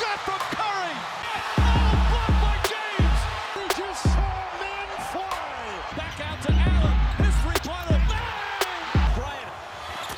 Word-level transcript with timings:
shot 0.00 0.18
from 0.24 0.40
Curry. 0.56 0.96
Oh, 1.60 1.92
blocked 2.10 2.38
by 2.40 2.56
James. 2.72 3.20
We 3.56 3.64
just 3.80 4.02
saw 4.08 4.32
men 4.62 4.88
fly. 5.12 5.52
Back 6.00 6.16
out 6.24 6.38
to 6.46 6.50
Allen. 6.68 6.96
His 7.20 7.34
three-pointer. 7.44 7.98
Bang! 8.08 8.84
Bryant. 9.16 9.52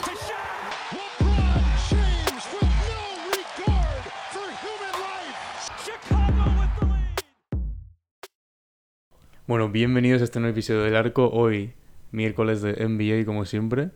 To 0.06 0.12
shot. 0.26 0.54
LeBron 0.94 1.64
James 1.90 2.44
with 2.54 2.72
no 2.90 3.02
regard 3.34 4.04
for 4.34 4.46
human 4.62 4.94
life. 5.02 5.38
Chicago 5.84 6.44
with 6.60 6.72
the 6.78 6.86
lead. 6.86 7.24
Bueno, 9.48 9.68
bienvenidos 9.70 10.20
a 10.22 10.24
este 10.24 10.38
nuevo 10.38 10.52
episodio 10.52 10.82
del 10.82 10.94
Arco. 10.94 11.28
Hoy, 11.28 11.74
miércoles 12.12 12.62
de 12.62 12.74
NBA, 12.88 13.24
como 13.26 13.44
siempre. 13.46 13.90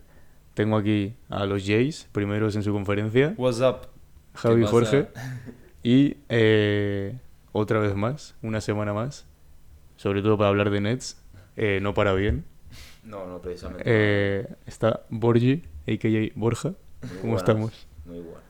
Tengo 0.53 0.75
aquí 0.75 1.13
a 1.29 1.45
los 1.45 1.65
Jays, 1.65 2.09
primeros 2.11 2.55
en 2.57 2.63
su 2.63 2.73
conferencia, 2.73 3.35
What's 3.37 3.61
up? 3.61 3.87
Javi? 4.33 4.65
Jorge. 4.65 5.07
Y 5.87 6.17
eh, 6.27 7.17
otra 7.53 7.79
vez 7.79 7.95
más, 7.95 8.35
una 8.41 8.59
semana 8.59 8.91
más, 8.91 9.25
sobre 9.95 10.21
todo 10.21 10.37
para 10.37 10.49
hablar 10.49 10.69
de 10.69 10.81
Nets, 10.81 11.17
eh, 11.55 11.79
no 11.81 11.93
para 11.93 12.13
bien. 12.13 12.43
No, 13.05 13.25
no, 13.25 13.39
precisamente. 13.39 13.83
Eh, 13.85 14.47
está 14.65 15.03
Borgi, 15.09 15.63
a.k.a. 15.87 16.31
Borja. 16.35 16.71
Muy 16.71 17.09
¿Cómo 17.09 17.21
buenas, 17.21 17.41
estamos? 17.41 17.87
Muy 18.05 18.19
buenas. 18.19 18.43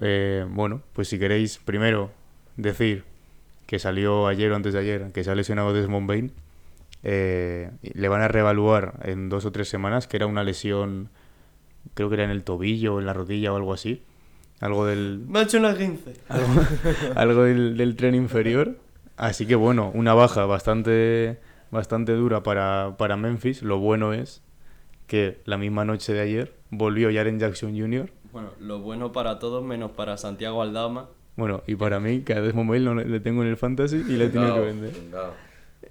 Eh, 0.00 0.46
bueno, 0.48 0.80
pues 0.94 1.08
si 1.08 1.18
queréis, 1.18 1.58
primero 1.58 2.10
decir 2.56 3.04
que 3.66 3.78
salió 3.78 4.26
ayer 4.26 4.50
o 4.50 4.56
antes 4.56 4.72
de 4.72 4.78
ayer, 4.78 5.12
que 5.12 5.22
se 5.24 5.30
ha 5.30 5.34
lesionado 5.34 5.74
Desmond 5.74 6.08
Bain. 6.08 6.32
Eh, 7.02 7.70
le 7.82 8.08
van 8.08 8.22
a 8.22 8.28
reevaluar 8.28 8.94
en 9.02 9.28
dos 9.28 9.44
o 9.44 9.52
tres 9.52 9.68
semanas, 9.68 10.06
que 10.06 10.16
era 10.16 10.26
una 10.26 10.42
lesión, 10.42 11.10
creo 11.92 12.08
que 12.08 12.14
era 12.14 12.24
en 12.24 12.30
el 12.30 12.44
tobillo 12.44 12.94
o 12.94 12.98
en 12.98 13.04
la 13.04 13.12
rodilla 13.12 13.52
o 13.52 13.56
algo 13.56 13.74
así. 13.74 14.02
Algo 14.60 14.86
del, 14.86 15.24
Me 15.28 15.40
ha 15.40 15.42
hecho 15.42 15.58
una 15.58 15.76
15. 15.76 16.14
algo, 16.28 16.46
algo 17.14 17.42
del, 17.44 17.76
del 17.76 17.96
tren 17.96 18.14
inferior. 18.14 18.76
Así 19.16 19.46
que 19.46 19.54
bueno, 19.54 19.90
una 19.94 20.14
baja 20.14 20.46
bastante, 20.46 21.38
bastante 21.70 22.12
dura 22.12 22.42
para, 22.42 22.96
para 22.98 23.16
Memphis. 23.16 23.62
Lo 23.62 23.78
bueno 23.78 24.12
es 24.12 24.42
que 25.06 25.40
la 25.44 25.58
misma 25.58 25.84
noche 25.84 26.12
de 26.12 26.20
ayer 26.20 26.54
volvió 26.70 27.12
Jaren 27.12 27.38
Jackson 27.38 27.78
Jr. 27.78 28.10
Bueno, 28.32 28.50
lo 28.60 28.80
bueno 28.80 29.12
para 29.12 29.38
todos 29.38 29.64
menos 29.64 29.92
para 29.92 30.16
Santiago 30.16 30.62
Aldama. 30.62 31.08
Bueno, 31.36 31.62
y 31.66 31.76
para 31.76 32.00
mí, 32.00 32.20
que 32.20 32.32
a 32.34 32.40
Desmond 32.40 32.80
no 32.80 32.94
le 32.94 33.20
tengo 33.20 33.42
en 33.42 33.48
el 33.48 33.56
fantasy 33.56 33.96
y 33.96 34.16
le 34.16 34.24
he 34.24 34.28
tenido 34.28 34.54
que 34.56 34.60
vender. 34.60 34.92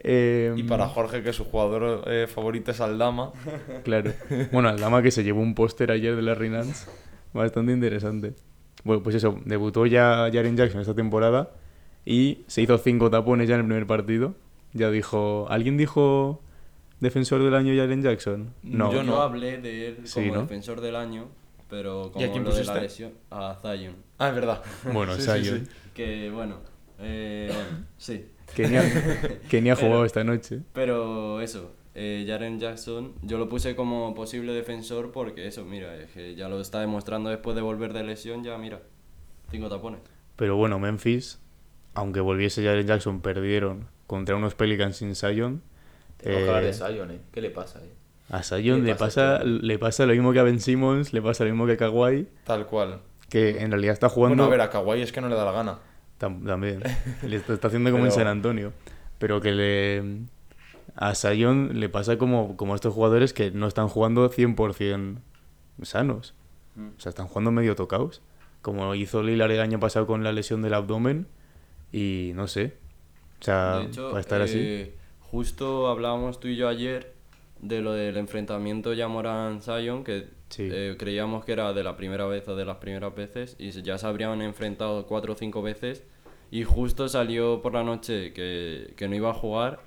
Eh, 0.04 0.54
Y 0.56 0.64
para 0.64 0.88
Jorge, 0.88 1.24
que 1.24 1.32
su 1.34 1.46
jugador 1.46 2.04
eh, 2.08 2.28
favorito 2.28 2.72
es 2.72 2.82
Aldama. 2.82 3.32
Claro. 3.84 4.12
Bueno, 4.52 4.70
Aldama 4.70 5.02
que 5.02 5.10
se 5.10 5.24
llevó 5.24 5.42
un 5.42 5.56
póster 5.56 5.92
ayer 5.92 6.16
de 6.16 6.22
la 6.22 6.36
Nance. 6.36 6.90
Bastante 7.34 7.72
interesante. 7.72 8.34
Bueno, 8.88 9.04
pues 9.04 9.16
eso, 9.16 9.40
debutó 9.46 9.86
ya 9.86 10.30
Jaren 10.34 10.58
Jackson 10.58 10.82
esta 10.82 10.96
temporada 10.96 11.52
y 12.06 12.40
se 12.48 12.62
hizo 12.64 12.78
cinco 12.80 13.10
tapones 13.12 13.48
ya 13.48 13.56
en 13.56 13.62
el 13.62 13.68
primer 13.68 13.86
partido. 13.86 14.34
Ya 14.74 14.90
dijo... 14.90 15.46
¿Alguien 15.50 15.78
dijo 15.78 16.42
defensor 17.00 17.44
del 17.44 17.54
año 17.54 17.76
Jaren 17.76 18.02
Jackson? 18.02 18.54
No. 18.64 18.92
Yo 18.92 19.04
no 19.04 19.22
hablé 19.22 19.58
de 19.60 19.88
él 19.90 19.98
Sí, 20.06 20.22
como 20.22 20.36
¿no? 20.36 20.42
defensor 20.44 20.82
del 20.82 20.96
año, 20.96 21.28
pero 21.70 22.08
¿Y 22.08 22.12
como 22.12 22.26
a 22.26 22.32
quién 22.32 22.44
lo 22.44 22.50
de 22.52 22.64
la 22.64 22.74
pusiste? 22.74 22.82
lesión 22.82 23.12
a 23.30 23.58
Zion. 23.62 23.96
Ah, 24.18 24.30
es 24.30 24.36
verdad. 24.36 24.64
Bueno, 24.94 25.14
Sí, 25.18 25.22
Zion, 25.22 25.66
sí. 25.66 25.72
Que 25.94 26.30
bueno, 26.32 26.58
eh, 27.00 27.52
bueno, 27.54 27.86
sí. 27.98 28.26
Que 28.56 28.68
ni 28.70 28.78
ha, 28.78 28.84
que 29.50 29.62
ni 29.62 29.70
ha 29.70 29.76
Pero- 29.76 29.88
jugado 29.88 30.06
esta 30.06 30.24
noche. 30.24 30.60
Pero 30.74 31.42
eso, 31.42 31.72
eh, 32.00 32.26
Jaren 32.28 32.60
Jackson, 32.60 33.14
yo 33.24 33.38
lo 33.40 33.50
puse 33.50 33.76
como 33.76 34.14
posible 34.14 34.54
defensor 34.54 35.12
porque 35.12 35.48
eso, 35.48 35.66
mira, 35.66 35.96
es 35.96 36.12
que 36.12 36.36
ya 36.36 36.48
lo 36.48 36.62
está 36.62 36.80
demostrando 36.80 37.30
después 37.32 37.56
de 37.56 37.64
volver 37.64 37.92
de 37.94 38.04
lesión, 38.04 38.44
ya 38.44 38.58
mira, 38.60 38.82
cinco 39.50 39.68
tapones. 39.68 40.00
Pero 40.36 40.56
bueno, 40.56 40.78
Memphis, 40.78 41.40
aunque 41.96 42.20
volviese 42.20 42.64
Jaren 42.64 42.86
Jackson, 42.86 43.22
perdieron 43.22 43.88
contra 44.06 44.36
unos 44.36 44.54
Pelicans 44.54 44.98
sin 44.98 45.16
Zion. 45.16 45.64
Tengo 46.18 46.38
que 46.38 46.44
hablar 46.48 46.64
Eh, 46.64 46.68
de 46.68 46.74
Zion, 46.74 47.12
¿eh? 47.12 47.20
¿Qué 47.32 47.42
le 47.42 47.50
pasa, 47.50 47.80
eh? 47.84 47.92
A 48.30 48.42
¿Qué 48.42 48.62
le 48.62 48.96
pasa, 48.96 49.44
le 49.44 49.80
pasa 49.80 50.06
lo 50.06 50.12
mismo 50.14 50.34
que 50.34 50.40
a 50.40 50.44
Ben 50.44 50.60
Simmons, 50.60 51.14
le 51.14 51.22
pasa 51.22 51.46
lo 51.46 51.50
mismo 51.50 51.66
que 51.66 51.72
a 51.74 51.78
Kawhi, 51.78 52.28
Tal 52.44 52.68
cual. 52.68 53.00
que 53.30 53.62
en 53.62 53.72
realidad 53.72 53.94
está 53.94 54.10
jugando... 54.10 54.36
Bueno, 54.44 54.44
a 54.46 54.50
ver, 54.50 54.62
a 54.62 54.70
Kawhi 54.70 55.02
es 55.02 55.12
que 55.12 55.22
no 55.22 55.30
le 55.30 55.36
da 55.36 55.46
la 55.46 55.52
gana. 55.54 55.80
Tam- 56.20 56.46
también. 56.46 56.82
Le 57.24 57.38
está, 57.38 57.54
está 57.54 57.68
haciendo 57.68 57.90
como 57.92 58.06
en 58.06 58.12
San 58.12 58.28
Antonio. 58.28 58.74
Pero 59.18 59.40
que 59.42 59.52
le... 59.52 60.04
A 60.98 61.14
Zion 61.16 61.80
le 61.80 61.90
pasa 61.90 62.18
como, 62.18 62.58
como 62.58 62.74
a 62.74 62.76
estos 62.76 62.94
jugadores 62.94 63.32
que 63.34 63.52
no 63.52 63.68
están 63.68 63.88
jugando 63.88 64.30
100% 64.30 65.20
sanos. 65.84 66.34
Mm. 66.76 66.88
O 66.98 67.00
sea, 67.00 67.10
están 67.12 67.28
jugando 67.28 67.52
medio 67.52 67.76
tocados. 67.76 68.22
Como 68.62 68.94
hizo 68.96 69.22
Lillard 69.24 69.52
el 69.52 69.62
año 69.62 69.80
pasado 69.80 70.08
con 70.08 70.24
la 70.24 70.32
lesión 70.32 70.62
del 70.62 70.74
abdomen. 70.74 71.28
Y 71.92 72.32
no 72.36 72.48
sé. 72.48 72.74
O 73.40 73.44
sea, 73.44 73.84
hecho, 73.88 74.10
para 74.10 74.20
estar 74.20 74.42
así. 74.42 74.58
eh, 74.60 74.96
justo 75.22 75.88
hablábamos 75.88 76.40
tú 76.40 76.48
y 76.48 76.56
yo 76.56 76.68
ayer 76.68 77.14
de 77.62 77.82
lo 77.82 77.94
del 77.94 78.18
enfrentamiento 78.18 78.94
Yamoran-Zion, 78.94 80.04
que 80.04 80.36
Sí. 80.50 80.68
eh, 80.72 80.96
creíamos 80.98 81.44
que 81.44 81.52
era 81.52 81.74
de 81.74 81.84
la 81.84 81.98
primera 81.98 82.26
vez 82.26 82.48
o 82.48 82.56
de 82.56 82.64
las 82.66 82.78
primeras 82.78 83.14
veces, 83.14 83.56
y 83.60 83.72
ya 83.84 83.98
se 83.98 84.08
habrían 84.08 84.42
enfrentado 84.42 85.06
cuatro 85.06 85.34
o 85.34 85.36
cinco 85.36 85.62
veces, 85.62 86.04
y 86.52 86.64
justo 86.64 87.10
salió 87.10 87.62
por 87.62 87.74
la 87.74 87.84
noche 87.84 88.32
que, 88.32 88.94
que 88.96 89.08
no 89.10 89.16
iba 89.16 89.32
a 89.32 89.34
jugar, 89.34 89.80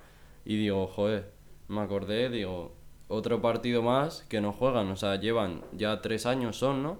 y 0.45 0.57
digo, 0.57 0.87
joder, 0.87 1.31
me 1.67 1.81
acordé, 1.81 2.29
digo, 2.29 2.73
otro 3.07 3.41
partido 3.41 3.81
más 3.81 4.23
que 4.29 4.41
no 4.41 4.51
juegan, 4.53 4.89
o 4.89 4.95
sea, 4.95 5.15
llevan 5.17 5.61
ya 5.73 6.01
tres 6.01 6.25
años 6.25 6.57
son, 6.57 6.83
¿no? 6.83 6.99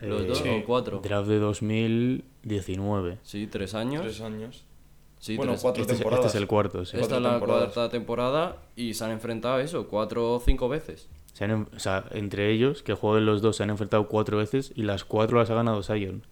Los 0.00 0.22
Eh, 0.22 0.26
dos 0.26 0.38
sí. 0.38 0.48
o 0.48 0.64
cuatro. 0.64 1.00
Draft 1.00 1.28
de 1.28 1.38
2019. 2.42 3.18
Sí, 3.22 3.46
tres 3.46 3.74
años. 3.74 4.02
Tres 4.02 4.20
años. 4.20 4.64
Sí, 5.18 5.36
Bueno, 5.36 5.52
tres- 5.52 5.62
cuatro 5.62 5.80
Este 5.82 5.92
es, 5.94 5.98
este 5.98 6.04
temporadas. 6.08 6.34
es 6.34 6.40
el 6.40 6.46
cuarto, 6.46 6.84
sí. 6.84 6.96
Esta 7.00 7.16
es 7.16 7.22
la 7.22 7.30
temporadas. 7.32 7.72
cuarta 7.72 7.90
temporada 7.90 8.56
y 8.76 8.94
se 8.94 9.04
han 9.04 9.10
enfrentado 9.10 9.56
a 9.56 9.62
eso, 9.62 9.88
cuatro 9.88 10.34
o 10.34 10.40
cinco 10.40 10.68
veces. 10.68 11.08
Se 11.32 11.44
han 11.44 11.68
o 11.74 11.78
sea, 11.78 12.04
entre 12.12 12.50
ellos, 12.52 12.82
que 12.84 12.94
jueguen 12.94 13.26
los 13.26 13.42
dos, 13.42 13.56
se 13.56 13.64
han 13.64 13.70
enfrentado 13.70 14.06
cuatro 14.08 14.38
veces 14.38 14.72
y 14.76 14.82
las 14.82 15.04
cuatro 15.04 15.38
las 15.38 15.50
ha 15.50 15.54
ganado 15.54 15.82
Zion. 15.82 16.22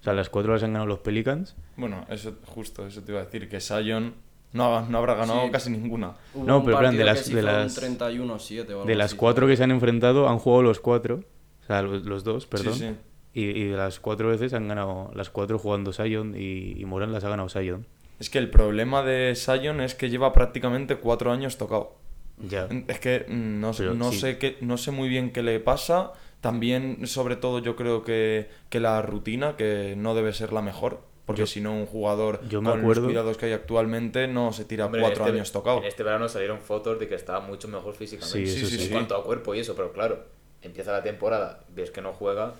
O 0.00 0.04
sea, 0.04 0.12
las 0.12 0.28
cuatro 0.30 0.52
las 0.52 0.62
han 0.62 0.72
ganado 0.72 0.86
los 0.86 1.00
Pelicans. 1.00 1.56
Bueno, 1.76 2.06
eso 2.08 2.34
justo, 2.46 2.86
eso 2.86 3.02
te 3.02 3.10
iba 3.10 3.20
a 3.20 3.24
decir, 3.24 3.48
que 3.48 3.60
Zion 3.60 4.14
no, 4.52 4.88
no 4.88 4.98
habrá 4.98 5.14
ganado 5.14 5.44
Sí. 5.44 5.50
casi 5.50 5.70
ninguna. 5.70 6.14
Hubo 6.34 6.44
No, 6.44 6.58
un 6.58 6.64
pero 6.64 6.78
plan, 6.78 6.96
de 6.96 7.04
las- 7.04 7.28
de 7.30 7.42
las- 7.42 7.74
31-7 7.74 8.72
o 8.74 8.76
algo 8.78 8.84
De 8.86 8.94
las 8.94 9.06
así, 9.12 9.16
cuatro 9.16 9.46
que 9.46 9.56
se 9.56 9.64
han 9.64 9.70
enfrentado, 9.70 10.28
han 10.28 10.38
jugado 10.38 10.62
los 10.62 10.80
cuatro. 10.80 11.20
O 11.62 11.66
sea, 11.66 11.82
los, 11.82 12.04
los 12.04 12.24
dos, 12.24 12.46
perdón. 12.46 12.74
Sí, 12.74 12.80
sí. 12.88 12.94
Y, 13.34 13.42
y 13.50 13.64
de 13.68 13.76
las 13.76 14.00
cuatro 14.00 14.28
veces 14.28 14.54
han 14.54 14.66
ganado 14.68 15.10
las 15.14 15.28
cuatro 15.30 15.58
jugando 15.58 15.92
Zion 15.92 16.34
y, 16.36 16.80
y 16.80 16.84
Moran 16.86 17.12
las 17.12 17.24
ha 17.24 17.28
ganado 17.28 17.48
Zion. 17.48 17.86
Es 18.18 18.30
que 18.30 18.38
el 18.38 18.50
problema 18.50 19.02
de 19.02 19.34
Zion 19.36 19.80
es 19.80 19.94
que 19.94 20.08
lleva 20.10 20.32
prácticamente 20.32 20.96
cuatro 20.96 21.30
años 21.30 21.56
tocado. 21.58 21.94
Ya. 22.38 22.68
Es 22.88 22.98
que 23.00 23.26
no, 23.28 23.72
Pero 23.76 23.94
no, 23.94 24.10
sí. 24.12 24.18
sé 24.20 24.38
qué, 24.38 24.56
no 24.60 24.76
sé 24.76 24.90
muy 24.92 25.08
bien 25.08 25.30
qué 25.32 25.42
le 25.42 25.60
pasa. 25.60 26.12
También, 26.40 27.06
sobre 27.06 27.36
todo, 27.36 27.58
yo 27.58 27.74
creo 27.76 28.02
que, 28.04 28.48
que 28.70 28.80
la 28.80 29.02
rutina, 29.02 29.56
que 29.56 29.94
no 29.96 30.14
debe 30.14 30.32
ser 30.32 30.52
la 30.52 30.62
mejor. 30.62 31.02
Porque 31.28 31.40
Yo- 31.42 31.46
si 31.46 31.60
no, 31.60 31.74
un 31.74 31.84
jugador 31.86 32.40
yo 32.48 32.60
me 32.62 32.70
con 32.70 32.80
acuerdo- 32.80 33.02
los 33.02 33.08
cuidados 33.10 33.36
que 33.36 33.46
hay 33.46 33.52
actualmente 33.52 34.26
no 34.26 34.50
se 34.52 34.64
tira 34.64 34.86
Hombre, 34.86 35.02
cuatro 35.02 35.24
este- 35.26 35.36
años 35.36 35.52
tocado. 35.52 35.78
En 35.78 35.84
este 35.84 36.02
verano 36.02 36.26
salieron 36.28 36.58
fotos 36.58 36.98
de 36.98 37.06
que 37.06 37.14
estaba 37.14 37.40
mucho 37.40 37.68
mejor 37.68 37.94
físicamente. 37.94 38.46
Sí, 38.46 38.60
eso 38.64 38.66
sí, 38.66 38.86
En 38.86 38.92
cuanto 38.92 39.14
a 39.14 39.22
cuerpo 39.22 39.54
y 39.54 39.60
eso, 39.60 39.76
pero 39.76 39.92
claro, 39.92 40.24
empieza 40.62 40.90
la 40.90 41.02
temporada, 41.02 41.60
ves 41.68 41.90
que 41.90 42.00
no 42.00 42.12
juega, 42.14 42.54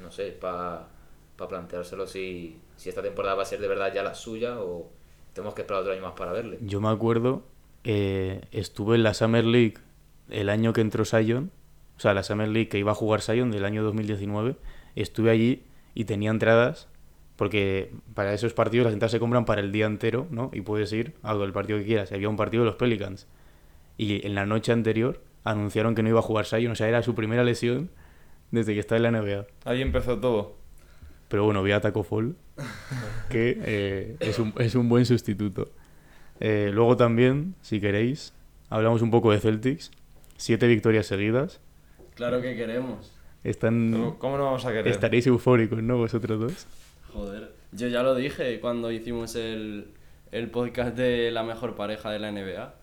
no 0.00 0.10
sé, 0.12 0.30
para 0.30 0.86
planteárselo 1.36 2.06
si, 2.06 2.60
si 2.76 2.88
esta 2.90 3.02
temporada 3.02 3.34
va 3.34 3.42
a 3.42 3.46
ser 3.46 3.60
de 3.60 3.66
verdad 3.68 3.92
ya 3.92 4.02
la 4.04 4.14
suya 4.14 4.60
o 4.60 4.88
tenemos 5.32 5.54
que 5.54 5.62
esperar 5.62 5.80
otro 5.82 5.92
año 5.92 6.02
más 6.02 6.12
para 6.12 6.32
verle. 6.32 6.58
Yo 6.60 6.80
me 6.80 6.88
acuerdo, 6.90 7.42
eh, 7.82 8.42
estuve 8.52 8.94
en 8.96 9.02
la 9.02 9.14
Summer 9.14 9.44
League 9.44 9.74
el 10.28 10.48
año 10.48 10.72
que 10.72 10.80
entró 10.80 11.04
Zion. 11.04 11.50
O 11.96 12.00
sea, 12.00 12.14
la 12.14 12.22
Summer 12.22 12.48
League 12.48 12.68
que 12.68 12.78
iba 12.78 12.92
a 12.92 12.94
jugar 12.94 13.20
Zion 13.20 13.50
del 13.50 13.64
año 13.64 13.82
2019. 13.82 14.54
Estuve 14.94 15.30
allí 15.30 15.64
y 15.94 16.04
tenía 16.04 16.30
entradas. 16.30 16.86
Porque 17.40 17.90
para 18.12 18.34
esos 18.34 18.52
partidos 18.52 18.84
las 18.84 18.92
entradas 18.92 19.12
se 19.12 19.18
compran 19.18 19.46
para 19.46 19.62
el 19.62 19.72
día 19.72 19.86
entero, 19.86 20.26
¿no? 20.30 20.50
Y 20.52 20.60
puedes 20.60 20.92
ir 20.92 21.14
a 21.22 21.32
el 21.32 21.52
partido 21.54 21.78
que 21.78 21.86
quieras. 21.86 22.12
Había 22.12 22.28
un 22.28 22.36
partido 22.36 22.64
de 22.64 22.66
los 22.66 22.76
Pelicans. 22.76 23.26
Y 23.96 24.26
en 24.26 24.34
la 24.34 24.44
noche 24.44 24.72
anterior 24.72 25.22
anunciaron 25.42 25.94
que 25.94 26.02
no 26.02 26.10
iba 26.10 26.18
a 26.18 26.22
jugar 26.22 26.44
Zion. 26.44 26.72
O 26.72 26.74
sea, 26.74 26.86
era 26.86 27.02
su 27.02 27.14
primera 27.14 27.42
lesión 27.42 27.88
desde 28.50 28.74
que 28.74 28.80
está 28.80 28.96
en 28.98 29.04
la 29.04 29.10
NBA. 29.12 29.46
Ahí 29.64 29.80
empezó 29.80 30.18
todo. 30.18 30.58
Pero 31.28 31.46
bueno, 31.46 31.62
vi 31.62 31.72
a 31.72 31.80
Taco 31.80 32.02
Fall, 32.02 32.36
que 33.30 33.58
eh, 33.64 34.16
es, 34.20 34.38
un, 34.38 34.52
es 34.58 34.74
un 34.74 34.90
buen 34.90 35.06
sustituto. 35.06 35.70
Eh, 36.40 36.70
luego 36.74 36.98
también, 36.98 37.54
si 37.62 37.80
queréis, 37.80 38.34
hablamos 38.68 39.00
un 39.00 39.10
poco 39.10 39.32
de 39.32 39.40
Celtics. 39.40 39.92
Siete 40.36 40.66
victorias 40.66 41.06
seguidas. 41.06 41.58
Claro 42.16 42.42
que 42.42 42.54
queremos. 42.54 43.14
Están, 43.44 43.92
¿Cómo- 43.92 44.18
¿Cómo 44.18 44.36
no 44.36 44.44
vamos 44.44 44.66
a 44.66 44.72
querer? 44.72 44.88
estaréis 44.88 45.26
eufóricos, 45.26 45.82
¿no? 45.82 45.96
Vosotros 45.96 46.38
dos. 46.38 46.66
Joder. 47.12 47.52
Yo 47.72 47.88
ya 47.88 48.02
lo 48.02 48.14
dije 48.14 48.60
cuando 48.60 48.90
hicimos 48.90 49.36
el, 49.36 49.88
el 50.32 50.50
podcast 50.50 50.96
de 50.96 51.30
la 51.30 51.42
mejor 51.42 51.74
pareja 51.76 52.10
de 52.10 52.18
la 52.18 52.30
NBA. 52.30 52.74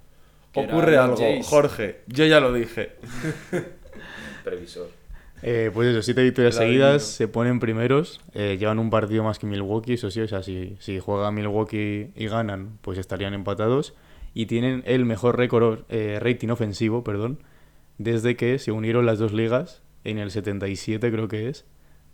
Ocurre 0.54 0.98
algo. 0.98 1.18
Jorge. 1.44 2.02
Yo 2.08 2.26
ya 2.26 2.40
lo 2.40 2.54
dije. 2.54 2.94
Previsor. 4.44 4.90
Eh, 5.44 5.70
pues 5.74 5.90
eso, 5.90 6.02
siete 6.02 6.24
victorias 6.24 6.56
seguidas, 6.56 7.04
se 7.04 7.28
ponen 7.28 7.60
primeros, 7.60 8.22
eh, 8.34 8.58
llevan 8.60 8.80
un 8.80 8.90
partido 8.90 9.24
más 9.24 9.38
que 9.38 9.46
Milwaukee, 9.46 9.94
eso 9.94 10.10
sí, 10.10 10.20
o 10.22 10.28
sea, 10.28 10.42
si, 10.42 10.76
si 10.80 11.00
juega 11.00 11.32
Milwaukee 11.32 12.10
y 12.16 12.28
ganan, 12.28 12.80
pues 12.82 12.98
estarían 12.98 13.36
empatados. 13.36 13.94
Y 14.34 14.48
tienen 14.48 14.84
el 14.88 15.06
mejor 15.06 15.38
récord, 15.38 15.82
eh, 15.90 16.18
rating 16.20 16.50
ofensivo, 16.50 17.04
perdón, 17.04 17.40
desde 18.00 18.36
que 18.36 18.58
se 18.58 18.72
unieron 18.72 19.06
las 19.06 19.20
dos 19.20 19.32
ligas 19.32 19.84
en 20.04 20.18
el 20.18 20.32
77 20.32 21.12
creo 21.12 21.28
que 21.28 21.50
es. 21.50 21.66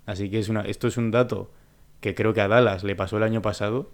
Así 0.06 0.30
que 0.30 0.40
es 0.40 0.50
una, 0.50 0.62
esto 0.62 0.88
es 0.88 0.98
un 0.98 1.12
dato 1.12 1.52
que 2.04 2.14
creo 2.16 2.34
que 2.34 2.42
a 2.42 2.50
Dallas 2.50 2.84
le 2.84 2.98
pasó 2.98 3.16
el 3.16 3.24
año 3.24 3.42
pasado, 3.42 3.90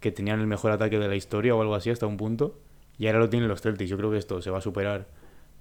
que 0.00 0.10
tenían 0.10 0.40
el 0.40 0.48
mejor 0.48 0.72
ataque 0.72 0.98
de 0.98 1.06
la 1.06 1.14
historia 1.14 1.54
o 1.54 1.60
algo 1.62 1.76
así 1.76 1.88
hasta 1.88 2.04
un 2.04 2.16
punto, 2.16 2.58
y 2.98 3.06
ahora 3.06 3.20
lo 3.20 3.30
tienen 3.30 3.48
los 3.48 3.62
Celtics. 3.62 3.88
Yo 3.88 3.96
creo 3.96 4.10
que 4.10 4.18
esto 4.18 4.42
se 4.42 4.50
va 4.50 4.58
a 4.58 4.60
superar 4.60 5.06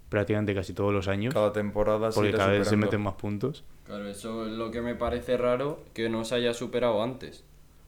prácticamente 0.10 0.56
casi 0.56 0.74
todos 0.74 0.92
los 0.92 1.08
años, 1.08 1.36
Cada 1.36 1.54
temporada 1.54 2.12
se 2.12 2.16
porque 2.16 2.32
cada 2.32 2.50
vez 2.50 2.68
se 2.68 2.78
meten 2.78 3.00
más 3.02 3.14
puntos. 3.14 3.64
Claro, 3.86 4.08
eso 4.08 4.48
es 4.48 4.54
lo 4.54 4.72
que 4.72 4.82
me 4.82 4.96
parece 4.96 5.38
raro 5.38 5.84
que 5.94 6.10
no 6.10 6.26
se 6.26 6.34
haya 6.34 6.54
superado 6.56 7.04
antes. 7.04 7.44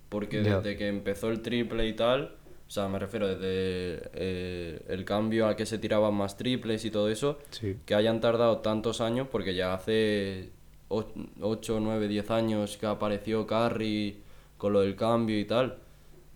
Porque 0.09 0.41
desde 0.41 0.77
que 0.77 0.87
empezó 0.87 1.29
el 1.31 1.41
triple 1.41 1.87
y 1.87 1.93
tal, 1.93 2.35
o 2.67 2.69
sea, 2.69 2.87
me 2.87 2.99
refiero 2.99 3.27
desde 3.27 4.09
eh, 4.13 4.81
el 4.87 5.03
cambio 5.03 5.47
a 5.47 5.55
que 5.55 5.65
se 5.65 5.79
tiraban 5.79 6.13
más 6.13 6.37
triples 6.37 6.85
y 6.85 6.91
todo 6.91 7.09
eso, 7.09 7.39
Sí. 7.49 7.77
que 7.87 7.95
hayan 7.95 8.21
tardado 8.21 8.59
tantos 8.59 9.01
años, 9.01 9.27
porque 9.31 9.55
ya 9.55 9.73
hace 9.73 10.51
8, 10.89 11.79
9, 11.79 12.07
10 12.07 12.31
años 12.31 12.77
que 12.77 12.85
apareció 12.85 13.47
Curry 13.47 14.21
con 14.57 14.73
lo 14.73 14.81
del 14.81 14.95
cambio 14.95 15.39
y 15.39 15.45
tal. 15.45 15.77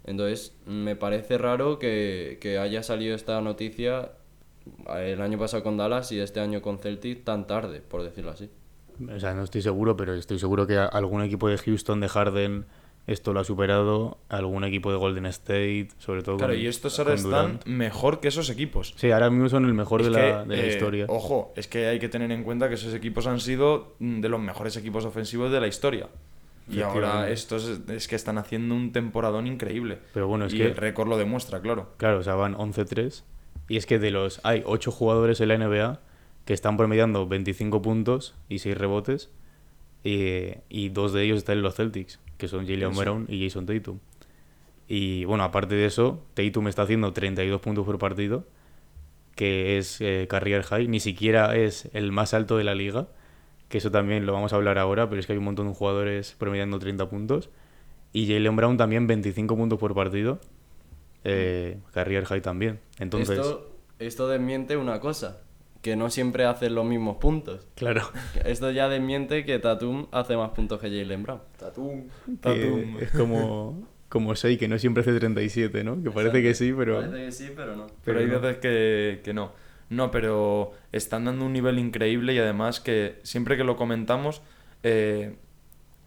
Entonces, 0.06 0.56
me 0.66 0.96
parece 0.96 1.38
raro 1.38 1.78
que, 1.78 2.38
que 2.42 2.58
haya 2.58 2.84
salido 2.84 3.16
esta 3.16 3.42
noticia 3.42 4.12
eh, 4.96 5.14
el 5.14 5.22
año 5.22 5.38
pasado 5.38 5.64
con 5.64 5.78
Dallas 5.78 6.12
y 6.12 6.20
este 6.20 6.40
año 6.40 6.62
con 6.62 6.80
Celtic 6.80 7.24
tan 7.24 7.48
tarde, 7.48 7.82
por 7.82 8.04
decirlo 8.04 8.32
así. 8.32 8.50
O 9.14 9.20
sea, 9.20 9.34
no 9.34 9.44
estoy 9.44 9.62
seguro, 9.62 9.96
pero 9.96 10.14
estoy 10.14 10.40
seguro 10.40 10.68
que 10.68 10.78
algún 10.78 11.22
equipo 11.22 11.48
de 11.48 11.58
Houston, 11.58 12.02
de 12.02 12.10
Harden, 12.10 12.66
esto 13.12 13.34
lo 13.34 13.40
ha 13.40 13.44
superado. 13.44 14.18
Algún 14.30 14.64
equipo 14.64 14.92
de 14.92 14.98
Golden 14.98 15.26
State, 15.28 15.90
sobre 15.98 16.22
todo. 16.24 16.38
Claro, 16.38 16.54
con- 16.54 16.62
y 16.62 16.68
estos 16.68 16.98
ahora 17.00 17.14
están 17.14 17.60
mejor 17.66 18.20
que 18.20 18.28
esos 18.30 18.50
equipos. 18.50 18.94
Sí, 18.98 19.12
ahora 19.12 19.30
mismo 19.30 19.50
son 19.50 19.66
el 19.66 19.74
mejor 19.74 20.02
Es 20.02 20.08
de, 20.08 20.14
que, 20.14 20.20
la, 20.20 20.46
de 20.46 20.58
la 20.58 20.64
eh, 20.64 20.70
historia. 20.70 21.06
Ojo, 21.10 21.54
es 21.56 21.68
que 21.68 21.88
hay 21.88 22.00
que 22.00 22.10
tener 22.10 22.32
en 22.32 22.44
cuenta 22.44 22.68
que 22.70 22.76
esos 22.76 22.94
equipos 22.94 23.28
han 23.28 23.40
sido 23.40 23.96
mm, 24.00 24.22
de 24.22 24.30
los 24.30 24.40
mejores 24.40 24.76
equipos 24.78 25.06
ofensivos 25.06 25.52
de 25.52 25.60
la 25.60 25.68
historia. 25.68 26.08
Y 26.72 26.82
ahora 26.82 27.32
estos 27.32 27.68
es, 27.68 27.80
es 27.90 28.08
que 28.08 28.16
están 28.16 28.38
haciendo 28.38 28.76
un 28.76 28.92
temporadón 28.92 29.48
increíble. 29.48 29.98
Pero 30.14 30.28
bueno, 30.28 30.46
es 30.46 30.54
y 30.54 30.58
que- 30.58 30.66
el 30.68 30.76
récord 30.76 31.08
lo 31.10 31.18
demuestra, 31.18 31.62
claro. 31.62 31.90
Claro, 31.98 32.20
o 32.20 32.24
sea, 32.24 32.36
van 32.36 32.54
11-3. 32.56 33.24
Y 33.68 33.78
es 33.78 33.86
que 33.88 33.98
de 33.98 34.12
los. 34.12 34.40
Hay 34.44 34.62
8 34.66 34.92
jugadores 34.92 35.42
en 35.42 35.48
la 35.48 35.56
NBA 35.58 36.00
que 36.46 36.54
están 36.54 36.78
promediando 36.78 37.28
25 37.28 37.82
puntos 37.82 38.36
y 38.50 38.60
6 38.60 38.78
rebotes. 38.78 39.30
Y, 40.04 40.54
y 40.70 40.90
dos 40.90 41.12
de 41.14 41.24
ellos 41.24 41.40
están 41.40 41.58
en 41.58 41.64
los 41.64 41.76
Celtics, 41.76 42.20
que 42.40 42.48
son 42.48 42.66
Jalen. 42.66 42.96
Brown 42.96 43.26
y 43.30 43.44
Jason 43.44 43.68
Tatum. 43.68 44.00
Y 44.88 45.26
bueno, 45.26 45.44
aparte 45.44 45.76
de 45.76 45.86
eso, 45.86 46.24
Tatum 46.34 46.68
está 46.68 46.82
haciendo 46.82 47.14
32 47.14 47.62
puntos 47.62 47.86
por 47.86 48.00
partido, 48.00 48.48
que 49.36 49.78
es 49.78 50.02
eh, 50.02 50.26
career 50.28 50.64
high. 50.64 50.88
Ni 50.88 51.00
siquiera 51.00 51.56
es 51.56 51.90
el 51.94 52.12
más 52.12 52.34
alto 52.34 52.58
de 52.58 52.64
la 52.64 52.74
liga, 52.74 53.08
que 53.68 53.78
eso 53.78 53.92
también 53.92 54.26
lo 54.26 54.34
vamos 54.34 54.54
a 54.54 54.56
hablar 54.56 54.80
ahora, 54.80 55.08
pero 55.08 55.20
es 55.20 55.28
que 55.28 55.34
hay 55.34 55.38
un 55.38 55.44
montón 55.46 55.68
de 55.68 55.76
jugadores 55.76 56.36
promediando 56.40 56.80
30 56.80 57.08
puntos. 57.10 57.50
Y 58.14 58.26
Jalen 58.28 58.56
Brown 58.56 58.78
también 58.78 59.06
25 59.06 59.56
puntos 59.56 59.78
por 59.78 59.94
partido, 59.94 60.40
eh, 61.24 61.78
career 61.94 62.26
high 62.26 62.42
también. 62.42 62.80
Entonces, 62.98 63.38
Esto, 63.38 63.76
esto 64.00 64.28
desmiente 64.28 64.76
una 64.78 65.00
cosa, 65.00 65.44
que 65.82 65.96
no 65.96 66.10
siempre 66.10 66.46
hacen 66.46 66.76
los 66.76 66.86
mismos 66.86 67.18
puntos. 67.18 67.68
claro, 67.76 68.10
Esto 68.46 68.72
ya 68.72 68.90
desmiente 68.90 69.46
que 69.46 69.60
Tatum 69.60 70.08
hace 70.12 70.36
más 70.36 70.52
puntos 70.52 70.80
que 70.80 70.90
Jalen 70.90 71.24
Brown. 71.24 71.42
Tatum. 71.58 72.08
Tatum. 72.42 72.98
que 72.98 73.06
es 73.06 73.12
como, 73.12 73.88
como 74.10 74.34
Shea, 74.36 74.58
que 74.58 74.68
no 74.68 74.78
siempre 74.78 75.02
hace 75.02 75.14
37, 75.14 75.84
¿no? 75.84 76.02
Que 76.04 76.12
parece 76.12 76.42
que 76.42 76.54
sí, 76.54 76.74
pero... 76.78 77.02
Parece 77.02 77.26
que 77.26 77.32
sí, 77.32 77.52
pero 77.56 77.76
no. 77.76 77.88
Pero 78.04 78.20
hay 78.20 78.26
no. 78.26 78.40
veces 78.40 78.58
que, 78.58 79.22
que 79.24 79.34
no. 79.34 79.54
No, 79.90 80.12
pero 80.12 80.74
están 80.92 81.26
dando 81.26 81.46
un 81.46 81.54
nivel 81.54 81.80
increíble 81.80 82.34
y 82.34 82.40
además 82.40 82.80
que 82.80 83.20
siempre 83.24 83.58
que 83.58 83.64
lo 83.64 83.76
comentamos 83.76 84.42
eh, 84.84 85.36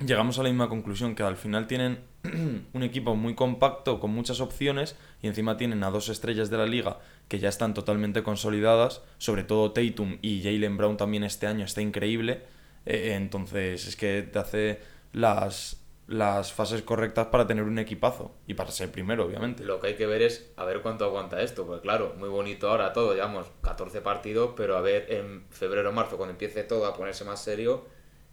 llegamos 0.06 0.38
a 0.38 0.42
la 0.42 0.48
misma 0.48 0.68
conclusión, 0.68 1.14
que 1.14 1.22
al 1.22 1.36
final 1.36 1.66
tienen 1.66 2.00
un 2.72 2.82
equipo 2.82 3.14
muy 3.16 3.34
compacto 3.34 4.00
con 4.00 4.10
muchas 4.10 4.40
opciones 4.40 4.96
y 5.20 5.28
encima 5.28 5.56
tienen 5.56 5.82
a 5.84 5.90
dos 5.90 6.08
estrellas 6.08 6.50
de 6.50 6.58
la 6.58 6.66
liga 6.66 6.98
que 7.28 7.38
ya 7.38 7.48
están 7.48 7.74
totalmente 7.74 8.22
consolidadas, 8.22 9.02
sobre 9.18 9.44
todo 9.44 9.72
Tatum 9.72 10.18
y 10.22 10.42
Jalen 10.42 10.76
Brown 10.76 10.96
también 10.96 11.24
este 11.24 11.46
año 11.46 11.64
está 11.64 11.80
increíble, 11.80 12.42
eh, 12.84 13.14
entonces 13.14 13.86
es 13.86 13.96
que 13.96 14.22
te 14.22 14.38
hace 14.38 14.80
las, 15.12 15.82
las 16.06 16.52
fases 16.52 16.82
correctas 16.82 17.28
para 17.28 17.46
tener 17.46 17.64
un 17.64 17.78
equipazo 17.78 18.34
y 18.46 18.54
para 18.54 18.70
ser 18.70 18.90
primero, 18.90 19.24
obviamente. 19.24 19.64
Lo 19.64 19.80
que 19.80 19.88
hay 19.88 19.94
que 19.94 20.06
ver 20.06 20.22
es 20.22 20.52
a 20.56 20.64
ver 20.64 20.82
cuánto 20.82 21.04
aguanta 21.04 21.40
esto. 21.42 21.66
Porque 21.66 21.82
claro, 21.82 22.14
muy 22.18 22.28
bonito 22.28 22.68
ahora 22.68 22.92
todo, 22.92 23.14
llevamos 23.14 23.46
14 23.62 24.00
partidos, 24.00 24.52
pero 24.56 24.76
a 24.76 24.80
ver 24.80 25.10
en 25.12 25.46
febrero 25.50 25.90
o 25.90 25.92
marzo, 25.92 26.16
cuando 26.16 26.32
empiece 26.32 26.64
todo 26.64 26.86
a 26.86 26.94
ponerse 26.94 27.24
más 27.24 27.42
serio, 27.42 27.86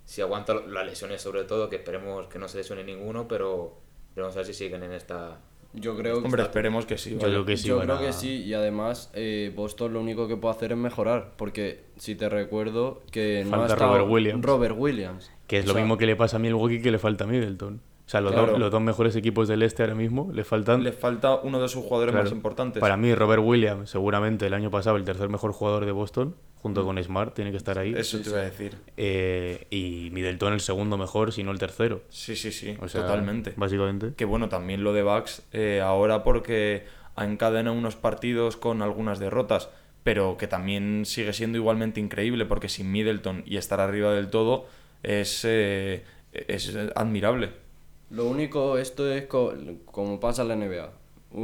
si 0.05 0.21
aguanta 0.21 0.55
las 0.55 0.85
lesiones 0.85 1.21
sobre 1.21 1.43
todo, 1.43 1.69
que 1.69 1.77
esperemos 1.77 2.27
que 2.27 2.39
no 2.39 2.47
se 2.47 2.57
lesione 2.57 2.83
ninguno, 2.83 3.27
pero 3.27 3.77
vamos 4.15 4.35
a 4.35 4.39
ver 4.39 4.45
si 4.45 4.53
siguen 4.53 4.83
en 4.83 4.93
esta... 4.93 5.39
Yo 5.73 5.95
creo 5.95 6.19
que 6.19 6.25
Hombre, 6.25 6.41
esperemos 6.43 6.85
que 6.87 6.97
sí. 6.97 7.11
Yo 7.11 7.19
creo 7.19 7.45
que 7.45 7.55
sí. 7.57 7.67
Yo 7.67 7.79
creo 7.79 7.95
a- 7.95 8.01
que 8.01 8.11
sí, 8.13 8.43
y 8.43 8.53
además 8.55 9.11
eh, 9.13 9.53
Boston 9.55 9.93
lo 9.93 10.01
único 10.01 10.27
que 10.27 10.35
puede 10.35 10.55
hacer 10.55 10.71
es 10.71 10.77
mejorar, 10.77 11.33
porque 11.37 11.83
si 11.97 12.15
te 12.15 12.27
recuerdo 12.27 13.03
que 13.11 13.43
no 13.45 13.55
ha 13.55 13.59
Falta 13.59 13.73
estado 13.75 13.91
Robert 13.93 14.11
Williams. 14.11 14.45
Robert 14.45 14.75
Williams. 14.77 15.31
Que 15.45 15.59
es 15.59 15.65
O 15.65 15.67
lo 15.69 15.73
sea, 15.73 15.81
mismo 15.83 15.97
que 15.97 16.05
le 16.07 16.15
pasa 16.15 16.37
a 16.37 16.39
Milwaukee 16.39 16.81
que 16.81 16.89
le 16.91 16.97
falta 16.99 17.25
a 17.25 17.27
Middleton. 17.27 17.81
O 18.09 18.11
sea, 18.11 18.21
los, 18.21 18.31
Claro. 18.31 18.47
dos, 18.53 18.59
los 18.59 18.71
dos 18.71 18.81
mejores 18.81 19.15
equipos 19.15 19.47
del 19.47 19.61
este 19.61 19.83
ahora 19.83 19.93
mismo 19.93 20.31
le 20.33 20.43
faltan... 20.43 20.83
Le 20.83 20.91
falta 20.93 21.35
uno 21.35 21.61
de 21.61 21.67
sus 21.67 21.83
jugadores 21.83 22.11
Claro. 22.11 22.23
más 22.25 22.33
importantes. 22.33 22.79
Para 22.81 22.97
mí, 22.97 23.13
Robert 23.13 23.43
Williams, 23.45 23.91
seguramente 23.91 24.47
el 24.47 24.55
año 24.55 24.71
pasado 24.71 24.97
el 24.97 25.03
tercer 25.03 25.29
mejor 25.29 25.51
jugador 25.51 25.85
de 25.85 25.91
Boston, 25.91 26.35
junto 26.55 26.83
con 26.83 26.97
Smart, 27.03 27.35
tiene 27.35 27.51
que 27.51 27.57
estar 27.57 27.77
ahí. 27.77 27.93
Eso 27.95 28.19
te 28.19 28.29
iba 28.31 28.39
a 28.39 28.45
decir. 28.45 28.77
Eh, 28.97 29.67
y 29.69 30.09
Middleton 30.11 30.53
el 30.53 30.59
segundo 30.59 30.97
mejor, 30.97 31.31
si 31.31 31.43
no 31.43 31.51
el 31.51 31.59
tercero. 31.59 32.01
Sí, 32.09 32.35
sí, 32.35 32.51
sí, 32.51 32.75
O 32.81 32.87
sea, 32.87 33.01
totalmente. 33.03 33.53
Básicamente. 33.55 34.13
Que 34.17 34.25
bueno, 34.25 34.49
también 34.49 34.83
lo 34.83 34.91
de 34.93 35.03
Bucks 35.03 35.43
eh, 35.53 35.79
ahora 35.79 36.23
porque 36.23 36.85
ha 37.15 37.25
encadenado 37.25 37.77
unos 37.77 37.95
partidos 37.95 38.57
con 38.57 38.81
algunas 38.81 39.19
derrotas, 39.19 39.69
pero 40.01 40.35
que 40.35 40.47
también 40.47 41.05
sigue 41.05 41.31
siendo 41.33 41.59
igualmente 41.59 41.99
increíble 41.99 42.47
porque 42.47 42.69
sin 42.69 42.91
Middleton 42.91 43.43
y 43.45 43.57
estar 43.57 43.79
arriba 43.79 44.11
del 44.13 44.31
todo 44.31 44.65
es, 45.03 45.45
eh, 45.45 46.03
es 46.33 46.75
admirable. 46.95 47.68
Lo 48.11 48.25
único, 48.25 48.77
esto 48.77 49.11
es 49.11 49.25
co- 49.27 49.53
como 49.85 50.19
pasa 50.19 50.41
en 50.43 50.47
la 50.47 50.53
NBA. 50.55 50.91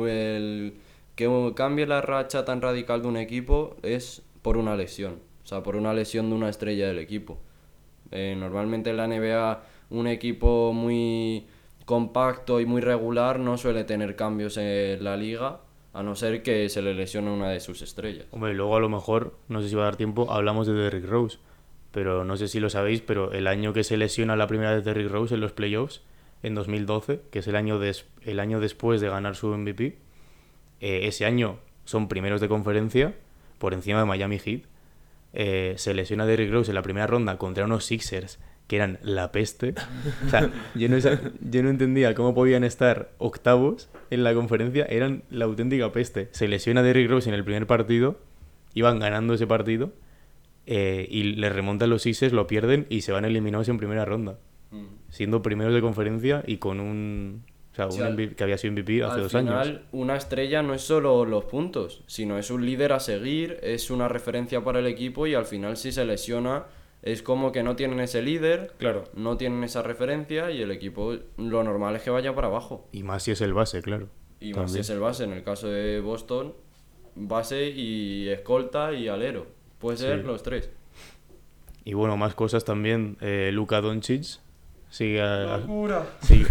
El 0.07 0.73
que 1.15 1.51
cambie 1.55 1.85
la 1.85 2.01
racha 2.01 2.43
tan 2.45 2.61
radical 2.61 3.01
de 3.01 3.07
un 3.07 3.17
equipo 3.17 3.77
es 3.83 4.23
por 4.41 4.57
una 4.57 4.75
lesión. 4.75 5.19
O 5.43 5.47
sea, 5.47 5.61
por 5.63 5.75
una 5.75 5.93
lesión 5.93 6.29
de 6.29 6.35
una 6.35 6.49
estrella 6.49 6.87
del 6.87 6.97
equipo. 6.99 7.37
Eh, 8.11 8.35
normalmente 8.37 8.89
en 8.89 8.97
la 8.97 9.05
NBA 9.07 9.63
un 9.91 10.07
equipo 10.07 10.73
muy 10.73 11.45
compacto 11.85 12.59
y 12.59 12.65
muy 12.65 12.81
regular 12.81 13.39
no 13.39 13.57
suele 13.57 13.83
tener 13.83 14.15
cambios 14.15 14.57
en 14.57 15.03
la 15.03 15.15
liga, 15.17 15.59
a 15.93 16.01
no 16.03 16.15
ser 16.15 16.41
que 16.41 16.67
se 16.69 16.81
le 16.81 16.95
lesione 16.95 17.29
una 17.31 17.49
de 17.49 17.59
sus 17.59 17.81
estrellas. 17.83 18.25
Hombre, 18.31 18.53
luego 18.55 18.75
a 18.75 18.79
lo 18.79 18.89
mejor, 18.89 19.37
no 19.47 19.61
sé 19.61 19.69
si 19.69 19.75
va 19.75 19.83
a 19.83 19.85
dar 19.85 19.95
tiempo, 19.95 20.31
hablamos 20.31 20.65
de 20.67 20.73
Derrick 20.73 21.05
Rose. 21.05 21.37
Pero 21.91 22.25
no 22.25 22.35
sé 22.35 22.47
si 22.49 22.59
lo 22.59 22.69
sabéis, 22.69 23.01
pero 23.01 23.31
el 23.31 23.47
año 23.47 23.71
que 23.71 23.83
se 23.83 23.95
lesiona 23.97 24.35
la 24.35 24.47
primera 24.47 24.73
vez 24.75 24.83
Derrick 24.83 25.09
Rose 25.09 25.35
en 25.35 25.41
los 25.41 25.53
playoffs, 25.53 26.01
en 26.45 26.55
2012, 26.55 27.21
que 27.31 27.39
es 27.39 27.47
el 27.47 27.55
año, 27.55 27.79
el 27.81 28.39
año 28.39 28.59
después 28.59 29.01
de 29.01 29.09
ganar 29.09 29.35
su 29.35 29.47
MVP, 29.47 29.97
eh, 30.79 31.07
ese 31.07 31.25
año 31.25 31.57
son 31.85 32.07
primeros 32.07 32.41
de 32.41 32.47
conferencia 32.47 33.15
por 33.57 33.73
encima 33.73 33.99
de 33.99 34.05
Miami 34.05 34.39
Heat. 34.39 34.61
Eh, 35.33 35.73
se 35.77 35.93
lesiona 35.93 36.25
Derrick 36.25 36.51
Rose 36.51 36.71
en 36.71 36.75
la 36.75 36.81
primera 36.81 37.07
ronda 37.07 37.37
contra 37.37 37.65
unos 37.65 37.85
Sixers 37.85 38.39
que 38.67 38.77
eran 38.77 38.99
la 39.01 39.31
peste. 39.31 39.75
O 40.25 40.29
sea, 40.29 40.51
yo 40.75 40.89
no, 40.89 41.69
entendía 41.69 42.15
cómo 42.15 42.33
podían 42.33 42.63
estar 42.63 43.11
octavos 43.17 43.89
en 44.09 44.23
la 44.23 44.33
conferencia, 44.33 44.85
eran 44.85 45.23
la 45.29 45.45
auténtica 45.45 45.91
peste. 45.91 46.29
Se 46.31 46.47
lesiona 46.47 46.81
Derrick 46.83 47.09
Rose 47.09 47.29
en 47.29 47.35
el 47.35 47.43
primer 47.43 47.67
partido, 47.67 48.19
iban 48.73 48.99
ganando 48.99 49.33
ese 49.33 49.45
partido, 49.45 49.93
eh, 50.65 51.07
y 51.09 51.23
le 51.23 51.49
remontan 51.49 51.89
los 51.89 52.01
Sixers, 52.03 52.33
lo 52.33 52.47
pierden 52.47 52.87
y 52.89 53.01
se 53.01 53.11
van 53.11 53.25
eliminados 53.25 53.69
en 53.69 53.77
primera 53.77 54.03
ronda, 54.03 54.39
siendo 55.15 55.41
primeros 55.41 55.73
de 55.73 55.81
conferencia 55.81 56.43
y 56.45 56.57
con 56.57 56.79
un... 56.79 57.43
O 57.71 57.75
sea, 57.75 57.87
un 57.87 58.13
MVP 58.13 58.35
que 58.35 58.43
había 58.43 58.57
sido 58.57 58.71
MVP 58.73 59.03
hace 59.03 59.15
Al 59.15 59.21
dos 59.23 59.31
final, 59.33 59.67
años. 59.67 59.81
una 59.91 60.15
estrella 60.15 60.61
no 60.63 60.73
es 60.73 60.81
solo 60.81 61.25
los 61.25 61.43
puntos, 61.45 62.03
sino 62.07 62.37
es 62.37 62.49
un 62.49 62.65
líder 62.65 62.93
a 62.93 62.99
seguir, 63.01 63.59
es 63.63 63.91
una 63.91 64.07
referencia 64.07 64.63
para 64.63 64.79
el 64.79 64.87
equipo 64.87 65.27
y 65.27 65.33
al 65.33 65.45
final 65.45 65.75
si 65.75 65.91
se 65.91 66.05
lesiona 66.05 66.65
es 67.01 67.21
como 67.21 67.51
que 67.51 67.63
no 67.63 67.75
tienen 67.75 67.99
ese 67.99 68.21
líder, 68.21 68.71
Claro. 68.77 69.03
no 69.13 69.35
tienen 69.37 69.63
esa 69.65 69.83
referencia 69.83 70.51
y 70.51 70.61
el 70.61 70.71
equipo 70.71 71.15
lo 71.37 71.63
normal 71.65 71.95
es 71.97 72.01
que 72.03 72.09
vaya 72.11 72.33
para 72.33 72.47
abajo. 72.47 72.87
Y 72.93 73.03
más 73.03 73.23
si 73.23 73.31
es 73.31 73.41
el 73.41 73.53
base, 73.53 73.81
claro. 73.81 74.07
Y 74.39 74.53
más 74.53 74.71
si 74.71 74.79
es 74.79 74.89
el 74.89 74.99
base, 74.99 75.25
en 75.25 75.33
el 75.33 75.43
caso 75.43 75.67
de 75.67 75.99
Boston, 75.99 76.53
base 77.15 77.69
y 77.69 78.29
escolta 78.29 78.93
y 78.93 79.07
alero. 79.09 79.47
Puede 79.79 79.97
ser 79.97 80.21
Sí. 80.21 80.27
los 80.27 80.43
tres. 80.43 80.69
Y 81.83 81.93
bueno, 81.93 82.15
más 82.17 82.33
cosas 82.35 82.63
también. 82.65 83.17
Eh, 83.21 83.49
Luka 83.53 83.81
Doncic 83.81 84.39
sigue 84.95 85.21
a, 85.21 85.59
sigue, 86.21 86.47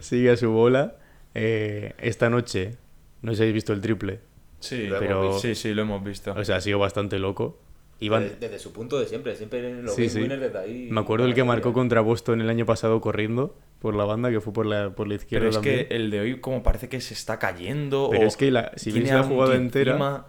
sigue 0.00 0.30
a 0.30 0.36
su 0.36 0.50
bola. 0.50 0.96
Eh, 1.34 1.92
esta 1.98 2.28
noche, 2.30 2.76
no 3.22 3.32
sé 3.32 3.36
si 3.36 3.42
habéis 3.42 3.54
visto 3.54 3.72
el 3.72 3.80
triple. 3.80 4.20
Sí, 4.60 4.88
pero- 4.98 5.38
sí, 5.38 5.54
sí, 5.54 5.72
lo 5.74 5.82
hemos 5.82 6.02
visto. 6.02 6.32
O 6.36 6.44
sea, 6.44 6.56
ha 6.56 6.60
sido 6.60 6.78
bastante 6.78 7.18
loco. 7.18 7.58
Iban, 8.00 8.24
Desde, 8.24 8.36
desde 8.40 8.58
su 8.58 8.72
punto 8.72 8.98
de 8.98 9.06
siempre, 9.06 9.34
siempre 9.36 9.82
los 9.82 9.94
Sí, 9.94 10.02
game 10.02 10.10
sí. 10.10 10.20
winners 10.20 10.40
desde 10.42 10.58
ahí. 10.58 10.88
me 10.90 11.00
acuerdo 11.00 11.24
el 11.26 11.34
que 11.34 11.44
marcó 11.44 11.72
contra 11.72 12.02
Boston 12.02 12.42
el 12.42 12.50
año 12.50 12.66
pasado 12.66 13.00
corriendo 13.00 13.56
por 13.78 13.94
la 13.94 14.04
banda, 14.04 14.30
que 14.30 14.40
fue 14.42 14.52
por 14.52 14.66
la, 14.66 14.90
por 14.90 15.08
la 15.08 15.14
izquierda 15.14 15.44
Pero 15.44 15.50
es 15.50 15.56
también. 15.56 15.86
que 15.88 15.94
el 15.96 16.10
de 16.10 16.20
hoy 16.20 16.40
como 16.40 16.62
parece 16.62 16.88
que 16.90 17.00
se 17.00 17.14
está 17.14 17.38
cayendo. 17.38 18.08
Pero 18.10 18.24
o 18.24 18.26
es 18.26 18.36
que 18.36 18.50
la- 18.50 18.72
si 18.76 18.90
veis 18.92 19.10
la 19.10 19.22
jugada 19.22 19.54
entera. 19.54 20.26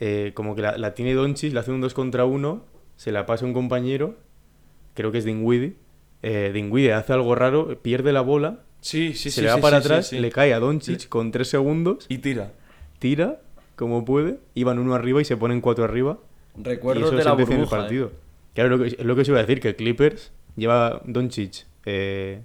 Eh, 0.00 0.32
como 0.34 0.54
que 0.56 0.62
la, 0.62 0.76
la 0.78 0.94
tiene 0.94 1.14
Doncic, 1.14 1.52
le 1.52 1.60
hace 1.60 1.70
un 1.70 1.80
2 1.80 1.94
contra 1.94 2.24
1, 2.24 2.64
se 2.96 3.12
la 3.12 3.24
pasa 3.24 3.44
a 3.44 3.48
un 3.48 3.54
compañero, 3.54 4.16
creo 4.94 5.10
que 5.12 5.18
es 5.18 5.24
Dinwiddie. 5.24 5.76
Eh, 6.22 6.50
Dinwiddie 6.52 6.92
hace 6.92 7.12
algo 7.12 7.34
raro, 7.34 7.78
pierde 7.80 8.12
la 8.12 8.20
bola, 8.22 8.60
Sí, 8.80 9.14
sí, 9.14 9.30
se 9.30 9.36
sí. 9.36 9.40
le 9.42 9.48
va 9.48 9.56
sí, 9.56 9.60
para 9.62 9.80
sí, 9.80 9.86
atrás, 9.86 10.06
sí, 10.08 10.16
sí. 10.16 10.22
le 10.22 10.30
cae 10.30 10.52
a 10.54 10.58
Doncic 10.60 11.08
con 11.08 11.30
3 11.32 11.48
segundos, 11.48 12.06
Y 12.08 12.18
tira. 12.18 12.52
tira 12.98 13.40
como 13.74 14.04
puede, 14.04 14.38
iban 14.54 14.78
uno 14.78 14.94
arriba 14.94 15.20
y 15.20 15.24
se 15.24 15.36
ponen 15.36 15.60
cuatro 15.60 15.84
arriba. 15.84 16.18
eso 16.58 17.10
de 17.10 17.24
la 17.24 17.32
en 17.32 17.38
el 17.40 17.44
burbuja. 17.46 17.62
¿eh? 17.62 17.66
partido. 17.68 18.12
Claro, 18.54 18.70
lo 18.70 18.78
que, 18.78 18.86
es 18.88 19.04
lo 19.04 19.14
que 19.14 19.20
os 19.22 19.28
iba 19.28 19.38
a 19.38 19.42
decir, 19.42 19.60
que 19.60 19.74
Clippers 19.76 20.32
lleva 20.56 21.02
Doncic, 21.04 21.66
eh, 21.84 22.40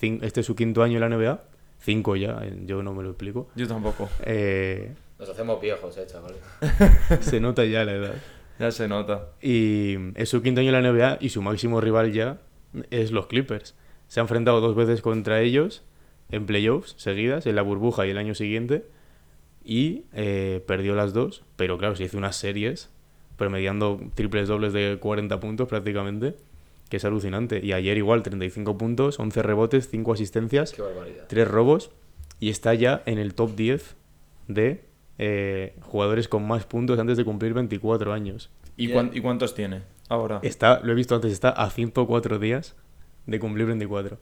este 0.00 0.40
es 0.40 0.46
su 0.46 0.54
quinto 0.56 0.82
año 0.82 0.94
en 0.94 1.00
la 1.00 1.08
NBA, 1.16 1.42
cinco 1.80 2.16
ya, 2.16 2.38
eh, 2.42 2.62
yo 2.64 2.82
no 2.82 2.94
me 2.94 3.02
lo 3.02 3.10
explico. 3.10 3.48
Yo 3.56 3.66
tampoco. 3.68 4.08
Eh, 4.24 4.92
Nos 5.18 5.28
hacemos 5.28 5.60
viejos, 5.60 5.96
eh, 5.98 6.06
chavales. 6.06 6.38
se 7.20 7.40
nota 7.40 7.64
ya 7.66 7.84
la 7.84 7.92
edad. 7.92 8.14
Ya 8.58 8.70
se 8.70 8.88
nota. 8.88 9.26
Y 9.42 9.96
es 10.14 10.28
su 10.30 10.40
quinto 10.40 10.60
año 10.62 10.74
en 10.74 10.82
la 10.82 10.92
NBA 10.92 11.18
y 11.20 11.28
su 11.30 11.42
máximo 11.42 11.80
rival 11.80 12.12
ya 12.12 12.38
es 12.90 13.10
los 13.12 13.26
Clippers. 13.26 13.74
Se 14.08 14.20
ha 14.20 14.22
enfrentado 14.22 14.60
dos 14.60 14.74
veces 14.74 15.02
contra 15.02 15.40
ellos 15.40 15.82
en 16.30 16.46
playoffs 16.46 16.94
seguidas, 16.98 17.46
en 17.46 17.56
la 17.56 17.62
burbuja 17.62 18.06
y 18.06 18.10
el 18.10 18.18
año 18.18 18.34
siguiente, 18.34 18.84
y 19.64 20.04
eh, 20.12 20.62
perdió 20.66 20.94
las 20.94 21.12
dos, 21.12 21.42
pero 21.56 21.76
claro, 21.78 21.96
se 21.96 22.04
hizo 22.04 22.16
unas 22.18 22.36
series 22.36 22.90
promediando 23.36 24.00
triples 24.14 24.48
dobles 24.48 24.72
de 24.72 24.98
40 25.00 25.40
puntos 25.40 25.68
prácticamente, 25.68 26.34
que 26.88 26.96
es 26.98 27.04
alucinante. 27.04 27.60
Y 27.64 27.72
ayer 27.72 27.96
igual 27.96 28.22
35 28.22 28.76
puntos, 28.78 29.18
11 29.18 29.42
rebotes, 29.42 29.88
5 29.88 30.12
asistencias, 30.12 30.72
Qué 30.72 30.82
barbaridad. 30.82 31.24
3 31.28 31.48
robos, 31.48 31.90
y 32.38 32.50
está 32.50 32.74
ya 32.74 33.02
en 33.06 33.18
el 33.18 33.34
top 33.34 33.54
10 33.56 33.96
de 34.48 34.84
eh, 35.18 35.74
jugadores 35.82 36.28
con 36.28 36.46
más 36.46 36.64
puntos 36.64 36.98
antes 36.98 37.16
de 37.16 37.24
cumplir 37.24 37.52
24 37.54 38.12
años. 38.12 38.50
¿Y, 38.76 38.88
cuán- 38.88 39.10
¿Y 39.12 39.20
cuántos 39.20 39.54
tiene 39.54 39.82
ahora? 40.10 40.40
Está, 40.42 40.80
lo 40.82 40.92
he 40.92 40.94
visto 40.94 41.14
antes, 41.14 41.32
está 41.32 41.48
a 41.48 41.70
104 41.70 42.38
días 42.38 42.76
de 43.26 43.40
cumplir 43.40 43.66
24. 43.66 44.18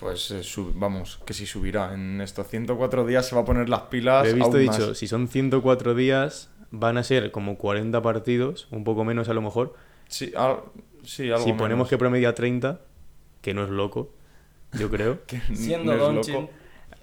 Pues 0.00 0.30
eh, 0.32 0.42
sub- 0.42 0.72
vamos, 0.74 1.20
que 1.24 1.32
si 1.32 1.46
subirá. 1.46 1.94
En 1.94 2.20
estos 2.20 2.46
104 2.48 3.06
días 3.06 3.26
se 3.28 3.34
va 3.34 3.42
a 3.42 3.44
poner 3.44 3.68
las 3.68 3.82
pilas. 3.82 4.24
Lo 4.24 4.30
he 4.30 4.34
visto 4.34 4.50
aún 4.50 4.60
dicho, 4.60 4.88
más. 4.88 4.98
si 4.98 5.06
son 5.06 5.28
104 5.28 5.94
días, 5.94 6.50
van 6.70 6.98
a 6.98 7.02
ser 7.04 7.30
como 7.30 7.56
40 7.56 8.02
partidos, 8.02 8.68
un 8.70 8.84
poco 8.84 9.04
menos 9.04 9.28
a 9.28 9.34
lo 9.34 9.40
mejor. 9.42 9.74
Sí, 10.08 10.32
al- 10.36 10.60
sí, 11.04 11.30
algo 11.30 11.44
si 11.44 11.52
ponemos 11.52 11.70
menos. 11.86 11.88
que 11.88 11.96
promedia 11.98 12.34
30, 12.34 12.80
que 13.40 13.54
no 13.54 13.64
es 13.64 13.70
loco, 13.70 14.12
yo 14.78 14.90
creo. 14.90 15.20
Que 15.26 15.40
Siendo 15.54 15.94
no 15.96 16.12
loco. 16.12 16.50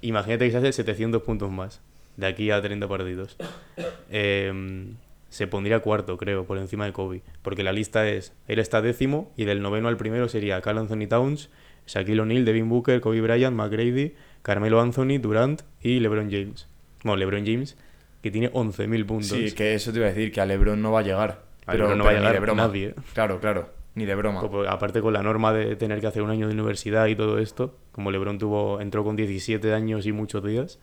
Imagínate 0.01 0.46
que 0.46 0.51
se 0.51 0.58
hace 0.58 0.72
700 0.72 1.24
puntos 1.24 1.50
más, 1.51 1.82
de 2.18 2.28
aquí 2.28 2.51
a 2.51 2.62
30 2.62 2.88
partidos. 2.88 3.36
Em, 4.12 4.96
se 5.29 5.48
pondría 5.48 5.79
cuarto, 5.79 6.17
creo, 6.17 6.45
por 6.45 6.57
encima 6.57 6.86
de 6.86 6.93
Kobe. 6.93 7.21
Porque 7.41 7.63
la 7.63 7.71
lista 7.71 8.07
es, 8.07 8.33
él 8.48 8.59
está 8.59 8.81
décimo 8.81 9.31
y 9.38 9.45
del 9.45 9.62
noveno 9.62 9.88
al 9.88 9.98
primero 9.98 10.27
sería 10.27 10.62
Carl 10.62 10.77
Anthony 10.79 11.07
Towns, 11.07 11.50
Shaquille 11.88 12.21
O'Neal, 12.21 12.45
Devin 12.45 12.69
Booker, 12.69 13.01
Kobe 13.01 13.21
Bryant, 13.21 13.55
McGrady, 13.55 14.13
Carmelo 14.41 14.79
Anthony, 14.81 15.17
Durant 15.19 15.62
y 15.81 16.00
LeBron 16.00 16.29
James. 16.31 16.67
Bueno, 17.03 17.17
LeBron 17.17 17.45
James, 17.45 17.77
que 18.21 18.31
tiene 18.31 18.51
11.000 18.51 19.05
puntos. 19.05 19.29
Sí, 19.29 19.51
que 19.53 19.74
eso 19.74 19.91
te 19.91 20.00
iba 20.00 20.07
a 20.07 20.09
decir, 20.09 20.31
que 20.31 20.41
a 20.41 20.45
LeBron 20.45 20.81
no 20.81 20.91
va 20.91 21.00
a 21.00 21.03
llegar. 21.03 21.43
A 21.65 21.71
pero 21.71 21.86
LeBron 21.86 21.98
no 21.98 22.03
va 22.03 22.09
a 22.09 22.13
ni 22.13 22.19
llegar 22.19 22.33
de 22.33 22.39
broma. 22.39 22.67
nadie. 22.67 22.95
Claro, 23.13 23.39
claro, 23.39 23.69
ni 23.95 24.05
de 24.05 24.15
broma. 24.15 24.39
Pues, 24.41 24.51
pues, 24.51 24.69
aparte 24.69 25.01
con 25.01 25.13
la 25.13 25.24
norma 25.24 25.53
de 25.53 25.75
tener 25.75 26.00
que 26.01 26.07
hacer 26.07 26.21
un 26.21 26.29
año 26.29 26.48
de 26.48 26.53
universidad 26.53 27.07
y 27.07 27.15
todo 27.15 27.38
esto, 27.39 27.77
como 27.91 28.12
LeBron 28.12 28.38
tuvo, 28.38 28.81
entró 28.81 29.03
con 29.03 29.15
17 29.15 29.74
años 29.74 30.05
y 30.05 30.12
muchos 30.12 30.43
días, 30.43 30.79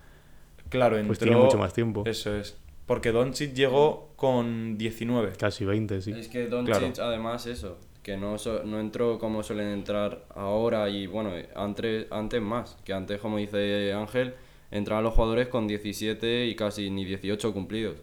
Claro, 0.69 0.97
entró... 0.97 1.09
pues 1.09 1.19
tiene 1.19 1.37
mucho 1.37 1.59
más 1.59 1.73
tiempo. 1.73 2.03
Eso 2.07 2.35
es. 2.35 2.59
Porque 2.87 3.11
Doncic 3.13 3.53
llegó 3.53 4.13
con 4.17 4.79
19. 4.79 5.33
Casi 5.39 5.65
20, 5.65 6.01
sí. 6.03 6.13
Es 6.13 6.29
que 6.29 6.47
Doncic, 6.47 6.77
Claro. 6.95 7.09
además, 7.11 7.47
eso, 7.47 7.79
que 8.03 8.17
no, 8.17 8.39
so- 8.39 8.63
no 8.65 8.79
entró 8.79 9.19
como 9.19 9.43
suelen 9.43 9.69
entrar 9.69 10.25
ahora 10.35 10.89
y 10.89 11.07
bueno, 11.09 11.33
antes, 11.57 12.07
antes 12.11 12.41
más. 12.41 12.77
Que 12.85 12.93
antes, 12.93 13.21
como 13.21 13.39
dice 13.39 13.93
Ángel, 13.93 14.35
entraban 14.71 15.03
los 15.05 15.15
jugadores 15.15 15.49
con 15.49 15.67
17 15.67 16.47
y 16.47 16.55
casi 16.55 16.89
ni 16.91 17.05
18 17.05 17.53
cumplidos. 17.53 17.97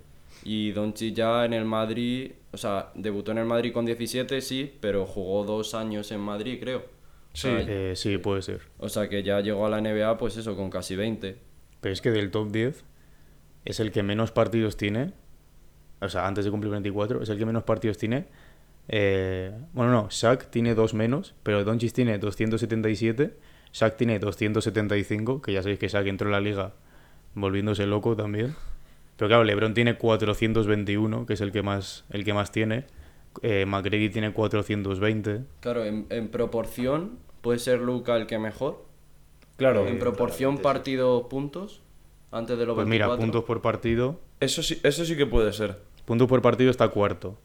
Y 0.43 0.71
Doncic 0.71 1.13
ya 1.15 1.45
en 1.45 1.53
el 1.53 1.63
Madrid, 1.63 2.33
o 2.51 2.57
sea, 2.57 2.91
debutó 2.95 3.31
en 3.31 3.37
el 3.37 3.45
Madrid 3.45 3.71
con 3.71 3.85
17, 3.85 4.41
sí, 4.41 4.73
pero 4.81 5.05
jugó 5.05 5.45
dos 5.45 5.73
años 5.73 6.11
en 6.11 6.19
Madrid, 6.19 6.57
creo. 6.59 6.79
O 6.79 6.83
Sí. 7.35 7.47
sea, 7.47 7.65
Eh, 7.65 7.93
sí, 7.95 8.17
puede 8.17 8.41
ser. 8.41 8.61
o 8.77 8.89
sea 8.89 9.07
que 9.07 9.23
ya 9.23 9.39
llegó 9.39 9.65
a 9.65 9.69
la 9.69 9.77
NBA, 9.79 10.17
pues 10.17 10.35
eso, 10.35 10.57
con 10.57 10.69
casi 10.69 10.97
20. 10.97 11.37
Pero 11.79 11.93
es 11.93 12.01
que 12.01 12.11
del 12.11 12.29
top 12.29 12.51
10 12.51 12.83
es 13.65 13.79
el 13.79 13.91
que 13.91 14.03
menos 14.03 14.31
partidos 14.31 14.77
tiene. 14.77 15.13
O 16.01 16.09
sea, 16.09 16.27
antes 16.27 16.45
de 16.45 16.51
cumplir 16.51 16.71
24, 16.71 17.21
es 17.23 17.29
el 17.29 17.37
que 17.37 17.45
menos 17.45 17.63
partidos 17.63 17.97
tiene. 17.97 18.25
Eh, 18.89 19.51
bueno, 19.71 19.91
no, 19.91 20.07
Shaq 20.09 20.49
tiene 20.49 20.75
dos 20.75 20.93
menos, 20.93 21.33
pero 21.43 21.63
Doncic 21.63 21.93
tiene 21.93 22.17
277. 22.17 23.33
Shaq 23.71 23.97
tiene 23.97 24.19
275, 24.19 25.41
que 25.41 25.53
ya 25.53 25.61
sabéis 25.61 25.79
que 25.79 25.87
Shaq 25.87 26.07
entró 26.07 26.27
en 26.27 26.33
la 26.33 26.41
liga 26.41 26.73
volviéndose 27.35 27.87
loco 27.87 28.15
también. 28.15 28.55
Pero 29.17 29.29
claro, 29.29 29.43
LeBron 29.43 29.73
tiene 29.73 29.97
421, 29.97 31.25
que 31.25 31.33
es 31.33 31.41
el 31.41 31.51
que 31.51 31.61
más, 31.61 32.05
el 32.09 32.23
que 32.23 32.33
más 32.33 32.51
tiene. 32.51 32.85
Eh, 33.41 33.65
McGrady 33.65 34.09
tiene 34.09 34.33
420. 34.33 35.41
Claro, 35.59 35.85
en, 35.85 36.05
en 36.09 36.27
proporción, 36.29 37.17
puede 37.41 37.59
ser 37.59 37.79
Luca 37.79 38.15
el 38.17 38.27
que 38.27 38.37
mejor. 38.37 38.85
Claro. 39.57 39.87
En 39.87 39.99
proporción 39.99 40.57
partido-puntos, 40.57 41.82
antes 42.33 42.57
de 42.57 42.65
los 42.65 42.75
Pues 42.75 42.87
mira, 42.87 43.07
24. 43.07 43.21
puntos 43.25 43.43
por 43.45 43.61
partido. 43.61 44.19
Eso 44.39 44.61
sí, 44.63 44.79
eso 44.83 45.05
sí 45.05 45.15
que 45.15 45.25
puede 45.25 45.53
ser. 45.53 45.77
Puntos 46.05 46.27
por 46.27 46.41
partido 46.41 46.69
está 46.71 46.87
cuarto, 46.89 47.37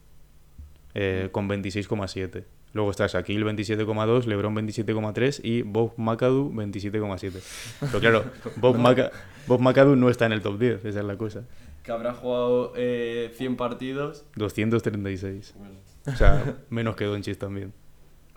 eh, 0.94 1.28
con 1.32 1.48
26,7. 1.48 2.44
Luego 2.74 2.90
está 2.90 3.06
Shaquille 3.06 3.44
27,2, 3.44 4.26
LeBron 4.26 4.54
27,3 4.56 5.40
y 5.42 5.62
Bob 5.62 5.92
McAdoo 5.96 6.50
27,7. 6.52 7.40
Pero 7.80 8.00
claro, 8.00 8.24
Bob, 8.56 8.76
Maca- 8.76 9.10
Bob 9.46 9.60
McAdoo 9.60 9.96
no 9.96 10.10
está 10.10 10.26
en 10.26 10.32
el 10.32 10.42
top 10.42 10.58
10, 10.58 10.84
esa 10.84 10.98
es 11.00 11.04
la 11.04 11.16
cosa. 11.16 11.44
Que 11.82 11.92
habrá 11.92 12.12
jugado 12.12 12.72
eh, 12.76 13.32
100 13.36 13.56
partidos. 13.56 14.24
236. 14.34 15.54
Bueno, 15.56 15.74
O 16.06 16.16
sea, 16.16 16.56
menos 16.70 16.96
que 16.96 17.04
Doncic 17.06 17.38
también. 17.38 17.72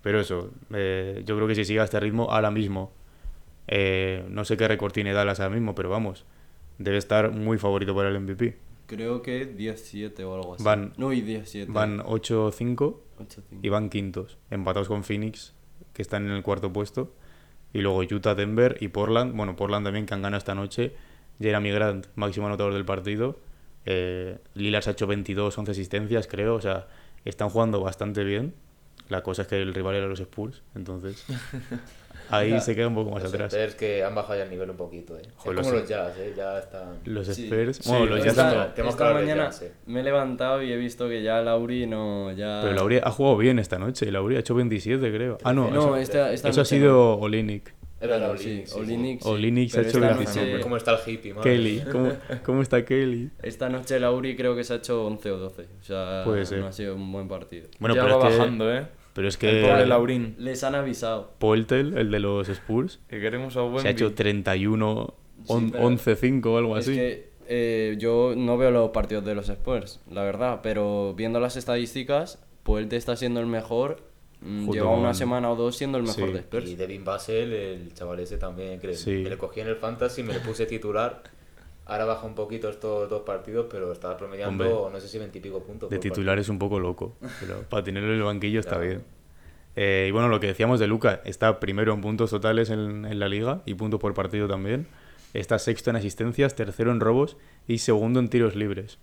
Pero 0.02 0.20
eso, 0.22 0.52
eh, 0.74 1.22
yo 1.26 1.36
creo 1.36 1.48
que 1.48 1.56
si 1.56 1.66
sigue 1.66 1.80
a 1.82 1.84
este 1.84 2.00
ritmo, 2.00 2.32
ahora 2.32 2.50
mismo, 2.52 2.94
eh, 3.68 4.24
no 4.30 4.46
sé 4.46 4.56
qué 4.58 4.68
récord 4.68 4.92
tiene 4.94 5.12
Dallas 5.14 5.40
ahora 5.42 5.54
mismo, 5.54 5.76
pero 5.76 5.90
vamos, 5.90 6.26
debe 6.84 6.98
estar 6.98 7.32
muy 7.32 7.58
favorito 7.58 7.96
para 7.96 8.10
el 8.10 8.20
MVP. 8.20 8.58
creo 8.88 9.22
que 9.22 9.46
17 9.46 10.24
o 10.26 10.36
algo 10.36 10.56
así. 10.56 10.64
Van- 10.64 10.94
No, 10.98 11.14
y 11.14 11.22
17. 11.22 11.72
Van 11.72 12.00
8-5 12.02 13.00
8-5. 13.20 13.60
y 13.62 13.70
van 13.70 13.90
quintos, 13.90 14.38
empatados 14.50 14.88
con 14.90 15.04
Phoenix, 15.04 15.54
que 15.94 16.02
están 16.02 16.26
en 16.26 16.32
el 16.32 16.44
cuarto 16.44 16.72
puesto. 16.74 17.14
Y 17.74 17.80
luego 17.80 18.00
Utah, 18.00 18.36
Denver 18.36 18.76
y 18.82 18.90
Portland. 18.90 19.34
Bueno, 19.36 19.56
Portland 19.56 19.86
también 19.86 20.06
que 20.06 20.14
han 20.14 20.22
ganado 20.22 20.40
esta 20.40 20.56
noche. 20.56 20.94
Jeremy 21.40 21.72
Grant, 21.72 22.08
máximo 22.16 22.48
anotador 22.48 22.74
del 22.74 22.84
partido. 22.84 23.40
Eh, 23.86 24.38
Lillard 24.56 24.84
se 24.84 24.90
ha 24.90 24.94
hecho 24.94 25.08
22, 25.08 25.58
11 25.58 25.72
asistencias, 25.72 26.28
creo. 26.28 26.56
O 26.56 26.62
sea, 26.62 26.88
están 27.24 27.50
jugando 27.50 27.80
bastante 27.82 28.24
bien. 28.26 28.54
La 29.08 29.24
cosa 29.24 29.44
es 29.44 29.48
que 29.48 29.62
el 29.62 29.74
rival 29.74 29.96
era 29.96 30.08
los 30.08 30.20
Spurs, 30.20 30.64
entonces 30.76 31.26
ahí 32.32 32.60
se 32.62 32.76
queda 32.76 32.88
un 32.88 32.96
poco 32.96 33.12
más 33.12 33.24
Los 33.24 33.34
atrás. 33.34 33.54
Spurs 33.54 33.76
que 33.76 34.04
han 34.04 34.16
bajado 34.16 34.36
ya 34.40 34.44
el 34.44 34.50
nivel 34.50 34.70
un 34.70 34.78
poquito, 34.78 35.18
eh. 35.18 35.22
Joder, 35.38 35.60
es 35.60 35.66
como 35.68 35.72
los- 35.74 35.82
los 35.82 35.90
Jazz, 35.90 36.18
eh. 36.18 36.34
Ya 36.36 36.60
están... 36.60 37.00
Los 37.06 37.28
Sí. 37.28 37.44
Spurs, 37.46 37.78
Sí, 37.78 37.90
bueno, 37.90 38.06
los 38.06 38.20
pero 38.20 38.24
Jazz 38.26 38.38
esta- 38.38 38.74
que 38.74 38.82
esta 38.88 39.08
hablar 39.08 39.22
de 39.22 39.28
mañana 39.28 39.44
Jazz, 39.50 39.62
eh. 39.64 39.72
me 39.86 40.00
he 40.00 40.04
levantado 40.04 40.62
y 40.64 40.72
he 40.72 40.78
visto 40.78 41.08
que 41.08 41.22
ya 41.24 41.42
Lauri 41.42 41.88
no. 41.88 42.32
Ya... 42.32 42.60
Pero 42.62 42.74
Lauri 42.76 43.00
ha 43.04 43.12
jugado 43.12 43.38
bien 43.38 43.60
esta 43.60 43.78
noche. 43.80 44.12
Lauri 44.12 44.36
ha 44.36 44.40
hecho 44.40 44.56
27, 44.56 45.12
creo. 45.14 45.38
Ah, 45.44 45.54
no, 45.54 45.70
No, 45.70 45.96
eso, 45.96 45.98
esta, 45.98 46.34
esta 46.34 46.50
eso 46.50 46.62
ha 46.62 46.66
sido. 46.66 47.20
Es 48.02 48.10
verdad, 48.10 48.30
Bueno, 48.30 48.42
sí, 48.42 48.64
Olinik, 48.76 49.22
sí, 49.22 49.30
sí. 49.36 49.52
Sí. 49.54 49.70
Se 49.70 49.78
ha 49.78 49.82
hecho 49.84 49.98
esta 50.00 50.08
25. 50.16 50.46
noche- 50.48 50.60
¿Cómo 50.64 50.78
está 50.78 50.92
el 50.96 51.00
hippie, 51.14 51.34
madre? 51.36 51.52
Kelly, 51.52 51.84
¿cómo, 51.92 52.12
¿cómo 52.44 52.62
está 52.64 52.84
Kelly? 52.84 53.30
Esta 53.44 53.70
noche 53.70 54.00
Lauri 54.00 54.36
creo 54.36 54.56
que 54.56 54.64
se 54.64 54.74
ha 54.74 54.78
hecho 54.78 55.06
11 55.06 55.30
o 55.30 55.38
12. 55.38 55.68
O 55.80 55.84
sea, 55.84 56.24
Puede 56.26 56.46
ser. 56.46 56.60
no 56.62 56.66
ha 56.68 56.72
sido 56.72 56.96
un 56.96 57.12
buen 57.12 57.28
partido. 57.28 57.68
Bueno, 57.80 57.94
ya 57.96 58.02
pero 58.04 58.18
va 58.18 58.28
es 58.28 58.34
que, 58.34 58.40
bajando, 58.40 58.74
¿eh? 58.76 58.88
Pero 59.14 59.28
es 59.28 59.36
El 59.36 59.40
que 59.40 59.62
pobre 59.68 59.86
Laurín. 59.86 60.36
Les 60.38 60.64
han 60.64 60.76
avisado. 60.76 61.32
Poeltel, 61.40 61.98
el 61.98 62.12
de 62.12 62.20
los 62.20 62.48
Spurs, 62.50 63.00
Que 63.08 63.20
queremos 63.20 63.58
a 63.58 63.64
Wemby. 63.64 63.80
se 63.82 63.88
ha 63.88 63.92
hecho 63.92 64.14
31, 64.14 65.14
on- 65.48 65.66
Sí, 65.66 65.70
pero 65.72 65.84
11-5 65.88 66.46
o 66.54 66.58
algo 66.58 66.78
Es 66.78 66.88
así. 66.88 66.96
que 66.98 67.32
eh, 67.48 67.96
yo 68.00 68.34
no 68.38 68.58
veo 68.58 68.72
los 68.72 68.92
partidos 68.92 69.26
de 69.26 69.36
los 69.36 69.50
Spurs, 69.50 70.00
la 70.10 70.24
verdad, 70.24 70.60
pero 70.64 71.14
viendo 71.16 71.40
las 71.40 71.58
estadísticas, 71.58 72.42
Puelte 72.64 72.96
está 72.96 73.16
siendo 73.16 73.40
el 73.40 73.48
mejor 73.48 73.98
mm, 74.42 74.72
lleva 74.72 74.92
una 74.96 75.14
semana 75.14 75.52
o 75.52 75.56
dos 75.56 75.76
siendo 75.76 75.98
el 75.98 76.04
mejor 76.04 76.28
Sí. 76.28 76.34
de 76.34 76.40
Spurs. 76.40 76.70
Y 76.70 76.76
Devin 76.76 77.04
Basel, 77.04 77.52
el 77.54 77.94
chaval 77.94 78.20
ese 78.20 78.38
también, 78.38 78.80
que 78.80 78.94
Sí. 78.94 79.12
me 79.24 79.30
le 79.30 79.38
cogí 79.38 79.60
en 79.62 79.68
el 79.68 79.76
Fantasy, 79.76 80.24
me 80.24 80.34
le 80.34 80.40
puse 80.40 80.66
titular. 80.66 81.22
Ahora 81.92 82.06
baja 82.06 82.26
un 82.26 82.36
poquito 82.36 82.70
estos 82.70 83.10
dos 83.10 83.24
partidos, 83.24 83.68
pero 83.70 83.92
estaba 83.92 84.16
promediando, 84.16 84.64
Hombre, 84.64 84.94
no 84.94 85.02
sé 85.02 85.10
si 85.10 85.20
20 85.20 85.38
y 85.38 85.42
pico 85.42 85.62
puntos. 85.62 85.90
De 85.90 86.00
titular 86.00 86.40
es 86.40 86.48
un 86.48 86.58
poco 86.58 86.80
loco, 86.80 87.18
pero 87.42 87.64
para 87.70 87.84
tenerlo 87.84 88.14
en 88.14 88.20
el 88.20 88.24
banquillo 88.24 88.62
está 88.62 88.78
bien. 88.78 89.04
Eh, 89.76 90.06
y 90.08 90.12
bueno, 90.12 90.30
lo 90.30 90.40
que 90.40 90.48
decíamos 90.48 90.80
de 90.80 90.88
Luca, 90.88 91.20
está 91.26 91.60
primero 91.60 91.94
en 91.94 92.00
puntos 92.00 92.30
totales 92.30 92.70
en, 92.70 93.04
en 93.04 93.20
la 93.20 93.28
liga 93.28 93.62
y 93.66 93.74
puntos 93.74 94.00
por 94.00 94.14
partido 94.14 94.48
también. 94.48 94.88
Está 95.34 95.60
sexto 95.60 95.90
en 95.90 95.98
asistencias, 95.98 96.56
tercero 96.56 96.94
en 96.94 97.02
robos 97.02 97.36
y 97.68 97.80
segundo 97.80 98.22
en 98.22 98.30
tiros 98.30 98.56
libres. 98.56 98.98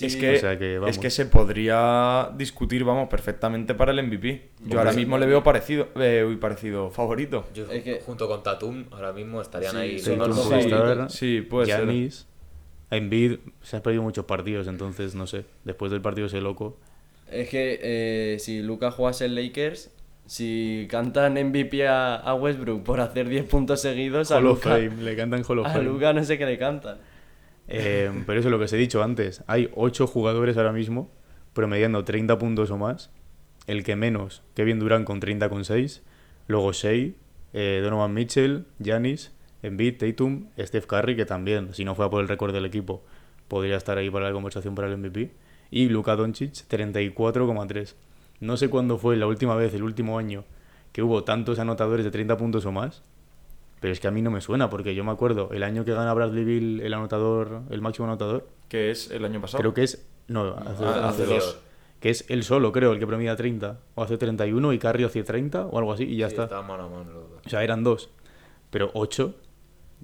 Es, 0.00 0.16
que, 0.16 0.36
o 0.36 0.38
sea 0.38 0.58
que, 0.58 0.80
es 0.86 0.98
que 0.98 1.08
se 1.10 1.24
podría 1.26 2.30
discutir, 2.36 2.84
vamos, 2.84 3.08
perfectamente 3.08 3.74
para 3.74 3.92
el 3.92 4.02
MVP. 4.02 4.48
Yo 4.66 4.78
ahora 4.78 4.92
mismo 4.92 5.16
le 5.18 5.26
veo 5.26 5.42
parecido, 5.42 5.88
eh, 5.96 6.24
uy, 6.28 6.36
parecido, 6.36 6.90
favorito. 6.90 7.46
Yo, 7.54 7.64
Es 7.70 7.82
que- 7.82 8.00
junto 8.04 8.28
con 8.28 8.42
Tatum, 8.42 8.84
ahora 8.90 9.12
mismo 9.12 9.40
estarían 9.40 9.72
Sí, 9.72 9.78
ahí. 9.78 9.98
sí, 9.98 10.14
los 10.16 10.36
sí. 10.36 10.42
favoritos. 10.42 10.72
All-Star, 10.80 11.10
Sí, 11.10 11.40
puede 11.40 11.66
ser. 11.66 11.84
Giannis, 11.86 12.26
Embiid, 12.90 13.38
se 13.62 13.76
han 13.76 13.82
perdido 13.82 14.02
muchos 14.02 14.24
partidos, 14.24 14.66
entonces 14.66 15.14
no 15.14 15.26
sé. 15.26 15.44
Después 15.64 15.90
del 15.90 16.00
partido 16.00 16.26
ese 16.26 16.40
loco, 16.40 16.78
Es 17.30 17.48
que 17.50 17.78
eh, 17.82 18.38
si 18.40 18.62
Lucas 18.62 18.94
jugase 18.94 19.26
en 19.26 19.34
Lakers, 19.34 19.90
si 20.24 20.86
cantan 20.90 21.34
MVP 21.34 21.86
a, 21.86 22.16
a 22.16 22.34
Westbrook 22.34 22.82
por 22.82 23.00
hacer 23.00 23.28
10 23.28 23.44
puntos 23.46 23.80
seguidos, 23.82 24.30
a 24.32 24.38
Hall 24.38 24.56
Fame, 24.56 24.90
le 25.02 25.14
cantan 25.16 25.42
Hall 25.46 25.58
of 25.60 25.66
a. 25.66 25.78
Luka 25.78 26.12
no 26.14 26.24
sé 26.24 26.36
qué 26.38 26.46
le 26.46 26.56
cantan. 26.58 26.98
Eh, 27.68 28.10
pero 28.26 28.40
eso 28.40 28.48
es 28.48 28.52
lo 28.52 28.58
que 28.58 28.64
os 28.64 28.72
he 28.72 28.76
dicho 28.76 29.02
antes. 29.02 29.44
Hay 29.46 29.70
8 29.74 30.06
jugadores 30.06 30.56
ahora 30.56 30.72
mismo 30.72 31.10
promediando 31.52 32.04
30 32.04 32.38
puntos 32.38 32.70
o 32.70 32.78
más. 32.78 33.10
El 33.66 33.84
que 33.84 33.96
menos, 33.96 34.42
Kevin 34.54 34.78
Durant 34.78 35.04
con 35.04 35.20
30,6. 35.20 36.00
Luego 36.46 36.72
Shea, 36.72 37.12
eh, 37.52 37.80
Donovan 37.82 38.14
Mitchell, 38.14 38.64
Giannis, 38.78 39.32
Embiid, 39.62 39.98
Tatum, 39.98 40.48
Steph 40.58 40.86
Curry, 40.86 41.16
que 41.16 41.26
también, 41.26 41.74
si 41.74 41.84
no 41.84 41.94
fuera 41.94 42.10
por 42.10 42.22
el 42.22 42.28
récord 42.28 42.54
del 42.54 42.64
equipo, 42.64 43.04
podría 43.48 43.76
estar 43.76 43.98
ahí 43.98 44.08
para 44.08 44.26
la 44.26 44.32
conversación 44.32 44.74
para 44.74 44.88
el 44.88 44.96
MVP. 44.96 45.32
Y 45.70 45.88
Luka 45.88 46.16
Doncic, 46.16 46.52
34,3. 46.68 47.94
No 48.40 48.56
sé 48.56 48.70
cuándo 48.70 48.98
fue 48.98 49.16
la 49.16 49.26
última 49.26 49.56
vez, 49.56 49.74
el 49.74 49.82
último 49.82 50.18
año, 50.18 50.44
que 50.92 51.02
hubo 51.02 51.24
tantos 51.24 51.58
anotadores 51.58 52.04
de 52.04 52.10
30 52.10 52.36
puntos 52.36 52.64
o 52.64 52.72
más. 52.72 53.02
Pero 53.80 53.92
es 53.92 54.00
que 54.00 54.08
a 54.08 54.10
mí 54.10 54.22
no 54.22 54.30
me 54.30 54.40
suena, 54.40 54.68
porque 54.70 54.94
yo 54.94 55.04
me 55.04 55.12
acuerdo, 55.12 55.50
el 55.52 55.62
año 55.62 55.84
que 55.84 55.92
gana 55.92 56.12
Bradley 56.14 56.44
Bill 56.44 56.80
el 56.80 56.92
anotador, 56.94 57.62
el 57.70 57.80
máximo 57.80 58.06
anotador, 58.08 58.48
Que 58.68 58.90
es 58.90 59.10
el 59.10 59.24
año 59.24 59.40
pasado. 59.40 59.60
creo 59.60 59.74
que 59.74 59.84
es. 59.84 60.06
No, 60.26 60.54
hace, 60.56 60.84
Ah, 60.84 61.08
hace 61.08 61.22
hace 61.22 61.26
dos. 61.26 61.44
dos. 61.44 61.58
Que 62.00 62.10
es 62.10 62.24
él 62.28 62.44
solo, 62.44 62.70
creo, 62.72 62.92
el 62.92 62.98
que 62.98 63.06
promedia 63.06 63.34
30. 63.34 63.78
O 63.94 64.02
hace 64.02 64.18
31 64.18 64.72
y 64.72 64.78
Carry 64.78 65.04
hace 65.04 65.22
30 65.24 65.66
o 65.66 65.78
algo 65.78 65.92
así, 65.92 66.04
y 66.04 66.16
ya 66.16 66.26
Sí, 66.28 66.34
está. 66.34 66.44
estaban 66.44 66.66
mano 66.66 66.84
a 66.84 66.88
mano. 66.88 67.10
O 67.44 67.48
sea, 67.48 67.62
eran 67.64 67.82
dos. 67.82 68.10
Pero 68.70 68.90
8. 68.94 69.34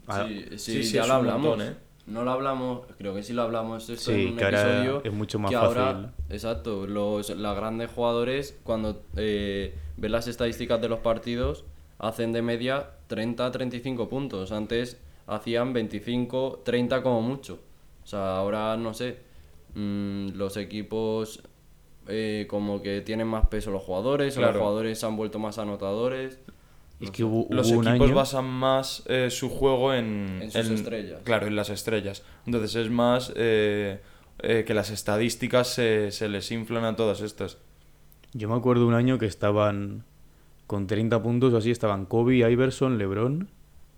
Ah, 0.09 0.25
Sí, 0.29 0.45
sí, 0.51 0.59
sí, 0.59 0.83
sí, 0.85 0.95
ya 0.95 1.07
lo 1.07 1.15
hablamos. 1.15 1.57
montón, 1.57 1.67
¿eh? 1.69 1.77
No 2.07 2.23
lo 2.25 2.33
hablamos, 2.33 2.81
creo 2.99 3.15
que 3.15 3.23
sí 3.23 3.33
lo 3.33 3.43
hablamos 3.43 3.89
esto 3.89 4.13
Sí, 4.13 4.23
en 4.27 4.33
un 4.33 4.37
que 4.37 4.45
ahora 4.45 4.61
episodio. 4.79 5.01
es 5.05 5.13
mucho 5.13 5.39
más 5.39 5.51
que 5.51 5.57
ahora- 5.57 5.93
fácil. 5.93 6.09
exacto, 6.31 6.87
los, 6.87 7.31
los 7.31 7.57
grandes 7.57 7.91
jugadores, 7.91 8.59
cuando 8.63 9.03
eh, 9.17 9.75
ves 9.97 10.11
las 10.11 10.27
estadísticas 10.29 10.81
de 10.83 10.89
los 10.91 10.99
partidos, 10.99 11.65
hacen 11.99 12.33
de 12.33 12.43
media 12.43 12.91
30-35 13.15 14.09
puntos. 14.09 14.53
Antes 14.53 15.01
hacían 15.27 15.73
25, 15.73 16.63
30 16.65 17.03
como 17.03 17.23
mucho. 17.23 17.61
O 18.03 18.07
sea, 18.07 18.37
ahora 18.37 18.77
no 18.77 18.93
sé. 18.95 19.19
mm, 19.75 20.29
los 20.35 20.57
equipos 20.57 21.43
eh, 22.07 22.47
como 22.49 22.83
que 22.83 23.01
tienen 23.01 23.27
más 23.27 23.47
peso 23.49 23.71
los 23.71 23.83
jugadores, 23.83 24.37
los 24.37 24.55
jugadores 24.57 24.99
se 24.99 25.07
han 25.07 25.17
vuelto 25.17 25.39
más 25.39 25.59
anotadores. 25.59 26.39
es 27.01 27.11
que 27.11 27.25
hubo, 27.25 27.47
Los 27.51 27.71
un 27.71 27.87
equipos 27.89 28.09
año. 28.09 28.15
basan 28.15 28.45
más 28.45 29.03
eh, 29.07 29.31
su 29.31 29.49
juego 29.49 29.95
en, 29.95 30.41
En 30.43 30.51
sus 30.51 30.67
estrellas. 30.69 31.21
Claro, 31.25 31.47
en 31.47 31.57
las 31.57 31.71
estrellas. 31.71 32.23
Entonces 32.47 32.75
es 32.77 32.91
más 32.91 33.33
eh, 33.37 34.01
eh, 34.41 34.65
que 34.67 34.75
las 34.75 34.91
estadísticas 34.91 35.69
se, 35.69 36.11
se 36.13 36.29
les 36.29 36.51
inflan 36.53 36.85
a 36.85 36.95
todas 36.95 37.21
estas. 37.23 37.59
Yo 38.35 38.49
me 38.49 38.55
acuerdo 38.57 38.87
un 38.87 38.95
año 38.95 39.19
que 39.19 39.27
estaban 39.27 40.05
con 40.67 40.87
30 40.87 41.23
puntos 41.23 41.53
o 41.53 41.57
así, 41.59 41.71
estaban 41.71 42.07
Kobe, 42.07 42.37
Iverson, 42.39 42.99
LeBron. 42.99 43.49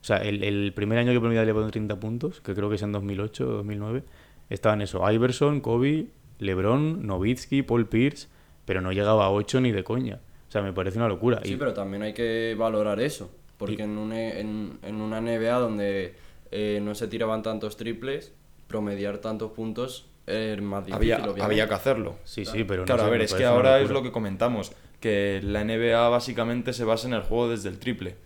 O 0.00 0.04
sea, 0.06 0.18
el, 0.18 0.42
el 0.44 0.72
primer 0.72 0.98
año 0.98 1.12
que 1.12 1.20
promedia 1.20 1.44
LeBron 1.44 1.70
30 1.70 1.98
puntos, 1.98 2.40
que 2.40 2.54
creo 2.54 2.68
que 2.68 2.76
es 2.76 2.82
en 2.82 2.92
2008 2.92 3.48
o 3.48 3.52
2009, 3.52 4.04
estaban 4.50 4.80
eso, 4.82 5.08
Iverson, 5.10 5.60
Kobe, 5.60 6.06
LeBron, 6.38 7.06
Nowitzki, 7.06 7.62
Paul 7.62 7.86
Pierce, 7.88 8.28
pero 8.64 8.80
no 8.80 8.92
llegaba 8.92 9.24
a 9.26 9.30
8 9.30 9.60
ni 9.60 9.72
de 9.72 9.82
coña. 9.84 10.20
O 10.48 10.52
sea, 10.52 10.62
me 10.62 10.72
parece 10.72 10.98
una 10.98 11.08
locura. 11.08 11.40
Sí, 11.44 11.54
Y- 11.54 11.56
pero 11.56 11.74
también 11.74 12.02
hay 12.02 12.12
que 12.14 12.54
valorar 12.58 13.00
eso. 13.00 13.30
Porque 13.58 13.82
en, 13.84 13.96
un, 13.96 14.12
e- 14.12 14.38
en, 14.40 14.78
en 14.82 15.00
una 15.00 15.20
NBA 15.20 15.58
donde 15.58 16.14
eh, 16.50 16.78
no 16.82 16.94
se 16.94 17.08
tiraban 17.08 17.42
tantos 17.42 17.76
triples, 17.78 18.32
promediar 18.68 19.18
tantos 19.18 19.52
puntos 19.52 20.06
es 20.26 20.60
más 20.60 20.84
difícil. 20.84 21.14
Había, 21.14 21.44
había 21.44 21.66
que 21.68 21.74
hacerlo. 21.74 22.16
Sí, 22.24 22.44
sí, 22.44 22.64
pero 22.64 22.82
no 22.82 22.86
Claro, 22.86 23.02
sé, 23.02 23.06
a 23.06 23.10
ver, 23.10 23.20
es 23.22 23.32
que 23.32 23.44
ahora 23.46 23.80
es 23.80 23.90
lo 23.90 24.02
que 24.02 24.12
comentamos, 24.12 24.72
que 25.06 25.40
la 25.42 25.60
NBA 25.64 26.08
básicamente 26.08 26.72
se 26.72 26.84
basa 26.84 27.06
en 27.08 27.14
el 27.14 27.22
juego 27.22 27.48
desde 27.48 27.68
el 27.68 27.78
triple. 27.78 28.16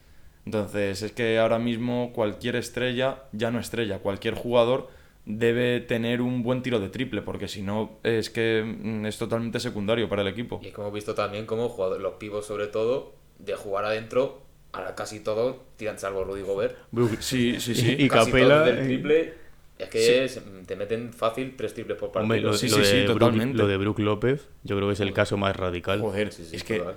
Entonces, 0.46 1.02
es 1.02 1.12
que 1.12 1.38
ahora 1.38 1.58
mismo 1.58 2.12
cualquier 2.14 2.56
estrella, 2.56 3.24
ya 3.32 3.50
no 3.50 3.58
estrella, 3.60 3.98
cualquier 3.98 4.34
jugador 4.34 4.88
debe 5.26 5.80
tener 5.80 6.22
un 6.22 6.42
buen 6.42 6.62
tiro 6.62 6.80
de 6.80 6.88
triple, 6.88 7.20
porque 7.22 7.46
si 7.46 7.62
no, 7.62 7.98
es 8.02 8.30
que 8.30 8.64
mm, 8.64 9.04
es 9.06 9.18
totalmente 9.18 9.60
secundario 9.60 10.08
para 10.08 10.22
el 10.22 10.28
equipo. 10.28 10.60
Y 10.62 10.68
es 10.68 10.74
que 10.74 10.80
hemos 10.80 10.92
visto 10.94 11.14
también 11.14 11.44
cómo 11.46 11.68
jugador- 11.68 12.00
los 12.00 12.14
pivos, 12.14 12.46
sobre 12.46 12.66
todo, 12.68 13.12
de 13.38 13.54
jugar 13.54 13.84
adentro, 13.84 14.42
ahora 14.72 14.94
casi 14.94 15.20
todos 15.20 15.56
tiran, 15.76 15.98
salvo 15.98 16.24
Rudy 16.24 16.42
Gobert. 16.42 16.76
Sí, 17.20 17.60
sí, 17.60 17.74
sí. 17.74 17.96
Y 17.98 18.08
casi 18.08 18.30
Capela, 18.30 18.54
todos 18.54 18.66
del 18.66 18.78
eh, 18.78 18.84
triple. 18.86 19.34
Es 19.82 19.88
que 19.88 19.98
Sí. 20.00 20.12
es- 20.12 20.40
te 20.66 20.76
meten 20.76 21.12
fácil 21.12 21.54
tres 21.56 21.74
triples 21.74 21.96
por 21.98 22.08
partido. 22.12 22.22
Hombre, 22.24 22.40
lo, 22.40 22.52
Sí, 22.54 22.68
lo 22.68 22.76
sí, 22.76 22.84
sí, 22.84 22.96
de 22.98 23.04
Brook- 23.06 23.18
totalmente. 23.18 23.56
lo 23.58 23.66
de 23.66 23.76
Brook 23.76 23.98
López, 23.98 24.48
yo 24.64 24.76
creo 24.76 24.88
que 24.88 24.94
es 24.94 25.00
el 25.00 25.12
caso 25.12 25.36
más 25.36 25.56
radical. 25.56 26.00
Joder, 26.00 26.32
Sí, 26.32 26.44
sí, 26.44 26.56
es 26.56 26.64
que... 26.64 26.78
Brook 26.78 26.94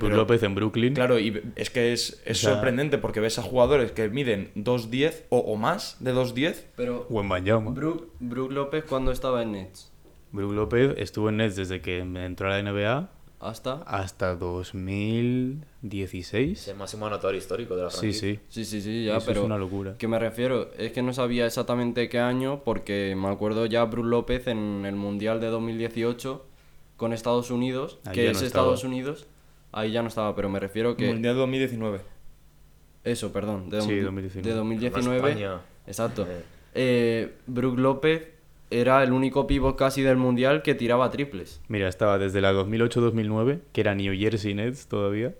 pero- 0.00 0.16
López 0.16 0.42
en 0.42 0.54
Brooklyn. 0.56 0.94
Claro, 0.94 1.18
y 1.18 1.40
es 1.54 1.70
que 1.70 1.92
es, 1.92 2.20
es 2.24 2.38
O 2.38 2.40
sea- 2.40 2.54
sorprendente 2.54 2.98
porque 2.98 3.20
ves 3.20 3.38
a 3.38 3.42
jugadores 3.42 3.92
que 3.92 4.08
miden 4.08 4.50
2'10 4.56 5.24
o, 5.28 5.38
o 5.38 5.56
más 5.56 5.96
de 6.00 6.12
2'10. 6.12 6.66
Pero 6.76 7.06
O 7.08 7.20
en 7.20 7.28
Banyama. 7.28 7.70
Brook, 7.70 8.10
Brook 8.18 8.50
López 8.50 8.84
cuando 8.84 9.12
estaba 9.12 9.42
en 9.42 9.52
Nets, 9.52 9.92
Brook 10.32 10.52
López 10.54 10.94
estuvo 10.98 11.28
en 11.28 11.36
Nets 11.36 11.54
desde 11.56 11.80
que 11.80 11.98
entró 12.00 12.48
a 12.48 12.50
la 12.50 12.58
NBA 12.58 13.10
hasta... 13.48 13.82
hasta 13.86 14.34
2016. 14.36 16.60
Es 16.62 16.68
el 16.68 16.76
máximo 16.76 17.06
anotador 17.06 17.34
histórico 17.34 17.76
de 17.76 17.82
la 17.84 17.90
Sí, 17.90 17.98
franquicia. 17.98 18.34
sí. 18.34 18.40
Sí, 18.48 18.64
sí, 18.64 18.80
sí, 18.82 19.04
ya, 19.04 19.16
Eso 19.18 19.26
pero... 19.26 19.40
es 19.40 19.46
una 19.46 19.58
locura. 19.58 19.96
Que 19.98 20.08
me 20.08 20.18
refiero, 20.18 20.70
es 20.78 20.92
que 20.92 21.02
no 21.02 21.12
sabía 21.12 21.46
exactamente 21.46 22.08
qué 22.08 22.18
año, 22.18 22.62
porque 22.64 23.14
me 23.16 23.28
acuerdo 23.28 23.66
ya 23.66 23.84
Brook 23.84 24.06
López 24.06 24.46
en 24.46 24.84
el 24.86 24.96
Mundial 24.96 25.40
de 25.40 25.48
2018 25.48 26.44
con 26.96 27.12
Estados 27.12 27.50
Unidos, 27.50 27.98
Ahí 28.04 28.14
que 28.14 28.24
ya 28.24 28.30
es 28.30 28.40
no. 28.40 28.46
Estados 28.46 28.84
Unidos, 28.84 29.26
ahí 29.72 29.92
ya 29.92 30.02
no 30.02 30.08
estaba, 30.08 30.34
pero 30.34 30.48
me 30.48 30.58
refiero 30.60 30.96
que... 30.96 31.08
Mundial 31.08 31.36
2019. 31.36 32.00
Eso, 33.04 33.32
perdón, 33.32 33.70
de, 33.70 33.82
Sí, 33.82 33.90
dom- 34.00 34.04
2019. 34.06 34.48
de 34.48 34.54
2019. 34.56 35.16
España. 35.30 35.60
Exacto. 35.86 36.26
Eh. 36.28 36.42
Eh, 36.74 37.34
Brook 37.46 37.78
López 37.78 38.28
era 38.70 39.02
el 39.02 39.12
único 39.12 39.46
pivot 39.46 39.76
casi 39.76 40.02
del 40.02 40.16
mundial 40.16 40.62
que 40.62 40.74
tiraba 40.74 41.10
triples. 41.10 41.60
Mira, 41.68 41.88
estaba 41.88 42.18
desde 42.18 42.40
la 42.40 42.52
2008-2009, 42.52 43.60
que 43.72 43.80
era 43.80 43.94
New 43.94 44.14
Jersey 44.18 44.54
Nets 44.54 44.86
todavía, 44.88 45.34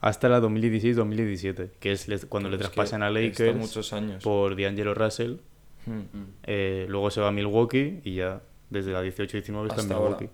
hasta 0.00 0.28
la 0.28 0.40
2016-2017, 0.40 1.70
que 1.80 1.92
es 1.92 2.26
cuando 2.28 2.48
le 2.50 2.58
traspasan 2.58 3.02
a 3.02 3.10
Lakers 3.10 3.56
muchos 3.56 3.92
años. 3.92 4.22
por 4.22 4.56
D'Angelo 4.60 4.94
Russell. 4.94 5.36
Hmm. 5.86 6.00
eh, 6.42 6.86
luego 6.88 7.12
se 7.12 7.20
va 7.20 7.28
a 7.28 7.30
Milwaukee 7.30 8.00
y 8.04 8.16
ya 8.16 8.40
desde 8.70 8.90
la 8.92 9.04
18-19 9.04 9.68
está 9.68 9.82
en 9.82 9.92
ahora. 9.92 10.16
Milwaukee. 10.16 10.28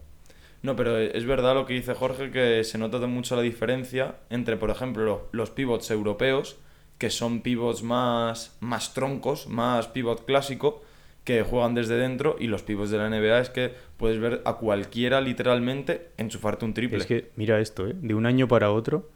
No, 0.62 0.76
pero 0.76 0.96
es 0.96 1.26
verdad 1.26 1.54
lo 1.54 1.66
que 1.66 1.74
dice 1.74 1.92
Jorge, 1.94 2.30
que 2.30 2.64
se 2.64 2.78
nota 2.78 2.98
de 2.98 3.06
mucho 3.06 3.36
la 3.36 3.42
diferencia 3.42 4.16
entre, 4.30 4.56
por 4.56 4.70
ejemplo, 4.70 5.04
lo- 5.04 5.28
los 5.32 5.50
pivots 5.50 5.90
europeos, 5.90 6.56
que 6.98 7.10
son 7.10 7.42
pivots 7.42 7.82
más, 7.82 8.56
más 8.60 8.94
troncos, 8.94 9.46
más 9.48 9.88
pivot 9.88 10.24
clásico, 10.24 10.82
que 11.24 11.42
juegan 11.42 11.74
desde 11.74 11.96
dentro, 11.96 12.36
y 12.40 12.48
los 12.48 12.62
pivots 12.62 12.90
de 12.90 12.98
la 12.98 13.08
NBA 13.08 13.38
es 13.40 13.50
que 13.50 13.72
puedes 13.96 14.18
ver 14.18 14.42
a 14.44 14.54
cualquiera 14.54 15.20
literalmente 15.20 16.08
enchufarte 16.16 16.64
un 16.64 16.74
triple. 16.74 16.98
Es 16.98 17.06
que, 17.06 17.30
mira 17.36 17.60
esto, 17.60 17.86
¿eh? 17.86 17.94
de 18.00 18.14
un 18.14 18.26
año 18.26 18.48
para 18.48 18.70
otro, 18.72 19.08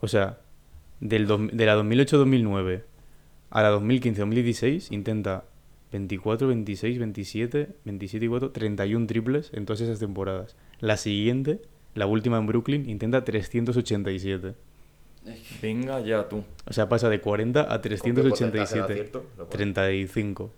o 0.00 0.06
sea, 0.08 0.38
del 1.00 1.26
dos- 1.26 1.50
de 1.52 1.66
la 1.66 1.74
2008-2009 1.76 2.82
a 3.50 3.62
la 3.62 3.70
2015-2016 3.72 4.92
intenta 4.92 5.44
24, 5.92 6.46
26, 6.48 6.98
27, 7.00 7.68
27 7.84 8.24
y 8.24 8.28
4, 8.28 8.50
31 8.52 9.06
triples 9.08 9.50
en 9.52 9.66
todas 9.66 9.80
esas 9.80 9.98
temporadas. 9.98 10.54
La 10.78 10.96
siguiente, 10.96 11.60
la 11.94 12.06
última 12.06 12.38
en 12.38 12.46
Brooklyn, 12.46 12.88
intenta 12.88 13.24
387. 13.24 14.54
Venga 15.60 16.00
ya 16.00 16.28
tú. 16.28 16.44
O 16.66 16.72
sea, 16.72 16.88
pasa 16.88 17.08
de 17.08 17.20
40 17.20 17.62
a 17.62 17.66
¿Con 17.66 17.82
qué 17.82 17.88
porcentaje 17.88 18.20
de 18.20 18.22
387. 18.22 18.92
acierto? 18.92 19.18
Lo 19.36 19.44
pone. 19.46 19.50
35. 19.56 20.52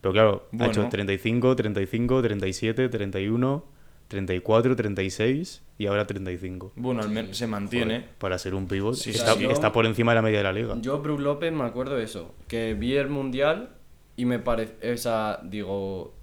Pero 0.00 0.12
claro, 0.12 0.48
ha 0.58 0.66
hecho 0.66 0.88
35, 0.88 1.56
35, 1.56 2.22
37, 2.22 2.88
31, 2.88 3.64
34, 4.08 4.76
36 4.76 5.62
y 5.78 5.86
ahora 5.86 6.06
35. 6.06 6.72
Bueno, 6.76 7.02
al 7.02 7.10
menos 7.10 7.36
se 7.36 7.46
mantiene. 7.46 8.04
Para 8.18 8.38
ser 8.38 8.54
un 8.54 8.66
pivot, 8.66 8.94
Sí, 8.94 9.10
está, 9.10 9.72
por 9.72 9.86
encima 9.86 10.12
de 10.12 10.16
la 10.16 10.22
media 10.22 10.38
de 10.38 10.44
la 10.44 10.52
liga. 10.52 10.76
Yo, 10.80 11.00
Brook 11.00 11.20
López, 11.20 11.52
me 11.52 11.64
acuerdo 11.64 11.96
de 11.96 12.04
eso. 12.04 12.34
Que 12.46 12.74
vi 12.74 12.96
el 12.96 13.08
mundial 13.08 13.70
y 14.16 14.24
me 14.24 14.38
parece. 14.38 14.74
Esa, 14.80 15.40
digo. 15.42 16.14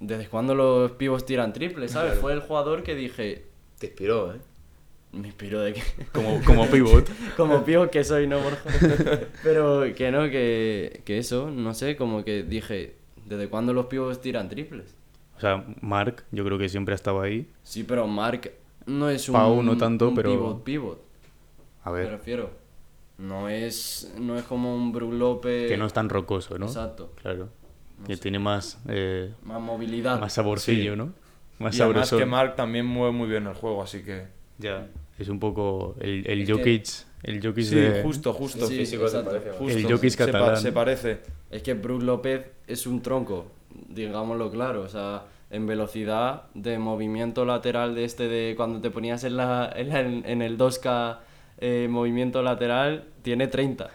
¿Desde 0.00 0.28
cuándo 0.28 0.54
los 0.54 0.92
pivos 0.92 1.24
tiran 1.24 1.52
triples, 1.52 1.92
sabes? 1.92 2.12
Claro. 2.12 2.20
Fue 2.20 2.32
el 2.32 2.40
jugador 2.40 2.82
que 2.82 2.94
dije. 2.94 3.46
Te 3.78 3.86
inspiró, 3.86 4.34
¿eh? 4.34 4.38
Me 5.12 5.28
inspiró 5.28 5.60
de 5.60 5.74
que. 5.74 5.82
Como, 6.12 6.42
como 6.44 6.66
pivot. 6.66 7.08
como 7.36 7.64
pío 7.64 7.90
que 7.90 8.02
soy, 8.04 8.26
¿no, 8.26 8.40
Borja? 8.40 8.70
Pero 9.42 9.84
que 9.94 10.10
no, 10.10 10.22
que, 10.24 11.02
que 11.04 11.18
eso, 11.18 11.50
no 11.50 11.74
sé, 11.74 11.96
como 11.96 12.24
que 12.24 12.42
dije, 12.42 12.96
¿desde 13.26 13.48
cuándo 13.48 13.72
los 13.72 13.86
pibos 13.86 14.20
tiran 14.20 14.48
triples? 14.48 14.94
O 15.36 15.40
sea, 15.40 15.64
Mark, 15.80 16.24
yo 16.30 16.44
creo 16.44 16.58
que 16.58 16.68
siempre 16.68 16.92
ha 16.92 16.96
estado 16.96 17.20
ahí. 17.20 17.48
Sí, 17.62 17.84
pero 17.84 18.06
Mark 18.06 18.52
no 18.86 19.08
es 19.10 19.28
un, 19.28 19.32
Pau 19.34 19.62
no 19.62 19.76
tanto, 19.76 20.08
un 20.10 20.14
pero- 20.14 20.30
pivot, 20.30 20.62
pivot, 20.64 21.02
A 21.82 21.90
me 21.90 21.96
ver, 21.98 22.10
refiero. 22.10 22.50
No 23.18 23.48
es, 23.48 24.12
no 24.18 24.36
es 24.36 24.42
como 24.44 24.74
un 24.74 24.90
Brook 24.92 25.12
López... 25.12 25.68
que 25.68 25.76
no 25.76 25.86
es 25.86 25.92
tan 25.92 26.08
rocoso, 26.08 26.58
¿no? 26.58 26.66
Exacto. 26.66 27.12
Claro. 27.22 27.48
Que 28.06 28.16
tiene 28.16 28.38
más, 28.40 28.80
eh, 28.88 29.32
Más 29.44 29.60
movilidad. 29.60 30.18
más 30.20 30.32
saborcillo, 30.32 30.92
Sí. 30.92 30.98
¿no? 30.98 31.12
Más 31.60 31.78
Y 31.78 31.82
además 31.82 32.10
que 32.10 32.26
Mark 32.26 32.56
también 32.56 32.86
mueve 32.86 33.12
muy 33.12 33.28
bien 33.28 33.46
el 33.46 33.54
juego, 33.54 33.82
así 33.82 34.02
que... 34.02 34.26
Ya. 34.58 34.88
Es 35.18 35.28
un 35.28 35.38
poco 35.38 35.94
el, 36.00 36.26
el 36.26 36.44
que- 36.44 36.52
Jokic. 36.52 36.86
El 37.24 37.42
Jokic 37.44 37.64
Sí, 37.64 37.74
de... 37.74 38.02
justo, 38.02 38.32
justo. 38.32 38.66
Sí, 38.66 38.76
físico 38.78 39.08
se 39.08 39.16
exacto. 39.18 39.30
parece, 39.30 39.48
¿no? 39.50 39.54
justo. 39.56 39.78
El 39.78 39.84
Jokic 39.92 40.16
pa- 40.16 40.26
catalán. 40.26 40.56
se 40.58 40.72
parece. 40.72 41.18
Es 41.50 41.62
que 41.62 41.74
Brook 41.74 42.02
López 42.02 42.46
es 42.66 42.86
un 42.86 43.02
tronco, 43.02 43.46
digámoslo 43.88 44.50
claro. 44.50 44.82
O 44.82 44.88
sea, 44.88 45.24
en 45.50 45.66
velocidad 45.66 46.44
de 46.54 46.78
movimiento 46.78 47.44
lateral 47.44 47.94
de 47.94 48.04
este 48.04 48.28
de 48.28 48.54
cuando 48.56 48.80
te 48.80 48.90
ponías 48.90 49.24
en, 49.24 49.36
la, 49.36 49.72
en, 49.74 49.88
la- 49.88 50.00
en 50.00 50.42
el 50.42 50.58
2K 50.58 51.18
eh, 51.58 51.86
movimiento 51.90 52.42
lateral, 52.42 53.04
tiene 53.22 53.46
30. 53.48 53.88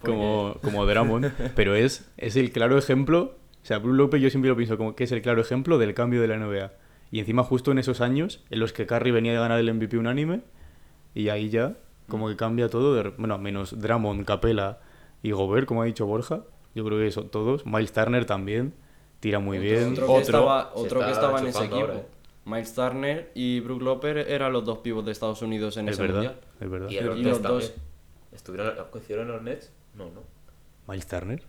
Porque- 0.00 0.16
como, 0.16 0.56
como 0.62 0.86
Drummond, 0.86 1.30
pero 1.54 1.74
es, 1.74 2.10
es 2.16 2.36
el 2.36 2.50
claro 2.52 2.78
ejemplo, 2.78 3.36
o 3.62 3.66
sea, 3.66 3.78
Brook 3.78 3.94
López 3.96 4.20
yo 4.22 4.30
siempre 4.30 4.48
lo 4.48 4.56
pienso 4.56 4.76
como 4.78 4.96
que 4.96 5.04
es 5.04 5.12
el 5.12 5.22
claro 5.22 5.40
ejemplo 5.42 5.78
del 5.78 5.94
cambio 5.94 6.20
de 6.20 6.28
la 6.28 6.36
NBA. 6.38 6.72
Y 7.10 7.18
encima 7.20 7.44
justo 7.44 7.70
en 7.70 7.78
esos 7.78 8.00
años 8.00 8.42
en 8.50 8.58
los 8.60 8.72
que 8.72 8.86
Curry 8.86 9.10
venía 9.10 9.32
de 9.32 9.38
ganar 9.38 9.60
el 9.60 9.72
MVP 9.74 9.98
unánime, 9.98 10.40
y 11.14 11.28
ahí 11.28 11.50
ya 11.50 11.74
como 12.12 12.28
que 12.28 12.36
cambia 12.36 12.68
todo, 12.68 12.94
de- 12.94 13.08
bueno, 13.16 13.38
menos 13.38 13.80
Drummond, 13.80 14.24
Capela 14.26 14.78
y 15.22 15.30
Gobert, 15.32 15.66
como 15.66 15.82
ha 15.82 15.86
dicho 15.86 16.04
Borja, 16.06 16.42
yo 16.74 16.84
creo 16.84 16.98
que 16.98 17.10
son 17.10 17.28
todos, 17.30 17.64
Miles 17.66 17.90
Turner 17.92 18.24
también, 18.26 18.74
tira 19.20 19.38
muy 19.40 19.56
otro, 19.58 19.68
bien. 19.70 19.92
Otro, 19.92 20.06
que 20.06 20.12
Otro 20.12 20.20
estaba, 20.20 20.62
se 20.74 20.78
otro 20.80 21.00
que 21.00 21.06
está 21.06 21.12
estaba 21.20 21.40
en 21.40 21.46
ese 21.46 21.58
equipo. 21.64 21.76
ahora, 21.80 21.94
eh. 21.96 22.06
Miles 22.44 22.74
Turner 22.74 23.30
y 23.34 23.60
Brook 23.60 23.82
López 23.82 24.26
eran 24.28 24.52
los 24.52 24.64
dos 24.64 24.78
pivos 24.78 25.04
de 25.04 25.12
Estados 25.12 25.40
Unidos 25.42 25.76
en 25.76 25.88
Es 25.88 25.94
ese 25.94 26.02
verdad, 26.02 26.16
mundial. 26.22 26.40
es 26.60 26.70
verdad. 26.70 26.90
Y 26.90 27.00
los 27.00 27.18
Y 27.18 27.22
Nets 27.22 27.40
los 27.40 27.42
dos. 27.42 27.72
¿Estuvieron, 28.32 28.74
¿Coincidieron 28.90 29.26
en 29.28 29.32
los 29.32 29.42
Nets? 29.42 29.72
No, 29.94 30.04
no. 30.06 30.20
Miles 30.88 31.06
Turner, 31.06 31.42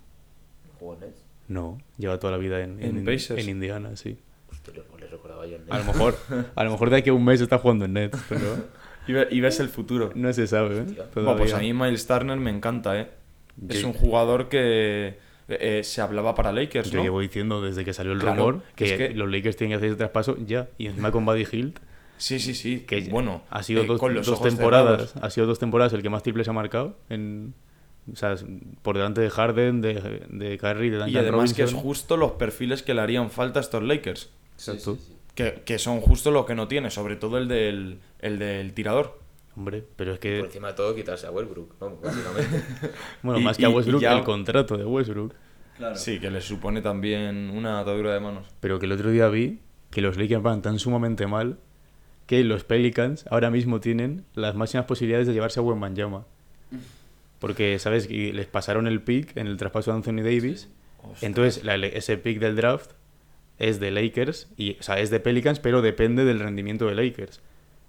¿Jugó 0.79 0.93
en 0.93 0.99
Nets? 1.01 1.23
no, 1.47 1.77
lleva 1.97 2.19
toda 2.19 2.31
la 2.31 2.37
vida 2.37 2.61
en, 2.61 2.81
En 2.81 2.97
en, 2.97 3.05
Pacers. 3.05 3.41
en 3.41 3.49
Indiana, 3.49 3.95
sí. 3.95 4.17
Hostia, 4.51 4.73
le, 4.75 4.99
le 4.99 5.07
recordaba 5.07 5.45
yo 5.47 5.55
en 5.57 5.65
A 5.71 5.79
lo 5.79 5.83
mejor, 5.85 6.15
a 6.55 6.63
lo 6.63 6.71
mejor 6.71 6.89
de 6.89 6.97
aquí 6.97 7.09
a 7.09 7.13
un 7.13 7.25
mes 7.25 7.41
está 7.41 7.57
jugando 7.57 7.85
en 7.85 7.93
Nets, 7.93 8.19
pero 8.29 8.45
Y, 9.07 9.13
ve- 9.13 9.27
y 9.31 9.39
ves 9.41 9.59
el 9.59 9.69
futuro. 9.69 10.11
no 10.15 10.31
se 10.33 10.47
sabe, 10.47 10.79
¿eh? 10.79 10.85
Bueno, 11.15 11.35
pues 11.37 11.53
a 11.53 11.59
mí 11.59 11.73
Miles 11.73 12.07
Turner 12.07 12.37
me 12.37 12.49
encanta, 12.51 12.99
¿eh? 12.99 13.09
Es 13.69 13.81
Yo- 13.81 13.87
un 13.87 13.93
jugador 13.93 14.49
que 14.49 15.17
eh, 15.49 15.81
se 15.83 16.01
hablaba 16.01 16.33
para 16.35 16.51
Lakers, 16.51 16.89
Yo 16.89 16.97
¿no? 16.99 17.03
llevo 17.03 17.19
diciendo 17.19 17.61
desde 17.61 17.83
que 17.83 17.93
salió 17.93 18.13
el 18.13 18.19
Claro, 18.19 18.35
rumor 18.51 18.63
que, 18.75 18.85
es 18.85 18.93
que- 18.93 19.09
los 19.13 19.29
Lakers 19.29 19.57
tienen 19.57 19.71
que 19.71 19.75
hacer 19.77 19.89
ese 19.89 19.97
traspaso 19.97 20.37
ya. 20.45 20.69
Y 20.77 20.87
encima 20.87 21.11
con 21.11 21.25
Buddy 21.25 21.45
Hield, 21.45 21.79
Sí, 22.17 22.39
sí, 22.39 22.53
sí. 22.55 22.79
que 22.87 23.01
bueno, 23.09 23.43
ha 23.49 23.61
sido 23.63 23.83
eh, 23.83 23.85
dos, 23.87 23.99
con 23.99 24.13
los 24.13 24.25
dos 24.25 24.41
temporadas. 24.41 25.09
cerrados. 25.11 25.23
Ha 25.23 25.29
sido 25.29 25.45
dos 25.47 25.59
temporadas 25.59 25.91
el 25.93 26.01
que 26.01 26.09
más 26.09 26.23
triples 26.23 26.47
ha 26.47 26.53
marcado. 26.53 26.97
En, 27.09 27.53
o 28.11 28.15
sea, 28.15 28.35
por 28.81 28.95
delante 28.97 29.19
de 29.21 29.29
Harden, 29.29 29.81
de, 29.81 30.23
de 30.29 30.57
Curry, 30.57 30.89
de 30.89 30.97
Duncan 30.97 31.13
Y 31.13 31.17
además 31.17 31.53
que 31.53 31.63
es 31.63 31.73
justo 31.73 32.15
los 32.17 32.31
perfiles 32.33 32.81
que 32.83 32.93
le 32.93 33.01
harían 33.01 33.29
falta 33.29 33.59
a 33.59 33.61
estos 33.61 33.83
Lakers. 33.83 34.29
Exacto. 34.55 34.95
Sí, 34.95 35.01
sí, 35.01 35.07
sí. 35.07 35.12
Que, 35.35 35.63
que 35.65 35.79
son 35.79 35.99
justo 36.01 36.29
lo 36.31 36.45
que 36.45 36.53
no 36.55 36.67
tiene, 36.67 36.91
sobre 36.91 37.15
todo 37.15 37.37
el 37.37 37.47
del, 37.47 37.99
el 38.19 38.37
del 38.39 38.73
tirador. 38.73 39.19
Hombre, 39.55 39.83
pero 39.95 40.11
es 40.13 40.17
Por 40.17 40.21
que, 40.21 40.39
encima 40.39 40.69
de 40.69 40.73
todo, 40.73 40.95
quitarse 40.95 41.27
a 41.27 41.31
Westbrook, 41.31 41.75
¿no? 41.81 41.97
Básicamente. 41.97 42.63
bueno, 43.23 43.39
Y- 43.39 43.43
más 43.43 43.57
que 43.57 43.65
a 43.65 43.69
Westbrook, 43.69 44.01
ya- 44.01 44.17
el 44.17 44.23
contrato 44.23 44.77
de 44.77 44.85
Westbrook. 44.85 45.33
Claro. 45.77 45.95
Sí, 45.95 46.19
que 46.19 46.29
le 46.29 46.39
supone 46.41 46.81
también 46.81 47.49
una 47.51 47.79
atadura 47.79 48.13
de 48.13 48.19
manos. 48.19 48.45
Pero 48.59 48.77
que 48.79 48.85
el 48.85 48.91
otro 48.91 49.09
día 49.09 49.27
vi 49.29 49.59
que 49.89 50.01
los 50.01 50.17
Lakers 50.17 50.41
van 50.43 50.61
tan 50.61 50.77
sumamente 50.79 51.25
mal 51.27 51.57
que 52.27 52.43
los 52.43 52.63
Pelicans 52.63 53.25
ahora 53.29 53.49
mismo 53.49 53.79
tienen 53.79 54.23
las 54.35 54.55
máximas 54.55 54.85
posibilidades 54.85 55.27
de 55.27 55.33
llevarse 55.33 55.59
a 55.59 55.63
Wembanyama. 55.63 56.25
Porque, 57.39 57.77
¿sabes? 57.79 58.09
Y 58.09 58.31
les 58.31 58.45
pasaron 58.45 58.87
el 58.87 59.01
pick 59.01 59.35
en 59.35 59.47
el 59.47 59.57
traspaso 59.57 59.91
de 59.91 59.97
Anthony 59.97 60.21
Davis. 60.23 60.69
Entonces, 61.21 61.63
la- 61.63 61.75
ese 61.75 62.17
pick 62.17 62.39
del 62.39 62.55
draft 62.55 62.91
es 63.59 63.79
de 63.79 63.91
Lakers, 63.91 64.47
y, 64.57 64.77
o 64.79 64.83
sea, 64.83 64.99
es 64.99 65.09
de 65.09 65.19
Pelicans, 65.19 65.59
pero 65.59 65.81
depende 65.81 66.25
del 66.25 66.39
rendimiento 66.39 66.87
de 66.87 66.95
Lakers. 66.95 67.41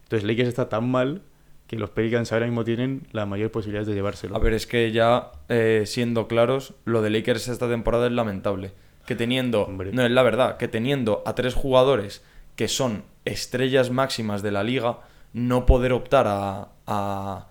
Entonces, 0.05 0.27
Lakers 0.27 0.49
está 0.49 0.69
tan 0.69 0.91
mal 0.91 1.23
que 1.67 1.77
los 1.77 1.91
Pelicans 1.91 2.33
ahora 2.33 2.47
mismo 2.47 2.65
tienen 2.65 3.07
la 3.13 3.27
mayor 3.27 3.51
posibilidad 3.51 3.87
de 3.87 3.95
llevárselo. 3.95 4.37
A 4.37 4.39
ver, 4.39 4.53
es 4.53 4.67
que 4.67 4.93
ya 4.93 5.33
eh, 5.49 5.85
siendo 5.87 6.29
claros, 6.29 6.75
lo 6.85 7.01
de 7.03 7.11
Lakers 7.11 7.49
esta 7.49 7.69
temporada 7.69 8.07
es 8.07 8.13
lamentable. 8.13 8.73
Que 9.07 9.15
teniendo, 9.15 9.63
Hombre. 9.65 9.93
no 9.93 10.05
es 10.05 10.11
la 10.11 10.23
verdad, 10.23 10.57
que 10.57 10.69
teniendo 10.69 11.23
a 11.27 11.35
tres 11.35 11.55
jugadores 11.55 12.23
que 12.57 12.69
son 12.69 13.05
estrellas 13.25 13.91
máximas 13.91 14.43
de 14.43 14.53
la 14.53 14.63
liga, 14.63 15.01
no 15.33 15.67
poder 15.67 15.93
optar 15.93 16.27
a, 16.29 16.69
a, 16.87 17.49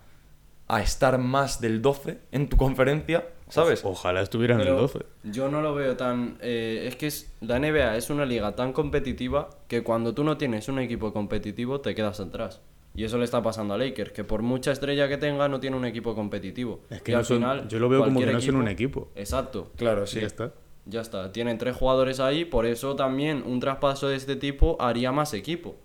a 0.68 0.80
estar 0.82 1.18
más 1.18 1.60
del 1.60 1.82
12 1.82 2.18
en 2.32 2.48
tu 2.48 2.56
conferencia, 2.56 3.26
¿sabes? 3.48 3.84
Ojalá 3.84 4.20
estuvieran 4.22 4.60
en 4.60 4.66
el 4.68 4.72
Pero 4.74 4.80
12. 4.82 4.98
Yo 5.24 5.48
no 5.48 5.60
lo 5.62 5.74
veo 5.74 5.96
tan. 5.96 6.38
eh, 6.40 6.84
es 6.88 6.96
que 6.96 7.06
es, 7.06 7.32
la 7.40 7.58
NBA 7.58 7.96
es 7.96 8.10
una 8.10 8.24
liga 8.26 8.54
tan 8.56 8.72
competitiva 8.72 9.50
que 9.68 9.82
cuando 9.82 10.14
tú 10.14 10.24
no 10.24 10.36
tienes 10.36 10.68
un 10.68 10.78
equipo 10.78 11.12
competitivo 11.12 11.80
te 11.80 11.94
quedas 11.94 12.20
atrás. 12.20 12.60
Y 12.96 13.02
eso 13.04 13.18
le 13.18 13.24
está 13.24 13.42
pasando 13.42 13.74
a 13.74 13.78
Lakers, 13.78 14.12
que 14.12 14.22
por 14.22 14.42
mucha 14.42 14.70
estrella 14.70 15.08
que 15.08 15.16
tenga 15.16 15.48
no 15.48 15.58
tiene 15.58 15.76
un 15.76 15.84
equipo 15.84 16.14
competitivo. 16.14 16.80
Es 16.90 17.02
que 17.02 17.10
Y 17.10 17.14
no 17.14 17.18
al 17.18 17.24
son- 17.24 17.36
final, 17.38 17.68
yo 17.68 17.78
lo 17.80 17.88
veo 17.88 18.04
como 18.04 18.20
que 18.20 18.26
no 18.26 18.40
son 18.40 18.56
un 18.56 18.68
equipo. 18.68 19.08
Exacto. 19.16 19.72
Claro, 19.76 20.06
sí. 20.06 20.20
Ya 20.20 20.26
está. 20.26 20.52
Ya 20.86 21.00
está, 21.00 21.32
tienen 21.32 21.56
tres 21.58 21.74
jugadores 21.74 22.20
ahí, 22.20 22.44
por 22.44 22.66
eso 22.66 22.94
también 22.94 23.42
un 23.46 23.58
traspaso 23.58 24.06
de 24.06 24.16
este 24.16 24.36
tipo 24.36 24.76
haría 24.80 25.12
más 25.12 25.32
equipo. 25.34 25.76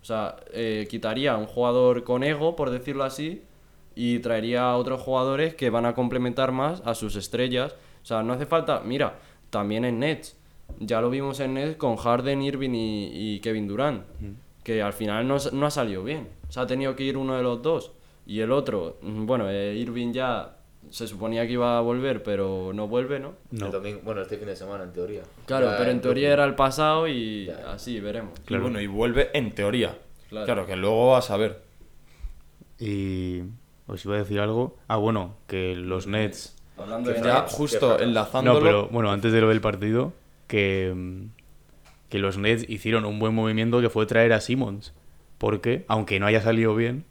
O 0.00 0.04
sea, 0.04 0.36
eh, 0.54 0.86
quitaría 0.90 1.36
un 1.36 1.44
jugador 1.46 2.04
con 2.04 2.24
ego, 2.24 2.56
por 2.56 2.70
decirlo 2.70 3.04
así, 3.04 3.42
y 4.02 4.18
traería 4.20 4.70
a 4.70 4.76
otros 4.78 5.00
jugadores 5.02 5.54
que 5.54 5.68
van 5.68 5.84
a 5.84 5.94
complementar 5.94 6.52
más 6.52 6.80
a 6.86 6.94
sus 6.94 7.16
estrellas. 7.16 7.74
O 8.02 8.06
sea, 8.06 8.22
no 8.22 8.32
hace 8.32 8.46
falta, 8.46 8.80
mira, 8.84 9.18
también 9.50 9.84
en 9.84 9.98
Nets. 9.98 10.36
Ya 10.78 11.00
lo 11.02 11.10
vimos 11.10 11.38
en 11.40 11.52
Nets 11.54 11.76
con 11.76 11.96
Harden, 11.96 12.40
Irving 12.40 12.70
y, 12.74 13.10
y 13.34 13.40
Kevin 13.40 13.68
Durant, 13.68 14.04
que 14.64 14.80
al 14.80 14.94
final 14.94 15.28
no, 15.28 15.36
no 15.52 15.66
ha 15.66 15.70
salido 15.70 16.02
bien. 16.02 16.28
O 16.48 16.52
sea, 16.52 16.62
ha 16.62 16.66
tenido 16.66 16.96
que 16.96 17.02
ir 17.04 17.16
uno 17.18 17.36
de 17.36 17.42
los 17.42 17.60
dos. 17.60 17.92
Y 18.26 18.40
el 18.40 18.52
otro, 18.52 18.96
mm, 19.02 19.26
bueno, 19.26 19.50
eh, 19.50 19.74
Irving 19.76 20.12
ya 20.12 20.56
se 20.88 21.06
suponía 21.06 21.46
que 21.46 21.52
iba 21.52 21.76
a 21.76 21.80
volver, 21.82 22.22
pero 22.22 22.72
no 22.72 22.88
vuelve, 22.88 23.20
¿no? 23.20 23.34
No. 23.50 23.66
El 23.66 23.72
domingo, 23.72 24.00
bueno, 24.02 24.22
este 24.22 24.38
fin 24.38 24.46
de 24.46 24.56
semana, 24.56 24.84
en 24.84 24.92
teoría. 24.94 25.22
Claro, 25.44 25.66
Ya 25.72 25.76
pero 25.76 25.90
en 25.90 26.00
teoría 26.00 26.32
era 26.32 26.44
el 26.46 26.54
pasado 26.54 27.06
y 27.06 27.46
Ya. 27.46 27.72
así 27.72 28.00
veremos. 28.00 28.32
Y 28.38 28.42
Claro. 28.46 28.62
bueno, 28.62 28.80
y 28.80 28.86
vuelve 28.86 29.28
en 29.34 29.54
teoría. 29.54 29.98
Claro. 30.30 30.46
Claro, 30.46 30.66
que 30.66 30.76
luego 30.76 31.10
vas 31.10 31.30
a 31.30 31.36
ver. 31.36 31.60
Y 32.78 33.42
os 33.90 34.04
iba 34.04 34.14
a 34.14 34.18
decir 34.18 34.40
algo. 34.40 34.76
Ah, 34.88 34.96
bueno, 34.96 35.36
que 35.46 35.74
los 35.74 36.06
Nets. 36.06 36.56
Hablando 36.78 37.10
de 37.10 37.16
Que 37.16 37.22
Ya 37.22 37.40
Nets, 37.42 37.52
justo 37.52 37.98
enlazándolo. 38.00 38.60
No, 38.60 38.64
pero 38.64 38.88
bueno, 38.88 39.10
antes 39.10 39.32
de 39.32 39.40
lo 39.40 39.48
del 39.48 39.60
partido, 39.60 40.12
que, 40.46 40.92
mm, 40.94 41.24
que 42.08 42.18
los 42.18 42.38
Nets 42.38 42.68
hicieron 42.68 43.04
un 43.04 43.18
buen 43.18 43.34
movimiento 43.34 43.80
que 43.80 43.90
fue 43.90 44.06
traer 44.06 44.32
a 44.32 44.40
Simmons. 44.40 44.94
Porque, 45.38 45.84
aunque 45.88 46.20
no 46.20 46.26
haya 46.26 46.40
salido 46.42 46.74
bien, 46.74 47.04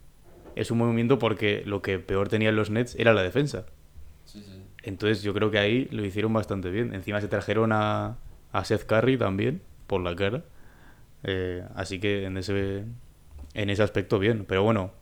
es 0.56 0.70
un 0.70 0.78
movimiento 0.78 1.18
porque 1.18 1.62
lo 1.66 1.82
que 1.82 1.98
peor 1.98 2.28
tenían 2.28 2.56
los 2.56 2.70
Nets 2.70 2.94
era 2.96 3.12
la 3.12 3.22
defensa. 3.22 3.66
sí, 4.24 4.42
sí. 4.42 4.62
Entonces 4.82 5.22
yo 5.22 5.34
creo 5.34 5.50
que 5.50 5.58
ahí 5.58 5.88
lo 5.90 6.04
hicieron 6.04 6.32
bastante 6.32 6.70
bien. 6.70 6.94
Encima 6.94 7.20
se 7.20 7.28
trajeron 7.28 7.70
a, 7.72 8.16
a 8.52 8.64
Seth 8.64 8.84
Curry 8.86 9.18
también, 9.18 9.60
por 9.86 10.00
la 10.00 10.16
cara. 10.16 10.42
Eh, 11.22 11.62
así 11.74 12.00
que 12.00 12.24
en 12.24 12.38
ese, 12.38 12.84
en 13.52 13.70
ese 13.70 13.82
aspecto 13.82 14.18
bien. 14.18 14.46
Pero 14.48 14.62
bueno, 14.62 14.92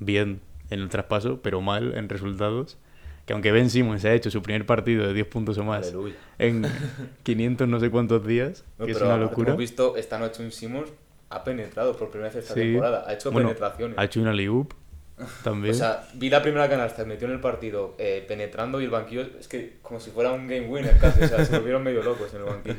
bien 0.00 0.40
en 0.70 0.80
el 0.80 0.88
traspaso, 0.88 1.40
pero 1.42 1.60
mal 1.60 1.94
en 1.96 2.08
resultados. 2.08 2.78
Que 3.26 3.34
aunque 3.34 3.52
Ben 3.52 3.70
Simmons 3.70 4.04
ha 4.06 4.12
hecho 4.14 4.30
su 4.30 4.42
primer 4.42 4.66
partido 4.66 5.06
de 5.06 5.12
10 5.14 5.26
puntos 5.26 5.56
o 5.58 5.62
más 5.64 5.84
Aleluya. 5.88 6.14
en 6.38 6.64
500 7.22 7.68
no 7.68 7.78
sé 7.78 7.90
cuántos 7.90 8.26
días, 8.26 8.64
No, 8.78 8.86
que 8.86 8.92
es 8.92 9.00
una 9.00 9.16
locura. 9.18 9.50
Hemos 9.50 9.60
visto 9.60 9.96
esta 9.96 10.18
noche 10.18 10.42
un 10.42 10.50
Simmons 10.50 10.90
ha 11.28 11.44
penetrado 11.44 11.96
por 11.96 12.10
primera 12.10 12.32
vez 12.32 12.42
esta 12.42 12.54
Sí. 12.54 12.60
temporada. 12.60 13.04
Ha 13.06 13.12
hecho 13.14 13.30
Bueno, 13.30 13.48
penetraciones. 13.50 13.96
Ha 13.98 14.04
hecho 14.04 14.20
una 14.20 14.32
liup 14.32 14.72
también. 15.44 15.74
O 15.74 15.78
sea, 15.78 16.08
vi 16.14 16.28
la 16.30 16.42
primera 16.42 16.68
canasta, 16.68 17.04
metió 17.04 17.28
en 17.28 17.34
el 17.34 17.40
partido 17.40 17.94
eh, 17.98 18.24
penetrando 18.26 18.80
y 18.80 18.84
el 18.84 18.90
banquillo 18.90 19.22
es 19.38 19.46
que 19.46 19.76
como 19.82 20.00
si 20.00 20.10
fuera 20.10 20.32
un 20.32 20.48
game 20.48 20.66
winner 20.66 20.96
casi. 20.98 21.22
O 21.22 21.28
sea, 21.28 21.44
se 21.44 21.56
volvieron 21.56 21.84
medio 21.84 22.02
locos 22.02 22.32
en 22.34 22.40
el 22.40 22.46
banquillo. 22.46 22.76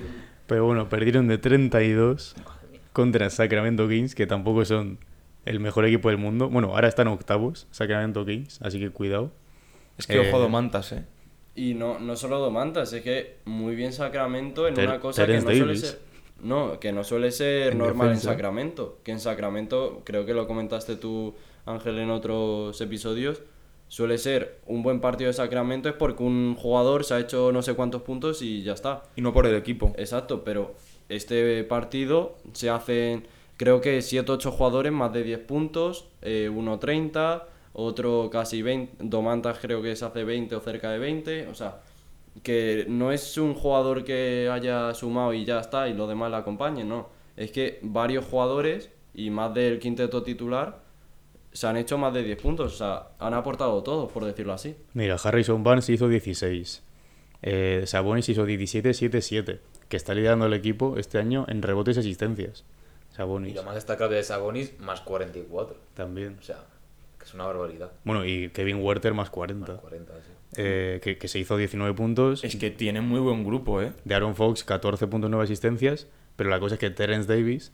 Pero 0.47 0.65
bueno, 0.65 0.89
perdieron 0.89 1.27
de 1.29 1.37
32 1.37 2.35
contra 2.91 3.29
Sacramento 3.29 3.87
Kings, 3.87 4.15
que 4.15 4.27
tampoco 4.27 4.65
son 4.65 4.97
el 5.45 5.59
mejor 5.59 5.85
equipo 5.85 6.09
del 6.09 6.17
mundo. 6.17 6.49
Bueno, 6.49 6.69
ahora 6.75 6.87
están 6.87 7.07
octavos, 7.07 7.67
Sacramento 7.71 8.25
Kings, 8.25 8.59
así 8.61 8.79
que 8.79 8.89
cuidado. 8.89 9.31
Es 9.97 10.07
que 10.07 10.19
ojo 10.19 10.37
Eh, 10.37 10.41
Domantas, 10.41 10.91
¿eh? 10.93 11.05
Y 11.55 11.73
no, 11.73 11.99
no 11.99 12.15
solo 12.15 12.39
Domantas, 12.39 12.93
es 12.93 13.01
que 13.03 13.37
muy 13.45 13.75
bien 13.75 13.91
Sacramento 13.93 14.67
en 14.67 14.73
Ter- 14.75 14.87
una 14.87 14.99
cosa 14.99 15.25
que 15.25 15.33
no 15.39 15.41
suele 15.51 15.75
ser. 15.75 15.99
No, 16.41 16.79
que 16.79 16.91
no 16.91 17.03
suele 17.03 17.31
ser 17.31 17.73
En 17.73 17.77
normal 17.77 18.07
defensa. 18.09 18.29
en 18.29 18.33
Sacramento. 18.35 18.99
Que 19.03 19.11
en 19.11 19.19
Sacramento, 19.19 20.01
creo 20.05 20.25
que 20.25 20.33
lo 20.33 20.47
comentaste 20.47 20.95
tú, 20.95 21.35
Ángel, 21.65 21.99
en 21.99 22.09
otros 22.09 22.79
episodios. 22.81 23.43
Suele 23.89 24.17
ser 24.17 24.59
un 24.65 24.81
buen 24.83 25.01
partido 25.01 25.27
de 25.27 25.33
Sacramento 25.33 25.89
es 25.89 25.95
porque 25.95 26.23
un 26.23 26.55
jugador 26.55 27.03
se 27.03 27.13
ha 27.13 27.19
hecho 27.19 27.51
no 27.51 27.61
sé 27.61 27.73
cuántos 27.73 28.01
puntos 28.03 28.41
y 28.41 28.63
ya 28.63 28.71
está. 28.73 29.03
Y 29.17 29.21
no 29.21 29.33
por 29.33 29.45
el 29.45 29.53
equipo. 29.55 29.93
Exacto, 29.97 30.43
pero 30.45 30.73
este 31.09 31.63
partido 31.65 32.37
se 32.53 32.69
hacen, 32.69 33.27
creo 33.61 33.79
que 33.79 34.01
7 34.01 34.31
8 34.31 34.51
jugadores, 34.53 34.91
más 34.91 35.13
de 35.13 35.21
10 35.21 35.39
puntos, 35.41 36.07
eh, 36.23 36.49
uno 36.51 36.79
30, 36.79 37.47
otro 37.73 38.31
casi 38.31 38.63
20, 38.63 38.95
Domantas 39.01 39.59
creo 39.59 39.83
que 39.83 39.95
se 39.95 40.03
hace 40.03 40.23
20 40.23 40.55
o 40.55 40.61
cerca 40.61 40.89
de 40.89 40.97
20, 40.97 41.45
o 41.45 41.53
sea, 41.53 41.77
que 42.41 42.87
no 42.89 43.11
es 43.11 43.37
un 43.37 43.53
jugador 43.53 44.03
que 44.03 44.49
haya 44.51 44.91
sumado 44.95 45.35
y 45.35 45.45
ya 45.45 45.59
está 45.59 45.87
y 45.87 45.93
los 45.93 46.09
demás 46.09 46.31
le 46.31 46.37
acompañen, 46.37 46.89
no, 46.89 47.09
es 47.37 47.51
que 47.51 47.77
varios 47.83 48.25
jugadores 48.25 48.89
y 49.13 49.29
más 49.29 49.53
del 49.53 49.77
quinteto 49.77 50.23
titular 50.23 50.79
se 51.51 51.67
han 51.67 51.77
hecho 51.77 51.99
más 51.99 52.15
de 52.15 52.23
10 52.23 52.41
puntos, 52.41 52.73
o 52.73 52.77
sea, 52.77 53.09
han 53.19 53.35
aportado 53.35 53.83
todos, 53.83 54.11
por 54.11 54.25
decirlo 54.25 54.53
así. 54.53 54.75
Mira, 54.95 55.17
Harrison 55.23 55.63
Barnes 55.63 55.87
hizo 55.87 56.07
16. 56.07 56.81
Eh, 57.43 57.83
Sabonis 57.85 58.27
hizo 58.27 58.43
17, 58.43 58.91
7, 58.91 59.21
7. 59.21 59.59
Que 59.87 59.97
está 59.97 60.15
liderando 60.15 60.47
el 60.47 60.53
equipo 60.55 60.95
este 60.97 61.19
año 61.19 61.45
en 61.47 61.61
rebotes 61.61 61.97
y 61.97 61.99
asistencias. 61.99 62.63
Y 63.11 63.15
Sabonis 63.15 63.55
lo 63.55 63.63
más 63.63 63.75
destacable 63.75 64.15
de 64.17 64.23
Sabonis, 64.23 64.79
más 64.79 65.01
44. 65.01 65.75
también. 65.93 66.37
O 66.39 66.43
sea, 66.43 66.63
que 67.19 67.25
es 67.25 67.33
una 67.33 67.45
barbaridad. 67.45 67.91
Bueno, 68.03 68.25
y 68.25 68.49
Kevin 68.49 68.77
Werther 68.81 69.13
más 69.13 69.29
40. 69.29 69.77
40, 69.77 70.13
sí. 70.13 70.19
eh, 70.57 70.99
que, 71.03 71.17
que 71.17 71.27
se 71.27 71.39
hizo 71.39 71.57
19 71.57 71.93
puntos. 71.93 72.43
Es 72.43 72.55
que 72.55 72.71
tiene 72.71 73.01
muy 73.01 73.19
buen 73.19 73.43
grupo, 73.43 73.81
¿eh? 73.81 73.91
De 74.05 74.15
Aaron 74.15 74.35
Fox, 74.35 74.65
14.9 74.65 75.43
asistencias. 75.43 76.07
Pero 76.35 76.49
la 76.49 76.59
cosa 76.59 76.75
es 76.75 76.79
que 76.79 76.89
Terence 76.89 77.27
Davis, 77.27 77.71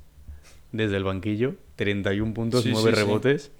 desde 0.71 0.97
el 0.97 1.03
banquillo, 1.03 1.55
31 1.75 2.33
puntos, 2.33 2.63
Sí, 2.63 2.71
9 2.73 2.89
sí, 2.91 2.95
sí. 2.95 3.01
rebotes, 3.03 3.51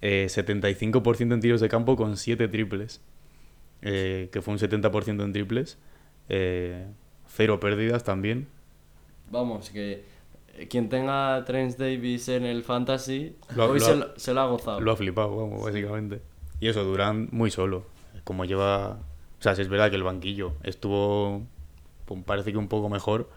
eh, 0.00 0.26
75% 0.30 1.34
en 1.34 1.40
tiros 1.40 1.60
de 1.60 1.68
campo 1.68 1.96
con 1.96 2.16
7 2.16 2.48
triples. 2.48 3.00
eh, 3.82 4.30
que 4.32 4.40
fue 4.40 4.54
un 4.54 4.58
70% 4.60 5.22
en 5.24 5.32
triples. 5.32 5.78
eh, 6.28 6.86
cero 7.28 7.60
pérdidas 7.60 8.04
también. 8.04 8.46
Vamos, 9.30 9.68
que 9.70 10.04
quien 10.68 10.88
tenga 10.88 11.36
a 11.36 11.44
Trent 11.44 11.76
Davis 11.76 12.28
en 12.28 12.44
el 12.44 12.64
Fantasy, 12.64 13.36
Lo 13.54 13.70
hoy 13.70 13.78
lo 13.78 13.84
se, 13.84 13.96
lo, 13.96 14.18
se 14.18 14.34
lo 14.34 14.40
ha 14.40 14.46
gozado. 14.46 14.80
Lo 14.80 14.92
ha 14.92 14.96
flipado, 14.96 15.36
vamos, 15.36 15.62
básicamente. 15.64 16.20
Y 16.60 16.68
eso, 16.68 16.84
Durán 16.84 17.28
muy 17.32 17.50
solo. 17.50 17.84
Como 18.24 18.44
lleva. 18.44 18.98
O 19.38 19.42
sea, 19.42 19.54
sí 19.54 19.62
es 19.62 19.68
verdad 19.68 19.90
que 19.90 19.96
el 19.96 20.02
banquillo 20.02 20.54
estuvo. 20.62 21.42
pues, 22.06 22.22
parece 22.24 22.52
que 22.52 22.58
un 22.58 22.68
poco 22.68 22.88
mejor. 22.88 23.28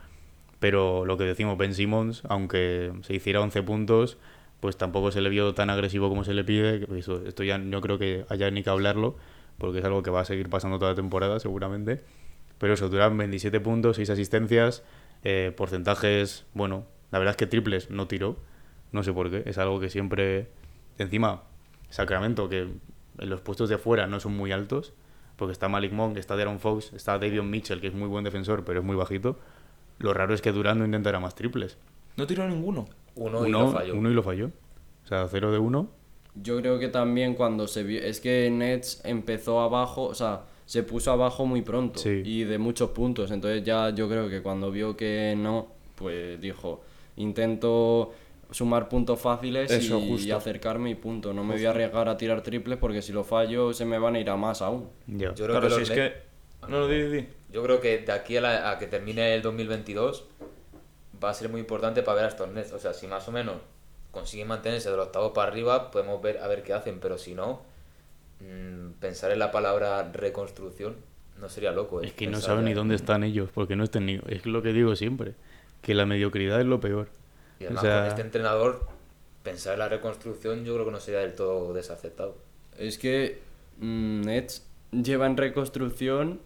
Pero 0.59 1.05
lo 1.05 1.17
que 1.17 1.23
decimos, 1.23 1.57
Ben 1.57 1.73
Simmons, 1.73 2.23
aunque 2.27 2.91
se 3.03 3.13
hiciera 3.13 3.41
11 3.41 3.63
puntos, 3.63 4.17
pues 4.59 4.77
tampoco 4.77 5.11
se 5.11 5.21
le 5.21 5.29
vio 5.29 5.53
tan 5.53 5.69
agresivo 5.69 6.09
como 6.09 6.23
se 6.23 6.33
le 6.33 6.43
pide. 6.43 6.85
Eso, 6.97 7.25
esto 7.25 7.43
ya 7.43 7.57
no 7.57 7.79
creo 7.81 7.97
que 7.97 8.25
haya 8.29 8.51
ni 8.51 8.63
que 8.63 8.69
hablarlo, 8.69 9.15
porque 9.57 9.79
es 9.79 9.85
algo 9.85 10.03
que 10.03 10.09
va 10.09 10.21
a 10.21 10.25
seguir 10.25 10.49
pasando 10.49 10.77
toda 10.77 10.91
la 10.91 10.95
temporada, 10.95 11.39
seguramente. 11.39 12.01
Pero 12.57 12.73
eso, 12.73 12.89
Durán 12.89 13.17
27 13.17 13.61
puntos, 13.61 13.95
6 13.95 14.09
asistencias, 14.09 14.83
eh, 15.23 15.53
porcentajes, 15.55 16.45
bueno, 16.53 16.85
la 17.11 17.19
verdad 17.19 17.31
es 17.31 17.37
que 17.37 17.47
triples 17.47 17.89
no 17.89 18.07
tiró, 18.07 18.37
no 18.91 19.03
sé 19.03 19.13
por 19.13 19.29
qué, 19.29 19.43
es 19.45 19.57
algo 19.57 19.79
que 19.79 19.89
siempre, 19.89 20.49
encima, 20.97 21.43
Sacramento, 21.89 22.49
que 22.49 22.67
en 23.19 23.29
los 23.29 23.41
puestos 23.41 23.69
de 23.69 23.77
fuera 23.77 24.07
no 24.07 24.19
son 24.19 24.35
muy 24.35 24.51
altos, 24.51 24.93
porque 25.35 25.51
está 25.53 25.69
Malik 25.69 25.91
Monk, 25.93 26.17
está 26.17 26.35
Deron 26.35 26.59
Fox, 26.59 26.93
está 26.93 27.17
Davion 27.17 27.49
Mitchell, 27.49 27.81
que 27.81 27.87
es 27.87 27.93
muy 27.93 28.07
buen 28.07 28.23
defensor, 28.23 28.63
pero 28.65 28.79
es 28.79 28.85
muy 28.85 28.95
bajito. 28.95 29.39
Lo 29.97 30.13
raro 30.13 30.33
es 30.33 30.41
que 30.41 30.51
Durán 30.51 30.79
no 30.79 30.85
intentara 30.85 31.19
más 31.19 31.35
triples. 31.35 31.77
No 32.17 32.27
tiró 32.27 32.47
ninguno. 32.47 32.87
Uno, 33.15 33.45
y 33.45 33.49
uno, 33.49 33.61
lo 33.61 33.71
falló. 33.71 33.95
uno 33.95 34.11
y 34.11 34.13
lo 34.13 34.23
falló. 34.23 34.51
O 35.03 35.07
sea, 35.07 35.27
0 35.29 35.51
de 35.51 35.57
1. 35.59 35.89
Yo 36.35 36.57
creo 36.57 36.79
que 36.79 36.87
también 36.89 37.33
cuando 37.35 37.67
se 37.67 37.83
vio. 37.83 38.01
Es 38.01 38.21
que 38.21 38.49
Nets 38.49 39.01
empezó 39.03 39.59
abajo, 39.61 40.03
o 40.03 40.13
sea, 40.13 40.43
se 40.65 40.83
puso 40.83 41.11
abajo 41.11 41.45
muy 41.45 41.61
pronto 41.63 41.99
Sí. 41.99 42.21
y 42.23 42.43
de 42.43 42.57
muchos 42.57 42.91
puntos. 42.91 43.31
Entonces, 43.31 43.63
ya 43.63 43.89
yo 43.89 44.07
creo 44.07 44.29
que 44.29 44.41
cuando 44.41 44.71
vio 44.71 44.95
que 44.95 45.35
no, 45.37 45.67
pues 45.95 46.39
dijo: 46.39 46.81
intento 47.19 48.11
sumar 48.51 48.89
puntos 48.89 49.21
fáciles 49.21 49.69
Eso, 49.69 49.99
y, 49.99 50.31
acercarme 50.31 50.89
y 50.89 50.95
punto. 50.95 51.33
No 51.33 51.43
me 51.43 51.53
voy 51.53 51.65
a 51.65 51.69
arriesgar 51.69 52.09
a 52.09 52.17
tirar 52.17 52.41
triples 52.41 52.79
porque 52.79 53.01
si 53.03 53.13
lo 53.13 53.23
fallo 53.23 53.73
se 53.73 53.85
me 53.85 53.99
van 53.99 54.15
a 54.15 54.19
ir 54.19 54.29
a 54.31 54.35
más 54.37 54.63
aún. 54.63 54.89
Ya. 55.05 55.35
Yo 55.35 55.45
creo 55.45 55.59
Claro, 55.59 55.67
que 55.77 55.85
si 55.85 55.91
es 55.91 55.91
que... 55.91 56.13
No, 56.63 56.79
no, 56.79 56.87
di, 56.87 57.03
di. 57.03 57.27
Yo 57.51 57.61
creo 57.63 57.79
que 57.79 57.99
de 57.99 58.11
aquí 58.11 58.37
a, 58.37 58.41
la- 58.41 58.71
a 58.71 58.79
que 58.79 58.87
termine 58.87 59.35
el 59.35 59.41
2022 59.43 60.25
va 61.23 61.29
a 61.29 61.33
ser 61.33 61.49
muy 61.49 61.59
importante 61.61 62.01
para 62.01 62.15
ver 62.15 62.25
a 62.25 62.27
estos 62.29 62.49
Nets. 62.51 62.73
O 62.73 62.79
sea, 62.79 62.93
si 62.93 63.05
más 63.07 63.27
o 63.27 63.31
menos 63.31 63.57
consiguen 64.11 64.47
mantenerse 64.47 64.89
del 64.89 64.99
octavo 64.99 65.31
para 65.33 65.51
arriba, 65.51 65.91
podemos 65.91 66.19
ver 66.21 66.39
a 66.39 66.47
ver 66.47 66.63
qué 66.63 66.73
hacen. 66.73 66.99
Pero 66.99 67.17
si 67.19 67.35
no, 67.35 67.61
mm, 68.39 68.93
pensar 68.99 69.31
en 69.31 69.39
la 69.39 69.51
palabra 69.51 70.09
reconstrucción 70.11 70.95
no 71.39 71.49
sería 71.49 71.71
loco. 71.71 72.01
¿eh? 72.01 72.07
Es 72.07 72.13
que 72.13 72.27
no 72.27 72.39
saben 72.39 72.63
ya- 72.65 72.69
ni 72.69 72.73
dónde 72.73 72.95
están 72.95 73.23
ellos, 73.23 73.49
porque 73.53 73.75
no 73.75 73.83
estén 73.83 74.05
ni... 74.05 74.19
Es 74.27 74.45
lo 74.45 74.61
que 74.61 74.73
digo 74.73 74.95
siempre, 74.95 75.35
que 75.81 75.93
la 75.93 76.05
mediocridad 76.05 76.59
es 76.59 76.65
lo 76.65 76.79
peor. 76.79 77.09
Y 77.59 77.63
O 77.63 77.67
además 77.67 77.83
sea, 77.83 77.99
con 77.99 78.07
este 78.07 78.21
entrenador, 78.21 78.87
pensar 79.43 79.73
en 79.73 79.79
la 79.79 79.89
reconstrucción 79.89 80.63
yo 80.65 80.73
creo 80.73 80.85
que 80.85 80.91
no 80.91 80.99
sería 80.99 81.21
del 81.21 81.33
todo 81.33 81.73
desacertado. 81.73 82.37
Es 82.77 82.97
que 82.97 83.41
mm, 83.79 84.21
Nets 84.21 84.65
lleva 84.91 85.25
en 85.25 85.37
reconstrucción, 85.37 86.39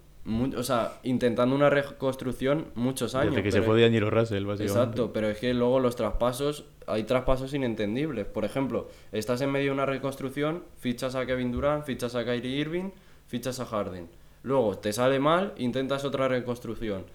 o 0.56 0.64
sea, 0.64 1.00
intentando 1.04 1.56
una 1.56 1.70
reconstrucción 1.70 2.68
muchos 2.76 3.16
años. 3.16 3.36
desde 3.36 3.44
que 3.44 3.52
se 3.52 3.62
fue 3.62 3.78
de 3.78 3.86
Angelo 3.86 4.10
Russell, 4.10 4.46
básicamente. 4.46 4.80
Exacto, 4.80 5.14
pero 5.14 5.30
es 5.30 5.38
que 5.38 5.54
luego 5.54 5.80
los 5.80 5.96
traspasos, 5.96 6.66
hay 6.88 7.04
traspasos 7.04 7.54
inentendibles. 7.54 8.26
Por 8.26 8.46
ejemplo, 8.46 8.90
estás 9.12 9.42
en 9.42 9.52
medio 9.52 9.68
de 9.68 9.72
una 9.72 9.86
reconstrucción, 9.86 10.64
fichas 10.80 11.16
a 11.16 11.26
Kevin 11.26 11.52
Durant, 11.52 11.86
fichas 11.86 12.16
a 12.16 12.26
Kyrie 12.26 12.58
Irving, 12.58 12.92
fichas 13.28 13.60
a 13.60 13.66
Harden. 13.66 14.10
Luego 14.44 14.78
te 14.78 14.92
sale 14.92 15.20
mal, 15.20 15.54
intentas 15.58 16.04
otra 16.04 16.28
reconstrucción. 16.28 17.06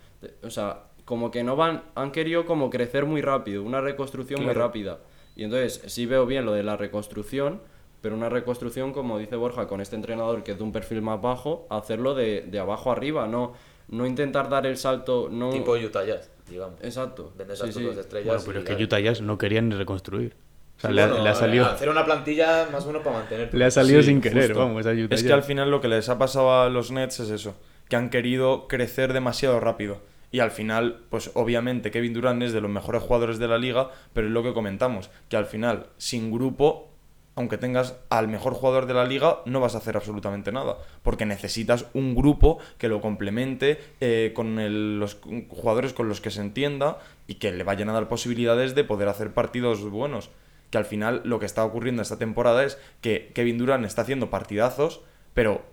O 0.43 0.51
sea, 0.51 0.85
como 1.09 1.31
que 1.31 1.43
no 1.43 1.57
van, 1.57 1.85
han 1.95 2.13
querido 2.13 2.45
como 2.45 2.69
crecer 2.69 3.07
muy 3.07 3.23
rápido, 3.23 3.63
una 3.63 3.81
reconstrucción 3.81 4.45
muy 4.45 4.53
rápida. 4.53 4.99
Y 5.37 5.45
entonces 5.45 5.81
sí 5.87 6.05
veo 6.05 6.27
bien 6.27 6.45
lo 6.45 6.53
de 6.53 6.63
la 6.63 6.77
reconstrucción, 6.77 7.63
pero 8.03 8.15
una 8.15 8.29
reconstrucción, 8.29 8.93
como 8.93 9.19
dice 9.19 9.35
Borja, 9.37 9.67
con 9.67 9.81
este 9.81 9.97
entrenador 9.97 10.43
que 10.45 10.53
es 10.53 10.59
de 10.59 10.65
un 10.65 10.71
perfil 10.73 11.01
más 11.01 11.19
bajo, 11.23 11.67
hacerlo 11.71 12.15
de, 12.15 12.43
de 12.43 12.59
abajo 12.59 12.93
arriba, 12.93 13.27
no, 13.27 13.55
no 13.89 14.05
intentar 14.07 14.51
dar 14.51 14.67
el 14.67 14.77
salto, 14.77 15.29
no... 15.31 15.49
Tipo 15.49 15.73
Utah 15.77 16.05
Jazz, 16.05 16.31
digamos. 16.47 16.79
Exacto. 16.83 17.33
Vendes 17.39 17.59
Sí, 17.59 17.73
sí. 17.73 17.83
dos 17.83 17.97
estrellas. 17.97 18.27
Bueno, 18.27 18.43
pero 18.47 18.59
es 18.61 18.77
que. 18.77 18.85
Utah 18.85 19.01
Jazz 19.01 19.23
no 19.23 19.39
querían 19.39 19.71
reconstruir. 19.71 20.37
O 20.77 20.81
sea, 20.81 20.91
Sí, 20.91 20.97
le, 20.97 21.03
ha- 21.03 21.07
bueno, 21.09 21.25
le 21.25 21.31
ha 21.31 21.35
salido, 21.35 21.65
Hacer 21.65 21.89
una 21.89 22.05
plantilla 22.05 22.69
más 22.71 22.85
o 22.85 22.89
menos 22.89 23.03
para 23.03 23.21
mantener. 23.21 23.53
le 23.55 23.65
ha 23.65 23.71
salido 23.71 24.03
Sí, 24.03 24.09
sin 24.09 24.21
querer, 24.21 24.49
justo. 24.49 24.59
vamos, 24.59 24.85
a 24.87 24.91
Utah 24.91 25.15
Es 25.15 25.23
que 25.25 25.33
al 25.33 25.43
final 25.43 25.71
lo 25.71 25.81
que 25.81 25.89
les 25.89 26.09
ha 26.11 26.19
pasado 26.19 26.61
a 26.61 26.69
los 26.69 26.91
Nets 26.93 27.21
es 27.21 27.31
eso, 27.31 27.57
que 27.89 27.97
han 27.97 28.11
querido 28.11 28.69
crecer 28.69 29.13
demasiado 29.15 29.59
rápido. 29.61 29.99
Y 30.31 30.41
al 30.41 30.51
final, 30.51 31.05
pues 31.09 31.31
obviamente 31.35 31.91
Kevin 31.91 32.13
Durant 32.13 32.43
es 32.43 32.53
de 32.53 32.61
los 32.61 32.71
mejores 32.71 33.03
jugadores 33.03 33.39
de 33.39 33.49
la 33.49 33.59
liga, 33.59 33.91
pero 34.13 34.27
es 34.27 34.33
lo 34.33 34.43
que 34.43 34.53
comentamos, 34.53 35.11
que 35.29 35.37
al 35.37 35.47
final, 35.47 35.87
sin 35.97 36.31
grupo, 36.31 36.91
aunque 37.35 37.57
tengas 37.57 37.97
al 38.11 38.29
mejor 38.29 38.53
jugador 38.53 38.87
de 38.87 38.95
la 38.95 39.05
liga, 39.05 39.39
no 39.47 39.61
vas 39.61 39.75
a 39.75 39.79
hacer 39.79 39.97
absolutamente 39.97 40.51
nada. 40.51 40.77
Porque 41.03 41.25
necesitas 41.25 41.87
un 41.95 42.15
grupo 42.17 42.59
que 42.79 42.89
lo 42.89 43.01
complemente 43.01 43.79
eh, 44.01 44.33
con 44.35 44.99
los 44.99 45.19
jugadores 45.49 45.93
con 45.93 46.09
los 46.09 46.21
que 46.21 46.33
se 46.33 46.41
entienda 46.41 46.99
y 47.29 47.35
que 47.35 47.53
le 47.53 47.63
vayan 47.63 47.89
a 47.91 47.93
dar 47.93 48.09
posibilidades 48.09 48.75
de 48.75 48.83
poder 48.83 49.09
hacer 49.09 49.33
partidos 49.35 49.89
buenos. 49.89 50.31
Que 50.71 50.79
al 50.79 50.85
final 50.85 51.23
lo 51.25 51.39
que 51.39 51.47
está 51.47 51.65
ocurriendo 51.65 52.03
esta 52.03 52.19
temporada 52.19 52.65
es 52.65 52.77
que 53.01 53.31
Kevin 53.35 53.57
Durant 53.57 53.87
está 53.87 54.03
haciendo 54.03 54.31
partidazos, 54.31 55.01
pero 55.33 55.65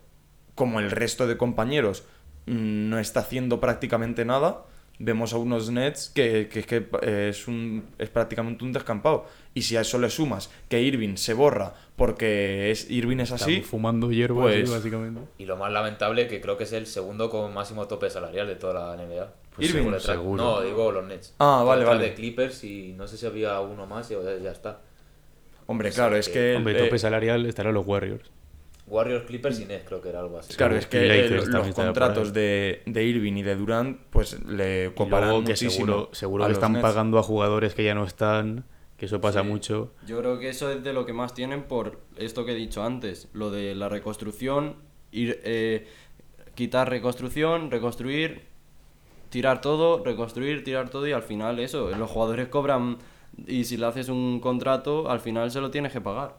como 0.53 0.79
el 0.79 0.91
resto 0.91 1.25
de 1.25 1.35
compañeros 1.35 2.03
no 2.45 2.99
está 2.99 3.21
haciendo 3.21 3.59
prácticamente 3.59 4.25
nada, 4.25 4.63
vemos 4.99 5.33
a 5.33 5.37
unos 5.37 5.69
Nets 5.71 6.09
que, 6.13 6.47
que, 6.47 6.63
que, 6.63 6.87
eh, 7.01 7.27
es, 7.29 7.47
un, 7.47 7.85
es 7.97 8.09
prácticamente 8.09 8.63
un 8.63 8.71
descampado. 8.73 9.25
Y 9.53 9.63
si 9.63 9.77
a 9.77 9.81
eso 9.81 9.97
le 9.99 10.09
sumas 10.09 10.49
que 10.69 10.81
Irving 10.81 11.15
se 11.15 11.33
borra 11.33 11.73
porque 11.95 12.71
es, 12.71 12.89
Irving 12.89 13.17
es 13.17 13.31
Están 13.31 13.49
así, 13.49 13.61
fumando 13.61 14.11
hierba, 14.11 14.43
pues- 14.43 14.69
básicamente. 14.69 15.21
Y 15.37 15.45
lo 15.45 15.57
más 15.57 15.71
lamentable 15.71 16.27
que 16.27 16.41
creo 16.41 16.57
que 16.57 16.65
es 16.65 16.73
el 16.73 16.87
segundo 16.87 17.29
con 17.29 17.53
máximo 17.53 17.87
tope 17.87 18.09
salarial 18.09 18.47
de 18.47 18.55
toda 18.55 18.95
la 18.95 19.03
NBA. 19.03 19.33
Pues 19.55 19.69
Irving, 19.69 19.97
seguro. 19.99 20.43
No, 20.43 20.61
digo 20.61 20.91
los 20.91 21.05
Nets. 21.05 21.33
Ah, 21.39 21.63
vale, 21.65 21.85
vale. 21.85 22.03
de 22.03 22.13
Clippers 22.13 22.63
y 22.65 22.93
no 22.93 23.07
sé 23.07 23.17
si 23.17 23.25
había 23.25 23.59
uno 23.61 23.85
más 23.85 24.11
y 24.11 24.15
ya 24.43 24.51
está. 24.51 24.81
hombre, 25.67 25.91
claro, 25.91 26.17
es 26.17 26.27
que... 26.27 26.55
Hombre, 26.55 26.77
eh, 26.77 26.83
tope 26.83 26.99
salarial 26.99 27.45
estará 27.45 27.71
los 27.71 27.87
Warriors. 27.87 28.29
Warriors, 28.87 29.25
Clippers 29.25 29.59
y 29.59 29.65
Nets, 29.65 29.83
creo 29.87 29.99
que 30.01 30.09
era 30.09 30.19
algo 30.19 30.37
así. 30.37 30.53
Claro, 30.55 30.75
es 30.75 30.85
que 30.85 31.25
eh, 31.25 31.29
los 31.47 31.73
contratos 31.73 32.33
de, 32.33 32.83
de 32.85 33.03
Irving 33.03 33.33
y 33.33 33.41
de 33.43 33.55
Durant, 33.55 33.99
pues 34.11 34.39
le 34.45 34.89
luego 34.91 35.43
que 35.43 35.49
muchísimo. 35.49 35.71
seguro, 35.71 36.09
seguro 36.11 36.45
que 36.45 36.51
están 36.53 36.73
Nets. 36.73 36.81
pagando 36.83 37.17
a 37.17 37.23
jugadores 37.23 37.73
que 37.73 37.83
ya 37.83 37.95
no 37.95 38.03
están, 38.05 38.63
que 38.97 39.07
eso 39.07 39.19
pasa 39.19 39.41
Sí. 39.41 39.47
mucho. 39.47 39.91
Yo 40.05 40.19
creo 40.19 40.37
que 40.37 40.49
eso 40.49 40.69
es 40.71 40.83
de 40.83 40.93
lo 40.93 41.05
que 41.05 41.13
más 41.13 41.33
tienen 41.33 41.63
por 41.63 41.99
esto 42.17 42.45
que 42.45 42.51
he 42.51 42.55
dicho 42.55 42.83
antes, 42.83 43.27
lo 43.33 43.49
de 43.49 43.73
la 43.73 43.89
reconstrucción, 43.89 44.75
ir, 45.11 45.39
eh, 45.43 45.87
quitar 46.53 46.87
reconstrucción, 46.89 47.71
reconstruir, 47.71 48.43
tirar 49.29 49.61
todo, 49.61 50.03
reconstruir, 50.03 50.63
tirar 50.63 50.89
todo 50.89 51.07
y 51.07 51.11
al 51.11 51.23
final 51.23 51.59
eso, 51.59 51.89
los 51.97 52.09
jugadores 52.09 52.47
cobran 52.49 52.97
y 53.47 53.65
si 53.65 53.77
le 53.77 53.87
haces 53.87 54.09
un 54.09 54.39
contrato, 54.39 55.09
al 55.09 55.19
final 55.19 55.49
se 55.51 55.59
lo 55.59 55.71
tienes 55.71 55.91
que 55.91 55.99
pagar. 56.01 56.35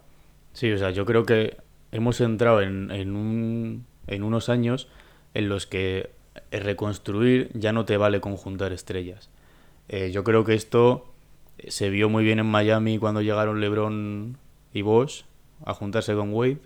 Sí, 0.53 0.71
o 0.73 0.79
sea, 0.79 0.91
yo 0.91 1.05
creo 1.05 1.25
que 1.25 1.59
hemos 1.92 2.20
entrado 2.20 2.61
en, 2.62 2.90
en, 2.90 3.16
un- 3.16 3.87
en 4.07 4.22
unos 4.22 4.49
años 4.49 4.88
en 5.35 5.49
los 5.49 5.66
que 5.66 6.11
reconstruir 6.51 7.51
ya 7.55 7.72
no 7.72 7.85
te 7.85 7.96
vale 7.96 8.20
con 8.20 8.37
juntar 8.37 8.72
estrellas. 8.72 9.31
Eh, 9.88 10.11
yo 10.12 10.25
creo 10.25 10.44
que 10.44 10.55
esto 10.55 11.12
se 11.68 11.90
vio 11.90 12.09
muy 12.09 12.25
bien 12.25 12.38
en 12.38 12.46
Miami 12.46 12.99
cuando 12.99 13.22
llegaron 13.22 13.61
LeBron 13.61 14.37
y 14.72 14.83
Bosch 14.83 15.25
a 15.64 15.72
juntarse 15.75 16.14
con 16.14 16.33
Wade, 16.35 16.59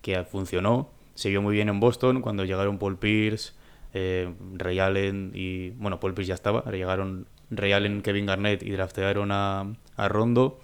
que 0.00 0.22
funcionó. 0.24 0.90
Se 1.14 1.28
vio 1.28 1.42
muy 1.42 1.54
bien 1.54 1.68
en 1.68 1.78
Boston 1.78 2.22
cuando 2.22 2.44
llegaron 2.44 2.78
Paul 2.78 2.98
Pierce, 2.98 3.52
eh, 3.94 4.32
Ray 4.54 4.78
Allen 4.80 5.32
y... 5.34 5.70
Bueno, 5.70 6.00
Paul 6.00 6.14
Pierce 6.14 6.28
ya 6.30 6.34
estaba, 6.34 6.64
llegaron 6.70 7.26
Ray 7.50 7.72
Allen, 7.72 8.02
Kevin 8.02 8.26
Garnett 8.26 8.62
y 8.62 8.70
draftearon 8.70 9.30
a, 9.30 9.74
a 9.96 10.08
Rondo. 10.08 10.58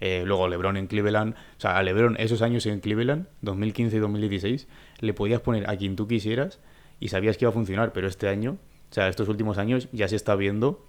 Eh, 0.00 0.22
luego 0.24 0.48
LeBron 0.48 0.76
en 0.76 0.86
Cleveland. 0.86 1.34
O 1.34 1.60
sea, 1.60 1.76
a 1.76 1.82
LeBron 1.82 2.16
esos 2.18 2.42
años 2.42 2.66
en 2.66 2.80
Cleveland, 2.80 3.26
2015 3.42 3.96
y 3.96 4.00
2016, 4.00 4.68
le 5.00 5.14
podías 5.14 5.40
poner 5.40 5.68
a 5.68 5.76
quien 5.76 5.96
tú 5.96 6.06
quisieras 6.06 6.60
y 7.00 7.08
sabías 7.08 7.36
que 7.36 7.44
iba 7.44 7.50
a 7.50 7.54
funcionar. 7.54 7.92
Pero 7.92 8.06
este 8.06 8.28
año, 8.28 8.58
o 8.90 8.94
sea, 8.94 9.08
estos 9.08 9.28
últimos 9.28 9.58
años 9.58 9.88
ya 9.92 10.08
se 10.08 10.16
está 10.16 10.34
viendo 10.36 10.84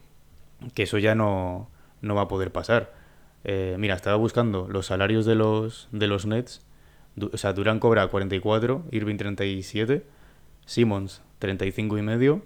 que 0.73 0.83
eso 0.83 0.97
ya 0.97 1.15
no, 1.15 1.69
no 2.01 2.15
va 2.15 2.23
a 2.23 2.27
poder 2.27 2.51
pasar. 2.51 2.93
Eh, 3.43 3.75
mira, 3.79 3.95
estaba 3.95 4.17
buscando 4.17 4.67
los 4.67 4.87
salarios 4.87 5.25
de 5.25 5.35
los, 5.35 5.87
de 5.91 6.07
los 6.07 6.25
Nets. 6.25 6.65
O 7.33 7.37
sea, 7.37 7.53
Durán 7.53 7.79
cobra 7.79 8.07
44, 8.07 8.83
Irving 8.91 9.17
37, 9.17 10.05
Simmons 10.65 11.21
35 11.39 11.97
y 11.97 12.01
medio. 12.01 12.41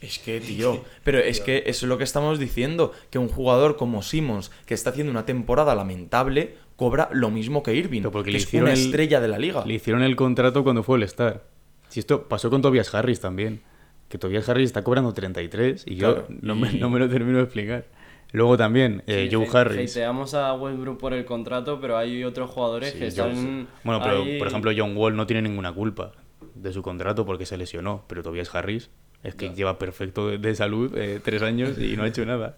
Es 0.00 0.18
que, 0.18 0.40
tío, 0.46 0.84
pero 1.04 1.18
es 1.18 1.40
que 1.40 1.64
eso 1.66 1.86
es 1.86 1.88
lo 1.88 1.98
que 1.98 2.04
estamos 2.04 2.38
diciendo, 2.38 2.92
que 3.10 3.18
un 3.18 3.28
jugador 3.28 3.76
como 3.76 4.02
Simmons, 4.02 4.50
que 4.66 4.74
está 4.74 4.90
haciendo 4.90 5.10
una 5.10 5.24
temporada 5.26 5.74
lamentable, 5.74 6.54
cobra 6.76 7.08
lo 7.12 7.30
mismo 7.30 7.62
que 7.62 7.74
Irving, 7.74 8.00
Pero 8.02 8.12
porque 8.12 8.26
que 8.26 8.32
le 8.32 8.38
es 8.38 8.44
hicieron 8.44 8.68
una 8.68 8.74
el- 8.78 8.84
estrella 8.84 9.20
de 9.20 9.28
la 9.28 9.38
liga. 9.38 9.64
Le 9.66 9.74
hicieron 9.74 10.02
el 10.02 10.16
contrato 10.16 10.62
cuando 10.64 10.82
fue 10.82 10.96
el 10.98 11.02
Star. 11.04 11.44
Si 11.88 12.00
esto 12.00 12.28
pasó 12.28 12.50
con 12.50 12.62
Tobias 12.62 12.94
Harris 12.94 13.20
también. 13.20 13.62
Que 14.08 14.18
Tobias 14.18 14.46
Harris 14.48 14.66
está 14.66 14.84
cobrando 14.84 15.14
33 15.14 15.84
y 15.86 15.94
yo 15.96 16.14
Claro, 16.14 16.26
no, 16.42 16.54
Me, 16.54 16.70
y- 16.72 16.78
no 16.78 16.90
me 16.90 16.98
lo 16.98 17.08
termino 17.08 17.38
de 17.38 17.44
explicar. 17.44 17.86
Luego 18.32 18.56
también, 18.58 19.02
eh, 19.06 19.28
Sí, 19.30 19.34
Joe 19.34 19.46
Harris. 19.52 19.90
hateamos 19.90 20.34
a 20.34 20.52
Westbrook 20.54 20.98
por 20.98 21.12
el 21.14 21.24
contrato, 21.24 21.80
pero 21.80 21.96
hay 21.96 22.22
otros 22.24 22.50
jugadores 22.50 22.92
Sí, 22.92 22.98
que 22.98 23.10
Joe- 23.10 23.30
están. 23.32 23.68
Bueno, 23.84 24.00
pero 24.02 24.22
ahí- 24.22 24.38
por 24.38 24.48
ejemplo, 24.48 24.70
John 24.76 24.96
Wall 24.96 25.16
no 25.16 25.26
tiene 25.26 25.42
ninguna 25.42 25.72
culpa 25.72 26.12
de 26.54 26.72
su 26.72 26.82
contrato 26.82 27.24
porque 27.24 27.46
se 27.46 27.56
lesionó. 27.56 28.04
Pero 28.06 28.22
Tobias 28.22 28.54
Harris 28.54 28.90
es 29.22 29.34
que 29.34 29.50
lleva 29.54 29.78
perfecto 29.78 30.28
de, 30.36 30.54
salud 30.54 30.96
eh, 30.96 31.20
tres 31.22 31.42
años 31.42 31.78
y 31.78 31.96
no 31.96 32.02
ha 32.04 32.08
hecho 32.08 32.24
nada. 32.26 32.54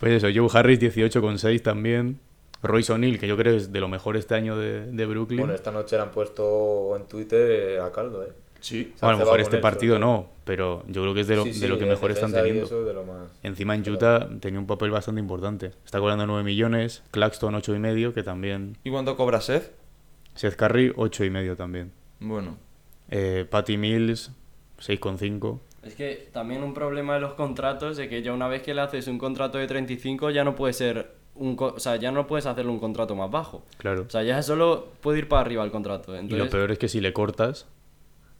Pues 0.00 0.12
eso, 0.22 0.28
Joe 0.34 0.48
Harris 0.58 0.80
18,6 0.80 1.62
también. 1.62 2.18
Royce 2.62 2.92
O'Neal, 2.92 3.18
que 3.18 3.28
yo 3.28 3.36
creo 3.36 3.54
es 3.56 3.72
de 3.72 3.80
lo 3.80 3.88
mejor 3.88 4.16
este 4.16 4.34
año 4.34 4.56
de, 4.56 4.86
de 4.90 5.06
Brooklyn. 5.06 5.40
Bueno, 5.40 5.54
esta 5.54 5.70
noche 5.70 5.96
le 5.96 6.02
han 6.02 6.10
puesto 6.10 6.96
en 6.96 7.04
Twitter 7.06 7.50
eh, 7.50 7.80
a 7.80 7.92
caldo, 7.92 8.24
¿eh? 8.24 8.32
Sí. 8.60 8.94
Han 8.94 9.00
Bueno, 9.00 9.08
a 9.08 9.12
lo 9.12 9.18
mejor 9.26 9.40
este 9.40 9.58
partido 9.58 9.98
no, 9.98 10.30
pero 10.46 10.82
yo 10.88 11.02
creo 11.02 11.12
que 11.12 11.20
es 11.20 11.26
de 11.26 11.36
lo, 11.36 11.44
Sí, 11.44 11.60
de 11.60 11.68
lo 11.68 11.78
que 11.78 11.84
mejor 11.84 12.10
están 12.10 12.32
teniendo. 12.32 12.64
eso 12.64 12.82
de 12.82 12.94
lo 12.94 13.04
más- 13.04 13.30
Encima 13.42 13.74
en 13.74 13.86
Utah 13.90 14.26
tenía 14.40 14.58
un 14.58 14.66
papel 14.66 14.90
bastante 14.90 15.20
importante. 15.20 15.72
Está 15.84 15.98
cobrando 15.98 16.26
9 16.26 16.42
millones, 16.42 17.02
Claxton 17.10 17.54
8 17.54 17.74
y 17.74 17.78
medio, 17.78 18.14
que 18.14 18.22
también... 18.22 18.78
¿Y 18.82 18.90
cuánto 18.90 19.14
cobra 19.16 19.42
Seth? 19.42 19.70
Seth 20.34 20.56
Curry 20.56 20.92
8 20.96 21.24
y 21.26 21.30
medio 21.30 21.56
también. 21.56 21.92
Bueno, 22.20 22.56
Eh, 23.10 23.46
Patty 23.50 23.76
Mills 23.76 24.30
6,5. 24.80 25.60
Es 25.86 25.94
que 25.94 26.28
también 26.32 26.62
un 26.62 26.74
problema 26.74 27.14
de 27.14 27.20
los 27.20 27.34
contratos 27.34 27.98
es 27.98 28.08
que 28.08 28.22
ya 28.22 28.32
una 28.32 28.48
vez 28.48 28.62
que 28.62 28.74
le 28.74 28.80
haces 28.80 29.06
un 29.08 29.18
contrato 29.18 29.58
de 29.58 29.66
35 29.66 30.30
ya 30.30 30.44
no 30.44 30.54
puede 30.56 30.72
ser 30.72 31.12
un 31.34 31.56
co- 31.56 31.74
o 31.76 31.80
sea, 31.80 31.96
ya 31.96 32.10
no 32.12 32.26
puedes 32.26 32.46
hacerle 32.46 32.70
un 32.70 32.78
contrato 32.78 33.14
más 33.16 33.30
bajo. 33.30 33.64
Claro. 33.78 34.02
O 34.06 34.10
sea, 34.10 34.22
ya 34.22 34.40
solo 34.42 34.88
puede 35.00 35.18
ir 35.18 35.28
para 35.28 35.42
arriba 35.42 35.64
el 35.64 35.70
contrato. 35.70 36.14
y 36.14 36.18
Entonces, 36.18 36.38
lo 36.46 36.50
peor 36.50 36.70
es 36.70 36.78
que 36.78 36.88
si 36.88 37.00
le 37.00 37.12
cortas, 37.12 37.66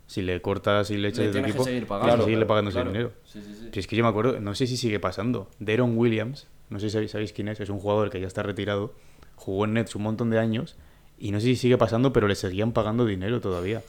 si 0.07 0.22
le 0.22 0.40
cortas 0.40 0.90
y 0.90 0.96
le 0.96 1.09
echas 1.09 1.18
le 1.18 1.24
de 1.24 1.28
tu 1.30 1.33
tienes 1.35 1.50
equipo, 1.50 1.64
que 1.64 1.70
seguir 1.70 1.87
tienes 1.87 1.88
pagando. 1.88 2.16
que 2.18 2.22
seguirle 2.24 2.46
pagando 2.46 2.70
ese 2.70 2.85
dinero. 2.85 3.11
Sí, 3.24 3.40
sí, 3.42 3.54
sí. 3.54 3.68
Si 3.72 3.80
es 3.80 3.87
que 3.87 3.96
yo 3.96 4.04
me 4.04 4.11
acuerdo, 4.11 4.38
no 4.40 4.54
sé 4.54 4.66
si 4.66 4.76
sigue 4.76 5.00
pasando. 5.00 5.48
Deron 5.59 5.98
Williams, 5.98 6.46
no 6.70 6.78
sé 6.78 6.88
si 6.88 6.92
sabéis, 6.92 7.11
sabéis 7.11 7.33
quién 7.33 7.48
es, 7.48 7.59
es 7.61 7.68
un 7.68 7.78
jugador 7.80 8.11
que 8.11 8.20
ya 8.20 8.26
está 8.26 8.42
retirado, 8.42 8.92
jugó 9.35 9.64
en 9.64 9.74
Nets 9.74 9.96
un 9.96 10.02
montón 10.02 10.30
de 10.30 10.38
años 10.38 10.76
y 11.18 11.30
no 11.33 11.40
sé 11.40 11.46
si 11.46 11.57
sigue 11.57 11.76
pasando, 11.78 12.12
pero 12.12 12.28
le 12.28 12.35
seguían 12.37 12.72
pagando 12.72 13.04
dinero 13.07 13.40
todavía. 13.40 13.83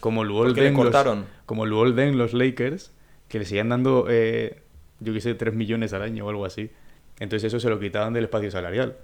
Como 0.00 0.24
Porque 0.24 0.60
le 0.60 0.66
Deng, 0.66 0.76
los- 0.76 0.84
cortaron. 0.84 1.26
como 1.46 1.66
Deng, 1.66 2.16
los 2.16 2.32
Lakers, 2.34 2.92
que 3.28 3.38
le 3.38 3.44
seguían 3.44 3.68
dando, 3.68 4.06
eh, 4.08 4.62
yo 5.00 5.12
qué 5.12 5.20
sé, 5.20 5.34
3 5.34 5.54
millones 5.54 5.92
al 5.92 6.02
año 6.02 6.26
o 6.26 6.28
algo 6.30 6.44
así. 6.44 6.70
Entonces 7.18 7.48
eso 7.48 7.60
se 7.60 7.68
lo 7.68 7.78
quitaban 7.78 8.12
del 8.12 8.24
espacio 8.24 8.50
salarial. 8.50 8.96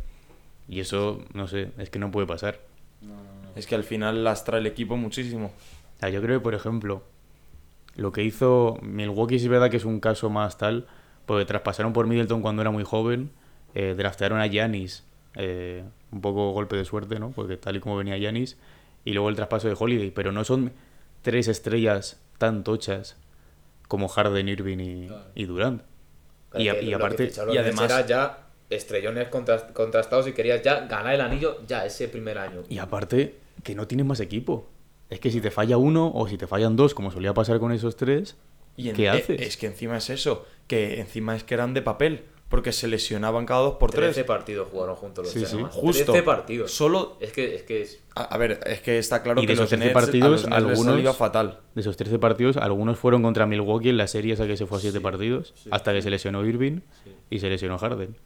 Y 0.68 0.80
eso, 0.80 1.22
no 1.34 1.46
sé, 1.46 1.70
es 1.78 1.90
que 1.90 1.98
no 1.98 2.10
puede 2.10 2.26
pasar. 2.26 2.60
es 3.54 3.66
que 3.66 3.74
al 3.74 3.84
final 3.84 4.22
lastra 4.24 4.58
el 4.58 4.66
equipo 4.66 4.96
muchísimo. 4.98 5.46
O 5.46 6.00
sea, 6.00 6.10
yo 6.10 6.20
creo 6.20 6.40
que, 6.40 6.42
por 6.42 6.54
ejemplo, 6.54 7.02
lo 7.94 8.12
que 8.12 8.22
hizo 8.22 8.78
Milwaukee 8.82 9.36
es 9.36 9.48
verdad 9.48 9.70
que 9.70 9.78
es 9.78 9.84
un 9.86 10.00
caso 10.00 10.28
más 10.28 10.58
tal, 10.58 10.86
porque 11.24 11.44
traspasaron 11.46 11.92
por 11.94 12.06
Middleton 12.06 12.42
cuando 12.42 12.60
era 12.62 12.70
muy 12.70 12.84
joven, 12.84 13.30
eh, 13.74 13.94
draftearon 13.96 14.40
a 14.40 14.46
Giannis, 14.46 15.04
eh, 15.36 15.84
un 16.12 16.20
poco 16.20 16.50
golpe 16.52 16.76
de 16.76 16.84
suerte, 16.84 17.18
¿no? 17.18 17.30
Porque 17.30 17.56
tal 17.56 17.76
y 17.76 17.80
como 17.80 17.96
venía 17.96 18.18
Giannis, 18.18 18.58
y 19.06 19.12
luego 19.14 19.30
el 19.30 19.36
traspaso 19.36 19.68
de 19.68 19.76
Holiday, 19.78 20.10
pero 20.10 20.32
no 20.32 20.44
son 20.44 20.72
tres 21.22 21.48
estrellas 21.48 22.20
tan 22.36 22.62
tochas 22.64 23.16
como 23.88 24.08
Harden, 24.08 24.48
Irving 24.48 24.78
y, 24.80 25.06
Claro. 25.06 25.24
y 25.34 25.44
Durant. 25.46 25.82
Claro, 26.50 26.64
Y, 26.82 26.92
a- 26.92 26.96
aparte, 26.96 27.30
y 27.52 27.56
además- 27.56 27.84
era 27.84 28.04
ya 28.06 28.38
estrellones 28.68 29.28
contrast- 29.30 29.72
contrastados 29.72 30.26
y 30.26 30.32
querías 30.32 30.60
ya 30.62 30.80
ganar 30.86 31.14
el 31.14 31.20
anillo 31.20 31.58
ya 31.66 31.86
ese 31.86 32.08
primer 32.08 32.36
año. 32.36 32.64
y 32.68 32.78
aparte 32.78 33.36
que 33.62 33.74
no 33.74 33.86
tienes 33.86 34.06
más 34.06 34.20
equipo. 34.20 34.68
Es 35.08 35.20
que 35.20 35.30
si 35.30 35.40
te 35.40 35.52
falla 35.52 35.76
uno 35.76 36.10
o 36.12 36.26
si 36.28 36.36
te 36.36 36.48
fallan 36.48 36.74
dos, 36.74 36.92
como 36.92 37.12
solía 37.12 37.32
pasar 37.32 37.60
con 37.60 37.70
esos 37.72 37.96
tres, 37.96 38.36
Y 38.76 38.88
en- 38.90 38.96
¿qué 38.96 39.04
eh, 39.04 39.08
haces? 39.10 39.40
Es 39.40 39.56
que 39.56 39.66
encima 39.66 39.96
es 39.98 40.10
eso, 40.10 40.44
que 40.66 41.00
encima 41.00 41.36
es 41.36 41.44
que 41.44 41.54
eran 41.54 41.74
de 41.74 41.82
papel, 41.82 42.24
porque 42.48 42.72
se 42.72 42.86
lesionaban 42.86 43.44
cada 43.44 43.60
dos 43.62 43.74
por 43.74 43.90
13 43.90 44.12
tres. 44.14 44.24
partidos 44.26 44.68
jugaron 44.70 44.94
juntos 44.96 45.24
los 45.24 45.32
Sí, 45.32 45.40
tres, 45.40 45.50
sí. 45.50 45.58
Justo. 45.70 46.12
13 46.12 46.22
partidos. 46.22 46.70
Solo 46.72 47.16
Es 47.20 47.32
que, 47.32 47.56
es 47.56 47.62
que 47.64 47.82
es- 47.82 48.00
A, 48.14 48.22
a 48.22 48.38
ver, 48.38 48.60
es 48.66 48.80
que 48.80 48.98
está 48.98 49.22
claro 49.22 49.40
Y 49.42 49.46
que 49.46 49.48
de 49.48 49.52
esos 49.54 49.62
los 49.64 49.70
13 49.70 49.84
Nets, 49.86 49.94
partidos, 49.94 50.44
a 50.44 50.60
los 50.60 50.70
algunos- 50.70 50.94
salió 50.94 51.12
fatal. 51.12 51.60
De 51.74 51.80
esos 51.80 51.96
13 51.96 52.18
partidos, 52.18 52.56
algunos 52.56 52.98
fueron 52.98 53.22
contra 53.22 53.46
Milwaukee 53.46 53.88
en 53.90 53.96
la 53.96 54.06
serie 54.06 54.34
esa 54.34 54.46
que 54.46 54.56
se 54.56 54.66
fue 54.66 54.78
a 54.78 54.80
7 54.80 55.00
partidos, 55.00 55.54
hasta 55.70 55.92
que 55.92 56.02
se 56.02 56.10
lesionó 56.10 56.44
Irving 56.46 56.80
y 57.30 57.40
se 57.40 57.48
lesionó 57.50 57.78
Harden. 57.78 58.16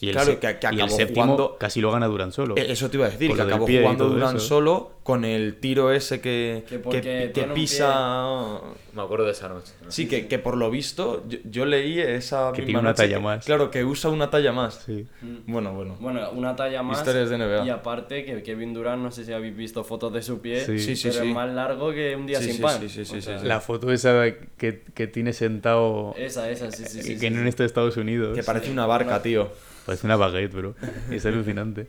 Y 0.00 0.08
el, 0.08 0.12
Claro, 0.16 0.40
que- 0.40 0.58
que 0.58 0.66
y 0.66 0.74
el 0.74 0.80
acabó 0.82 0.96
séptimo 0.96 1.22
jugando- 1.24 1.56
casi 1.58 1.80
lo 1.80 1.92
gana 1.92 2.06
Durant 2.08 2.32
solo. 2.32 2.56
Eh, 2.56 2.66
Eso 2.68 2.90
te 2.90 2.96
iba 2.96 3.06
a 3.06 3.10
decir, 3.10 3.32
que 3.34 3.40
acabó 3.40 3.64
jugando 3.66 4.08
Durant 4.08 4.36
eso. 4.38 4.46
solo 4.46 4.90
con 5.04 5.24
el 5.24 5.60
tiro 5.60 5.92
ese 5.92 6.20
que, 6.20 6.64
Que 6.68 7.30
que, 7.32 7.44
pisa... 7.54 8.58
me 8.92 9.02
acuerdo 9.02 9.24
de 9.26 9.32
esa 9.32 9.48
noche. 9.48 9.72
¿no? 9.84 9.90
Sí, 9.90 10.08
que, 10.08 10.26
que 10.26 10.38
por 10.38 10.56
lo 10.56 10.70
visto, 10.70 11.22
yo, 11.28 11.38
yo 11.44 11.64
leí 11.64 12.00
esa 12.00 12.50
Que 12.52 12.62
misma 12.62 12.64
tiene 12.66 12.80
una 12.80 12.88
noche 12.90 13.02
talla 13.04 13.16
que- 13.16 13.22
más. 13.22 13.44
Claro, 13.44 13.70
que 13.70 13.84
usa 13.84 14.10
una 14.10 14.30
talla 14.30 14.52
más. 14.52 14.82
Sí. 14.86 15.06
Bueno, 15.46 15.72
bueno. 15.74 15.96
Bueno, 16.00 16.28
una 16.32 16.56
talla 16.56 16.82
más. 16.82 16.98
Historias 16.98 17.30
de 17.30 17.36
NBA. 17.38 17.64
Y 17.66 17.70
aparte 17.70 18.24
que 18.24 18.42
Kevin 18.42 18.74
Durant, 18.74 19.00
no 19.02 19.10
sé 19.12 19.24
si 19.24 19.32
habéis 19.32 19.56
visto 19.56 19.84
fotos 19.84 20.12
de 20.12 20.22
su 20.22 20.40
pie, 20.40 20.64
Sí. 20.64 20.78
Sí, 20.80 20.96
sí, 20.96 21.08
pero 21.08 21.22
sí. 21.22 21.28
es 21.28 21.34
más 21.34 21.52
largo 21.52 21.92
que 21.92 22.16
un 22.16 22.26
día 22.26 22.38
Sí, 22.40 22.46
sin 22.46 22.56
sí, 22.56 22.62
pan. 22.62 22.80
sí, 22.80 22.88
sí, 22.88 23.04
sí, 23.04 23.18
O 23.18 23.22
sea, 23.22 23.38
sí, 23.38 23.46
La 23.46 23.60
foto 23.60 23.92
esa 23.92 24.24
que, 24.58 24.82
que 24.94 25.06
tiene 25.06 25.32
sentado 25.32 26.14
Esa, 26.18 26.50
esa, 26.50 26.70
sí, 26.72 26.84
sí, 26.86 27.02
sí. 27.02 27.18
que 27.18 27.30
no 27.30 27.42
de 27.44 27.64
Estados 27.64 27.96
Unidos. 27.96 28.36
Que 28.36 28.42
parece 28.42 28.70
una 28.72 28.86
barca, 28.86 29.22
tío. 29.22 29.50
Parece 29.86 30.06
una 30.06 30.16
baguette, 30.16 30.54
bro. 30.54 30.74
Es 31.10 31.26
alucinante. 31.26 31.88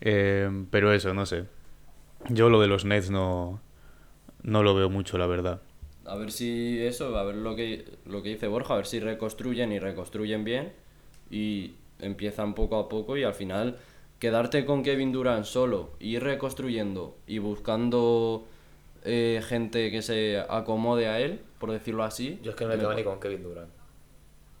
Eh, 0.00 0.48
pero 0.70 0.92
eso, 0.92 1.14
no 1.14 1.26
sé. 1.26 1.44
Yo 2.28 2.48
lo 2.48 2.60
de 2.60 2.66
los 2.66 2.84
Nets 2.84 3.10
no, 3.10 3.60
no 4.42 4.62
lo 4.62 4.74
veo 4.74 4.90
mucho, 4.90 5.18
la 5.18 5.26
verdad. 5.26 5.60
A 6.04 6.16
ver 6.16 6.32
si 6.32 6.80
eso, 6.80 7.16
a 7.16 7.24
ver 7.24 7.36
lo 7.36 7.54
que, 7.54 7.84
lo 8.06 8.22
que 8.22 8.30
dice 8.30 8.48
Borja, 8.48 8.74
a 8.74 8.76
ver 8.78 8.86
si 8.86 9.00
reconstruyen 9.00 9.72
y 9.72 9.78
reconstruyen 9.78 10.44
bien 10.44 10.72
y 11.30 11.74
empiezan 12.00 12.54
poco 12.54 12.78
a 12.78 12.88
poco 12.88 13.16
y 13.16 13.22
al 13.22 13.34
final 13.34 13.76
quedarte 14.18 14.64
con 14.64 14.82
Kevin 14.82 15.12
Durant 15.12 15.44
solo, 15.44 15.90
ir 16.00 16.22
reconstruyendo 16.22 17.16
y 17.26 17.38
buscando 17.38 18.46
eh, 19.04 19.40
gente 19.46 19.90
que 19.90 20.02
se 20.02 20.38
acomode 20.38 21.06
a 21.06 21.20
él, 21.20 21.40
por 21.58 21.70
decirlo 21.70 22.02
así. 22.02 22.38
Yo 22.42 22.50
es 22.50 22.56
que 22.56 22.64
no 22.64 22.70
me 22.70 22.76
quedaba 22.76 22.94
ni 22.94 23.04
con 23.04 23.20
Kevin 23.20 23.42
Durant. 23.42 23.79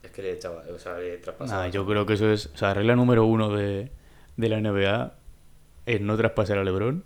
Es 0.02 0.10
que 0.10 0.22
le 0.22 0.32
echaba, 0.32 0.62
o 0.74 0.78
sea, 0.78 0.98
le 0.98 1.18
traspasaba. 1.18 1.64
Nah, 1.64 1.70
yo 1.70 1.86
creo 1.86 2.06
que 2.06 2.14
eso 2.14 2.30
es. 2.32 2.46
O 2.46 2.56
sea, 2.56 2.72
regla 2.74 2.96
número 2.96 3.24
uno 3.26 3.50
de, 3.54 3.90
de 4.36 4.48
la 4.48 4.60
NBA 4.60 5.12
es 5.86 6.00
no 6.00 6.16
traspasar 6.16 6.58
a 6.58 6.64
LeBron. 6.64 7.04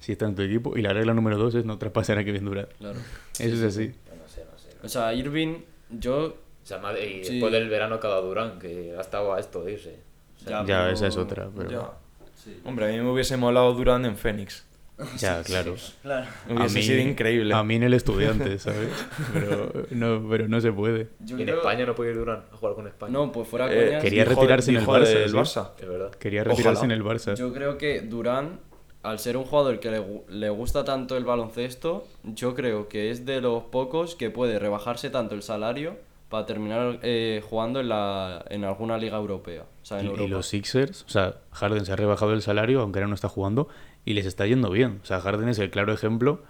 si 0.00 0.12
está 0.12 0.26
en 0.26 0.34
tu 0.36 0.42
equipo. 0.42 0.76
Y 0.76 0.82
la 0.82 0.92
regla 0.92 1.14
número 1.14 1.36
dos 1.36 1.54
es 1.56 1.64
no 1.64 1.76
traspasar 1.78 2.18
a 2.18 2.24
Kevin 2.24 2.44
Durant. 2.44 2.68
Claro. 2.78 2.98
Eso 3.38 3.54
es 3.56 3.62
así. 3.62 3.88
No 3.88 4.28
sé, 4.28 4.44
no 4.50 4.56
sé. 4.58 4.68
O 4.84 4.88
sea, 4.88 5.12
Irving, 5.14 5.56
yo. 5.90 6.36
O 6.62 6.66
sea, 6.68 6.78
madre- 6.78 7.06
y 7.10 7.24
Sí. 7.24 7.32
después 7.34 7.52
del 7.52 7.68
verano 7.68 7.98
cada 7.98 8.20
Durán, 8.20 8.58
que 8.60 8.94
ha 8.96 9.00
estado 9.00 9.32
a 9.34 9.40
esto 9.40 9.64
de 9.64 9.72
irse. 9.72 9.98
O 10.36 10.40
sea, 10.44 10.50
Ya, 10.50 10.58
Ya, 10.66 10.78
pero- 10.82 10.90
esa 10.94 11.06
es 11.08 11.16
otra. 11.16 11.48
Pero... 11.56 11.70
Ya. 11.70 11.90
Sí. 12.36 12.60
Hombre, 12.64 12.86
a 12.86 12.88
mí 12.96 13.02
me 13.02 13.10
hubiese 13.10 13.36
molado 13.36 13.72
Durant 13.74 14.04
en 14.06 14.16
Phoenix. 14.16 14.64
Ya, 15.18 15.42
claro. 15.42 15.74
Claro. 16.02 16.26
Hubiese 16.50 16.82
sido 16.82 17.00
increíble. 17.00 17.54
A 17.54 17.62
mí 17.62 17.76
en 17.76 17.84
el 17.84 17.94
estudiante, 17.94 18.58
¿sabes? 18.58 18.88
Pero 19.32 19.72
no, 19.90 20.28
pero 20.28 20.48
no 20.48 20.60
se 20.60 20.72
puede. 20.72 21.08
Yo 21.20 21.36
y 21.38 21.40
en 21.42 21.46
creo- 21.46 21.58
España 21.58 21.86
no 21.86 21.94
puede 21.94 22.10
ir 22.10 22.16
Durán 22.16 22.42
a 22.52 22.56
jugar 22.56 22.74
con 22.74 22.86
España. 22.88 23.12
No, 23.12 23.30
pues 23.32 23.46
fuera 23.48 23.72
Eh, 23.72 23.86
coñas, 23.86 24.02
quería 24.02 24.24
retirarse 24.24 24.70
en 24.70 24.76
el 24.78 24.86
Barça, 24.86 25.04
del 25.14 25.30
sí. 25.30 25.36
Barça. 25.36 25.70
Es 25.78 25.88
verdad. 25.88 26.10
Quería 26.12 26.44
retirarse 26.44 26.78
Ojalá. 26.80 26.94
en 26.94 27.00
el 27.00 27.04
Barça. 27.04 27.34
Yo 27.36 27.52
creo 27.52 27.78
que 27.78 28.00
Durán, 28.00 28.58
al 29.02 29.18
ser 29.20 29.36
un 29.36 29.44
jugador 29.44 29.78
que 29.80 29.90
le, 29.90 30.02
le 30.28 30.50
gusta 30.50 30.84
tanto 30.84 31.16
el 31.16 31.24
baloncesto, 31.24 32.04
yo 32.24 32.54
creo 32.54 32.88
que 32.88 33.10
es 33.10 33.24
de 33.24 33.40
los 33.40 33.62
pocos 33.64 34.16
que 34.16 34.30
puede 34.30 34.58
rebajarse 34.58 35.10
tanto 35.10 35.34
el 35.36 35.42
salario 35.42 35.96
para 36.28 36.44
terminar 36.44 36.98
eh, 37.02 37.42
jugando 37.48 37.80
en, 37.80 37.88
la, 37.88 38.44
en 38.50 38.64
alguna 38.64 38.98
liga 38.98 39.16
europea. 39.16 39.62
O 39.82 39.84
sea, 39.86 40.00
en 40.00 40.06
Y, 40.06 40.08
y 40.08 40.10
Europa. 40.10 40.28
los 40.30 40.46
Sixers, 40.48 41.04
o 41.04 41.08
sea, 41.08 41.36
Harden 41.52 41.86
se 41.86 41.92
ha 41.92 41.96
rebajado 41.96 42.34
el 42.34 42.42
salario, 42.42 42.80
aunque 42.82 42.98
ahora 42.98 43.08
no 43.08 43.14
está 43.14 43.30
jugando, 43.30 43.68
y 44.08 44.14
les 44.14 44.24
está 44.24 44.46
yendo 44.46 44.70
bien. 44.70 45.00
O 45.02 45.04
sea, 45.04 45.20
Harden 45.20 45.50
es 45.50 45.58
el 45.58 45.68
claro 45.68 45.92
ejemplo 45.92 46.40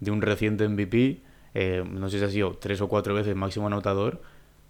de 0.00 0.10
un 0.10 0.20
reciente 0.20 0.68
MVP, 0.68 1.22
eh, 1.54 1.82
no 1.90 2.10
sé 2.10 2.18
si 2.18 2.24
ha 2.26 2.28
sido 2.28 2.58
tres 2.58 2.82
o 2.82 2.88
cuatro 2.88 3.14
veces 3.14 3.34
máximo 3.34 3.68
anotador, 3.68 4.20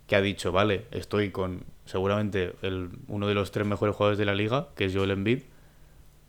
que 0.06 0.14
ha 0.14 0.20
dicho, 0.20 0.52
vale, 0.52 0.86
estoy 0.92 1.32
con 1.32 1.64
seguramente 1.86 2.54
el, 2.62 2.90
uno 3.08 3.26
de 3.26 3.34
los 3.34 3.50
tres 3.50 3.66
mejores 3.66 3.96
jugadores 3.96 4.16
de 4.16 4.26
la 4.26 4.36
liga, 4.36 4.68
que 4.76 4.84
es 4.84 4.94
Joel 4.94 5.10
Embiid, 5.10 5.42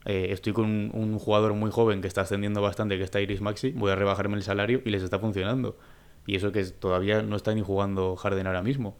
eh, 0.05 0.29
estoy 0.31 0.53
con 0.53 0.89
un, 0.91 1.19
jugador 1.19 1.53
muy 1.53 1.69
joven 1.69 2.01
que 2.01 2.07
está 2.07 2.21
ascendiendo 2.21 2.63
bastante, 2.63 2.97
que 2.97 3.03
está 3.03 3.21
Iris 3.21 3.41
Maxi, 3.41 3.69
voy 3.73 3.91
a 3.91 3.95
rebajarme 3.95 4.37
el 4.37 4.41
salario 4.41 4.81
y 4.85 4.89
les 4.89 5.03
está 5.03 5.19
funcionando. 5.19 5.77
Y 6.25 6.35
eso 6.35 6.51
que 6.51 6.63
todavía 6.65 7.21
no 7.21 7.35
está 7.35 7.53
ni 7.53 7.61
jugando 7.61 8.15
Harden 8.15 8.47
ahora 8.47 8.63
mismo. 8.63 8.97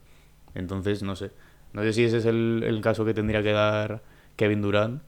Entonces, 0.53 1.01
no 1.01 1.15
sé. 1.15 1.31
No 1.73 1.81
sé 1.81 1.93
si 1.93 2.03
ese 2.03 2.17
es 2.17 2.25
el, 2.25 2.63
el 2.63 2.79
caso 2.81 3.05
que 3.05 3.15
tendría 3.15 3.41
que 3.41 3.53
dar 3.53 4.03
Kevin 4.35 4.61
Durant, 4.61 5.01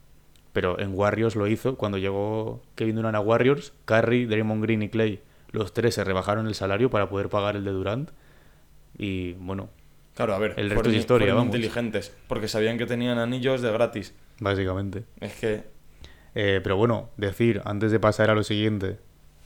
pero 0.53 0.79
en 0.79 0.93
Warriors 0.93 1.35
lo 1.35 1.47
hizo. 1.47 1.75
Cuando 1.75 1.97
llegó 1.97 2.61
Kevin 2.75 2.95
Durant 2.95 3.15
a 3.15 3.19
Warriors, 3.19 3.73
Curry, 3.85 4.25
Draymond 4.25 4.63
Green 4.63 4.81
y 4.83 4.89
Clay, 4.89 5.21
los 5.51 5.73
tres 5.73 5.95
se 5.95 6.03
rebajaron 6.03 6.47
el 6.47 6.55
salario 6.55 6.89
para 6.89 7.09
poder 7.09 7.29
pagar 7.29 7.55
el 7.55 7.63
de 7.63 7.71
Durant. 7.71 8.09
Y 8.97 9.33
bueno, 9.33 9.69
Claro, 10.15 10.35
a 10.35 10.39
ver, 10.39 10.51
El 10.57 10.63
resto 10.69 10.75
fueron- 10.75 10.93
es 10.93 10.99
historia, 10.99 11.33
vamos. 11.33 11.45
inteligentes, 11.55 12.13
porque 12.27 12.49
sabían 12.49 12.77
que 12.77 12.85
tenían 12.85 13.17
anillos 13.19 13.61
de 13.61 13.71
gratis. 13.71 14.13
básicamente. 14.41 15.03
Es 15.21 15.33
que 15.35 15.63
Eh, 16.35 16.59
pero 16.61 16.75
bueno, 16.77 17.09
decir, 17.17 17.61
antes 17.65 17.91
de 17.91 17.99
pasar 17.99 18.29
a 18.29 18.35
lo 18.35 18.43
siguiente, 18.43 18.99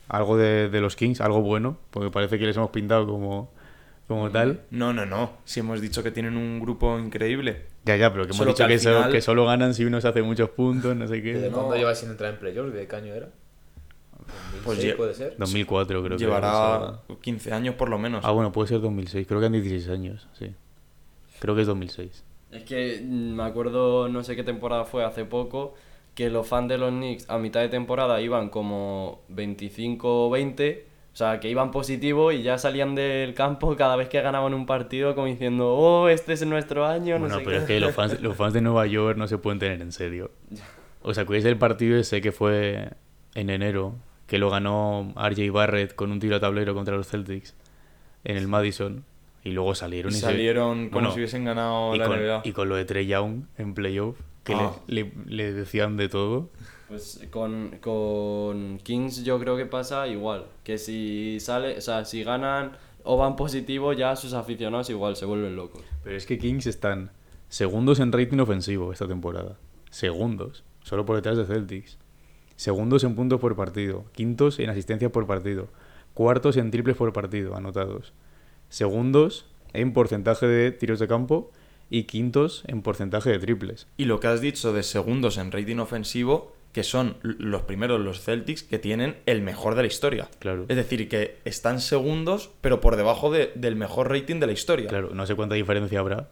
algo 0.08 0.36
de, 0.36 0.68
de 0.68 0.80
los 0.80 0.96
Kings, 0.96 1.20
algo 1.20 1.40
bueno, 1.42 1.78
porque 1.90 2.10
parece 2.10 2.38
que 2.38 2.46
les 2.46 2.56
hemos 2.56 2.70
pintado 2.70 3.06
como, 3.06 3.50
como 4.08 4.30
tal. 4.30 4.60
no, 4.70 4.92
no, 4.92 5.06
no. 5.06 5.32
Si 5.44 5.60
hemos 5.60 5.80
dicho 5.80 6.02
que 6.02 6.10
tienen 6.10 6.36
un 6.36 6.60
grupo 6.60 6.98
increíble. 6.98 7.66
Ya, 7.84 7.96
ya, 7.96 8.10
pero 8.12 8.24
que 8.24 8.28
hemos 8.28 8.36
Solo 8.38 8.50
dicho 8.52 9.10
que 9.10 9.20
solo 9.20 9.44
ganan 9.46 9.74
si 9.74 9.84
uno 9.84 10.00
se 10.00 10.08
hace 10.08 10.22
muchos 10.22 10.50
puntos, 10.50 10.94
no 10.96 11.06
sé 11.06 11.20
¿Desde 11.20 11.40
qué. 11.42 11.50
No. 11.50 11.56
cuándo 11.56 11.76
lleva 11.76 11.94
sin 11.94 12.10
entrar 12.10 12.32
en 12.34 12.38
playoffs? 12.40 12.72
¿De 12.74 12.86
qué 12.86 12.96
año 12.96 13.14
era? 13.14 13.28
Pues 14.64 14.78
¿2006 14.78 14.82
lle- 14.92 14.96
puede 14.96 15.14
ser? 15.14 15.34
2004 15.38 16.02
creo 16.02 16.16
que 16.16 16.24
Llevará 16.24 16.98
era. 17.08 17.16
15 17.20 17.52
años 17.52 17.74
por 17.74 17.88
lo 17.90 17.98
menos. 17.98 18.24
Ah, 18.24 18.30
bueno, 18.30 18.52
puede 18.52 18.68
ser 18.68 18.80
2006, 18.80 19.26
creo 19.26 19.40
que 19.40 19.46
han 19.46 19.52
16 19.52 19.88
años, 19.88 20.26
sí. 20.38 20.54
Creo 21.40 21.54
que 21.54 21.60
es 21.62 21.66
2006. 21.66 22.24
Es 22.52 22.62
que 22.62 23.00
mm, 23.04 23.34
me 23.36 23.42
acuerdo, 23.42 24.08
no 24.08 24.22
sé 24.24 24.34
qué 24.36 24.44
temporada 24.44 24.84
fue 24.84 25.04
hace 25.04 25.24
poco, 25.26 25.74
que 26.14 26.30
los 26.30 26.46
fans 26.46 26.68
de 26.68 26.78
los 26.78 26.90
Knicks 26.90 27.28
a 27.28 27.36
mitad 27.38 27.60
de 27.60 27.68
temporada 27.68 28.20
iban 28.22 28.48
como 28.48 29.20
25 29.28 30.26
o 30.28 30.30
20, 30.30 30.86
o 31.14 31.16
sea, 31.16 31.38
que 31.40 31.48
iban 31.48 31.70
positivo 31.70 32.32
y 32.32 32.42
ya 32.42 32.58
salían 32.58 32.94
del 32.96 33.34
campo 33.34 33.74
cada 33.76 33.94
vez 33.94 34.08
que 34.08 34.20
ganaban 34.20 34.52
un 34.52 34.66
partido 34.66 35.14
como 35.14 35.28
diciendo, 35.28 35.72
oh, 35.74 36.08
este 36.08 36.32
es 36.32 36.44
nuestro 36.44 36.86
año, 36.86 37.14
no 37.14 37.20
Bueno, 37.20 37.36
sé 37.38 37.44
pero 37.44 37.56
qué. 37.58 37.62
es 37.62 37.64
que 37.68 37.80
los 37.80 37.94
fans, 37.94 38.20
los 38.20 38.36
fans 38.36 38.52
de 38.52 38.60
Nueva 38.60 38.86
York 38.86 39.16
no 39.16 39.28
se 39.28 39.38
pueden 39.38 39.58
tener 39.60 39.80
en 39.80 39.92
serio. 39.92 40.32
¿Os 41.02 41.16
acordáis 41.18 41.44
del 41.44 41.56
partido 41.56 41.96
ese 41.98 42.20
que 42.20 42.32
fue 42.32 42.90
en 43.34 43.48
enero? 43.50 43.94
Que 44.26 44.38
lo 44.38 44.50
ganó 44.50 45.12
RJ 45.16 45.50
Barrett 45.52 45.94
con 45.94 46.10
un 46.10 46.18
tiro 46.18 46.36
a 46.36 46.40
tablero 46.40 46.74
contra 46.74 46.96
los 46.96 47.06
Celtics 47.08 47.54
en 48.24 48.36
el 48.36 48.48
Madison. 48.48 49.04
Y 49.44 49.50
luego 49.50 49.74
salieron 49.74 50.10
y 50.10 50.16
y, 50.16 50.18
se- 50.18 50.24
salieron 50.26 50.84
como 50.88 50.92
bueno, 50.92 51.10
si 51.12 51.18
hubiesen 51.18 51.44
ganado 51.44 51.94
y 51.94 51.98
la 51.98 52.06
con, 52.06 52.18
NBA. 52.18 52.40
y 52.44 52.52
con 52.52 52.68
lo 52.70 52.76
de 52.76 52.86
Trey 52.86 53.06
Young 53.06 53.42
en 53.58 53.74
playoff, 53.74 54.16
que 54.42 54.56
le, 54.86 55.04
le- 55.04 55.12
le 55.26 55.52
decían 55.52 55.98
de 55.98 56.08
todo. 56.08 56.48
Pues 56.94 57.26
con, 57.32 57.78
con 57.80 58.78
Kings 58.78 59.24
yo 59.24 59.40
creo 59.40 59.56
que 59.56 59.66
pasa 59.66 60.06
igual, 60.06 60.46
que 60.62 60.78
si 60.78 61.40
sale, 61.40 61.76
o 61.78 61.80
sea, 61.80 62.04
si 62.04 62.22
ganan 62.22 62.76
o 63.02 63.16
van 63.16 63.34
positivo 63.34 63.92
ya 63.92 64.14
sus 64.14 64.32
aficionados 64.32 64.90
igual 64.90 65.16
se 65.16 65.24
vuelven 65.24 65.56
locos. 65.56 65.82
Pero 66.04 66.16
es 66.16 66.24
que 66.24 66.38
Kings 66.38 66.68
están 66.68 67.10
segundos 67.48 67.98
en 67.98 68.12
rating 68.12 68.38
ofensivo 68.38 68.92
esta 68.92 69.08
temporada. 69.08 69.58
Segundos. 69.90 70.62
Solo 70.84 71.04
por 71.04 71.16
detrás 71.16 71.36
de 71.36 71.46
Celtics. 71.46 71.98
Segundos 72.54 73.02
en 73.02 73.16
puntos 73.16 73.40
por 73.40 73.56
partido. 73.56 74.04
Quintos 74.12 74.60
en 74.60 74.70
asistencias 74.70 75.10
por 75.10 75.26
partido. 75.26 75.66
Cuartos 76.14 76.56
en 76.56 76.70
triples 76.70 76.96
por 76.96 77.12
partido 77.12 77.56
anotados. 77.56 78.12
Segundos 78.68 79.46
en 79.72 79.92
porcentaje 79.92 80.46
de 80.46 80.70
tiros 80.70 81.00
de 81.00 81.08
campo. 81.08 81.50
Y 81.90 82.04
quintos 82.04 82.62
en 82.68 82.82
porcentaje 82.82 83.30
de 83.30 83.40
triples. 83.40 83.88
Y 83.96 84.04
lo 84.04 84.20
que 84.20 84.28
has 84.28 84.40
dicho 84.40 84.72
de 84.72 84.84
segundos 84.84 85.38
en 85.38 85.50
rating 85.50 85.78
ofensivo, 85.78 86.53
que 86.74 86.82
son 86.82 87.16
los 87.22 87.62
primeros 87.62 88.00
los 88.00 88.20
Celtics 88.20 88.62
que 88.64 88.78
tienen 88.78 89.16
el 89.24 89.40
mejor 89.40 89.74
de 89.76 89.82
la 89.82 89.86
historia. 89.88 90.28
Claro. 90.40 90.66
Es 90.68 90.76
decir, 90.76 91.08
que 91.08 91.38
están 91.46 91.80
segundos, 91.80 92.50
pero 92.60 92.80
por 92.82 92.96
debajo 92.96 93.30
de- 93.30 93.50
del 93.54 93.76
mejor 93.76 94.10
rating 94.10 94.40
de 94.40 94.46
la 94.48 94.52
historia. 94.52 94.88
Claro, 94.88 95.10
no 95.14 95.24
sé 95.24 95.34
cuánta 95.36 95.54
diferencia 95.54 96.00
habrá. 96.00 96.28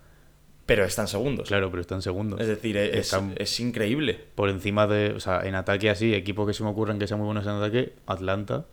Pero 0.66 0.84
están 0.84 1.08
segundos. 1.08 1.48
Claro, 1.48 1.70
pero 1.70 1.80
están 1.80 2.02
segundos. 2.02 2.40
Es 2.40 2.46
decir, 2.48 2.76
es, 2.76 2.94
Están 2.96 3.34
es 3.36 3.58
increíble. 3.60 4.18
por 4.34 4.48
encima 4.48 4.86
de. 4.86 5.10
O 5.12 5.20
sea, 5.20 5.40
en 5.44 5.54
ataque 5.54 5.90
así, 5.90 6.14
equipos 6.14 6.46
que 6.46 6.54
se 6.54 6.62
me 6.62 6.70
ocurren 6.70 6.98
que 6.98 7.06
sean 7.08 7.18
muy 7.18 7.26
buenos 7.26 7.44
en 7.46 7.52
ataque: 7.52 7.94
Atlanta, 8.06 8.66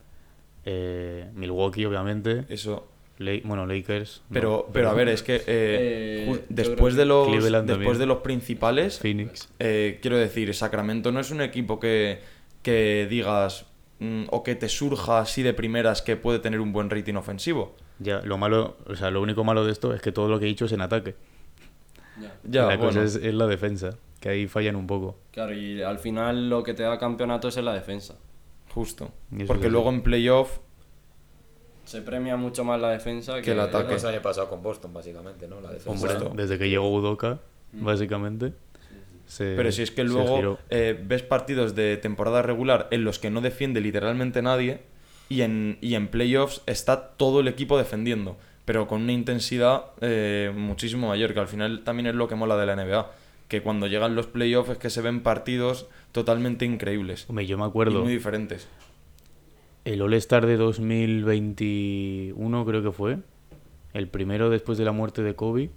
eh, 0.66 1.30
Milwaukee, 1.34 1.86
obviamente. 1.86 2.46
Eso. 2.50 2.88
La- 3.20 3.40
bueno, 3.44 3.66
Lakers. 3.68 4.22
no, 4.30 4.34
Pero, 4.34 4.70
pero 4.74 4.90
a 4.90 4.94
ver, 4.94 5.10
es 5.10 5.22
que 5.24 5.36
eh, 5.36 5.42
Eh, 5.48 6.46
después, 6.50 6.96
de 6.96 7.06
los, 7.06 7.28
Cleveland 7.28 7.68
después 7.68 7.86
también. 7.86 8.00
de 8.00 8.06
los 8.08 8.18
principales, 8.20 8.98
Phoenix. 9.00 9.50
eh, 9.60 10.00
quiero 10.02 10.18
decir, 10.18 10.54
Sacramento 10.56 11.12
no 11.12 11.20
es 11.20 11.30
un 11.30 11.42
equipo 11.42 11.80
que, 11.80 12.20
que 12.64 13.06
digas 13.10 13.66
mm, 14.00 14.24
o 14.32 14.42
que 14.44 14.56
te 14.56 14.70
surja 14.70 15.20
así 15.20 15.44
de 15.44 15.54
primeras 15.54 16.02
que 16.02 16.16
puede 16.16 16.40
tener 16.40 16.60
un 16.62 16.72
buen 16.74 16.90
rating 16.90 17.16
ofensivo. 17.16 17.76
Ya, 18.00 18.22
lo 18.22 18.38
malo, 18.38 18.78
o 18.88 18.96
sea, 18.96 19.12
lo 19.12 19.22
único 19.22 19.44
malo 19.44 19.66
de 19.66 19.74
esto 19.74 19.94
es 19.94 20.02
que 20.02 20.14
todo 20.14 20.30
lo 20.30 20.40
que 20.40 20.46
he 20.46 20.48
dicho 20.48 20.64
es 20.66 20.72
en 20.72 20.80
ataque. 20.82 21.16
Ya, 22.44 22.66
la 22.66 22.78
cosa 22.78 23.04
es, 23.04 23.16
es 23.16 23.34
la 23.34 23.48
defensa, 23.48 23.98
que 24.20 24.30
ahí 24.30 24.48
fallan 24.48 24.76
un 24.76 24.88
poco. 24.88 25.18
Claro, 25.32 25.54
y 25.54 25.82
al 25.82 26.00
final 26.00 26.50
lo 26.50 26.64
que 26.64 26.74
te 26.74 26.84
da 26.84 26.98
campeonato 26.98 27.48
es 27.50 27.58
en 27.58 27.66
la 27.66 27.74
defensa. 27.74 28.16
Justo. 28.74 29.12
Porque 29.48 29.70
luego 29.70 29.90
en 29.90 30.02
playoff, 30.02 30.60
Se 31.90 32.04
premia 32.04 32.38
mucho 32.38 32.64
más 32.64 32.80
la 32.80 32.92
defensa 32.92 33.38
que, 33.38 33.42
Que 33.42 33.52
el 33.54 33.60
ataque. 33.62 33.96
Es 33.96 34.04
el 34.04 34.10
año 34.10 34.22
pasado 34.22 34.48
con 34.48 34.62
Boston, 34.62 34.94
básicamente, 34.94 35.48
¿no? 35.48 35.60
La 35.60 35.72
defensa. 35.72 35.90
Hombre, 35.90 36.30
desde 36.44 36.60
que 36.60 36.70
llegó 36.70 36.88
Udoka, 36.94 37.40
básicamente. 37.74 38.54
se- 39.26 39.56
pero 39.56 39.72
si 39.72 39.82
es 39.82 39.90
que 39.90 40.04
luego 40.04 40.60
eh, 40.70 41.04
ves 41.04 41.24
partidos 41.24 41.74
de 41.74 41.98
temporada 41.98 42.44
regular 42.44 42.88
en 42.92 43.04
los 43.04 43.18
que 43.18 43.32
no 43.32 43.42
defiende 43.42 43.82
literalmente 43.82 44.44
nadie 44.44 44.82
y 45.30 45.42
en, 45.42 45.80
y 45.82 45.96
en 45.96 46.10
playoffs 46.10 46.62
está 46.68 47.10
todo 47.18 47.40
el 47.40 47.48
equipo 47.48 47.76
defendiendo, 47.80 48.38
pero 48.66 48.86
con 48.86 49.02
una 49.02 49.12
intensidad 49.14 49.86
eh, 50.02 50.52
muchísimo 50.56 51.08
mayor, 51.08 51.34
que 51.34 51.40
al 51.40 51.48
final 51.48 51.82
también 51.84 52.06
es 52.06 52.14
lo 52.14 52.28
que 52.28 52.36
mola 52.36 52.56
de 52.56 52.68
la 52.68 52.76
NBA, 52.76 53.10
que 53.48 53.64
cuando 53.64 53.88
llegan 53.88 54.14
los 54.14 54.28
playoffs 54.28 54.70
es 54.70 54.78
que 54.78 54.92
se 54.92 55.02
ven 55.02 55.22
partidos 55.24 55.88
totalmente 56.12 56.66
increíbles 56.66 57.26
Hombre, 57.30 57.48
yo 57.48 57.58
me 57.58 57.64
y 57.64 57.68
acuerdo, 57.68 58.04
muy 58.04 58.14
diferentes. 58.14 58.68
El 59.94 60.02
All-Star 60.04 60.46
de 60.46 60.56
2021 60.58 62.66
creo 62.66 62.84
que 62.84 62.92
fue, 62.92 63.18
el 63.94 64.08
primero 64.08 64.52
después 64.52 64.78
de 64.78 64.86
la 64.86 64.92
muerte 64.92 65.24
de 65.24 65.34
Kobe, 65.36 65.72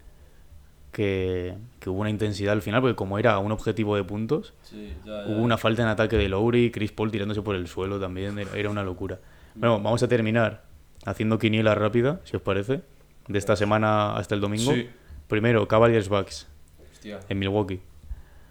que, 0.93 1.55
que 1.81 1.89
hubo 1.89 2.01
una 2.01 2.11
intensidad 2.11 2.53
al 2.53 2.61
final, 2.61 2.83
porque 2.83 2.95
como 2.95 3.19
era 3.19 3.39
un 3.39 3.53
objetivo 3.53 3.97
de 3.97 4.05
puntos, 4.05 4.53
Sí, 4.65 4.93
ya, 5.07 5.25
ya. 5.25 5.33
Hubo 5.33 5.41
una 5.43 5.57
falta 5.57 5.81
en 5.81 5.89
ataque 5.89 6.19
de 6.19 6.29
Lowry, 6.29 6.71
Chris 6.71 6.93
Paul 6.93 7.11
tirándose 7.11 7.41
por 7.41 7.57
el 7.57 7.67
suelo 7.69 7.99
también, 7.99 8.39
era, 8.39 8.69
una 8.69 8.83
locura. 8.83 9.19
Bueno, 9.55 9.81
vamos 9.81 10.03
a 10.03 10.09
terminar 10.09 10.65
haciendo 11.07 11.39
quiniela 11.39 11.75
rápida, 11.75 12.21
si 12.25 12.37
os 12.37 12.43
parece, 12.43 12.83
de 13.29 13.39
esta 13.39 13.57
semana 13.57 14.15
hasta 14.17 14.35
el 14.35 14.43
domingo. 14.43 14.73
Sí. 14.73 14.91
Primero, 15.27 15.67
Cavaliers 15.67 16.11
Bucks 16.11 16.47
Hostia, 16.93 17.21
en 17.31 17.39
Milwaukee. 17.39 17.81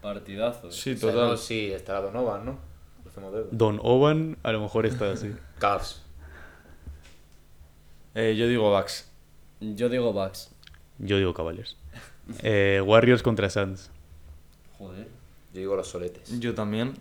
partidazo. 0.02 0.72
Sí, 0.72 0.96
total. 0.96 1.36
estará 1.36 2.02
Donovan, 2.02 2.46
¿no? 2.46 2.71
Don 3.52 3.80
Oban 3.84 4.38
a 4.44 4.52
lo 4.52 4.62
mejor 4.62 4.86
está 4.86 5.12
así. 5.12 5.34
Cavs. 5.60 6.02
Eh, 8.16 8.36
yo 8.38 8.48
digo 8.48 8.70
Bucks. 8.72 9.10
Yo 9.60 9.90
digo 9.90 10.12
Bucks. 10.14 10.52
Yo 11.00 11.18
digo 11.18 11.34
Cavaliers. 11.34 11.78
Eh, 12.44 12.82
Warriors 12.86 13.24
contra 13.24 13.50
Suns. 13.50 13.90
Joder. 14.78 15.08
Yo 15.54 15.60
digo 15.60 15.76
los 15.76 15.88
soletes. 15.88 16.40
Yo 16.40 16.54
también. 16.54 16.94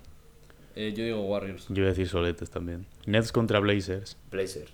Eh, 0.77 0.93
yo 0.97 1.05
digo 1.05 1.21
Warriors. 1.23 1.67
Yo 1.69 1.75
voy 1.77 1.85
a 1.85 1.89
decir 1.89 2.09
soletes 2.09 2.51
también. 2.51 2.87
Nets 3.07 3.33
contra 3.33 3.59
Blazers. 3.61 4.17
Blazers. 4.31 4.73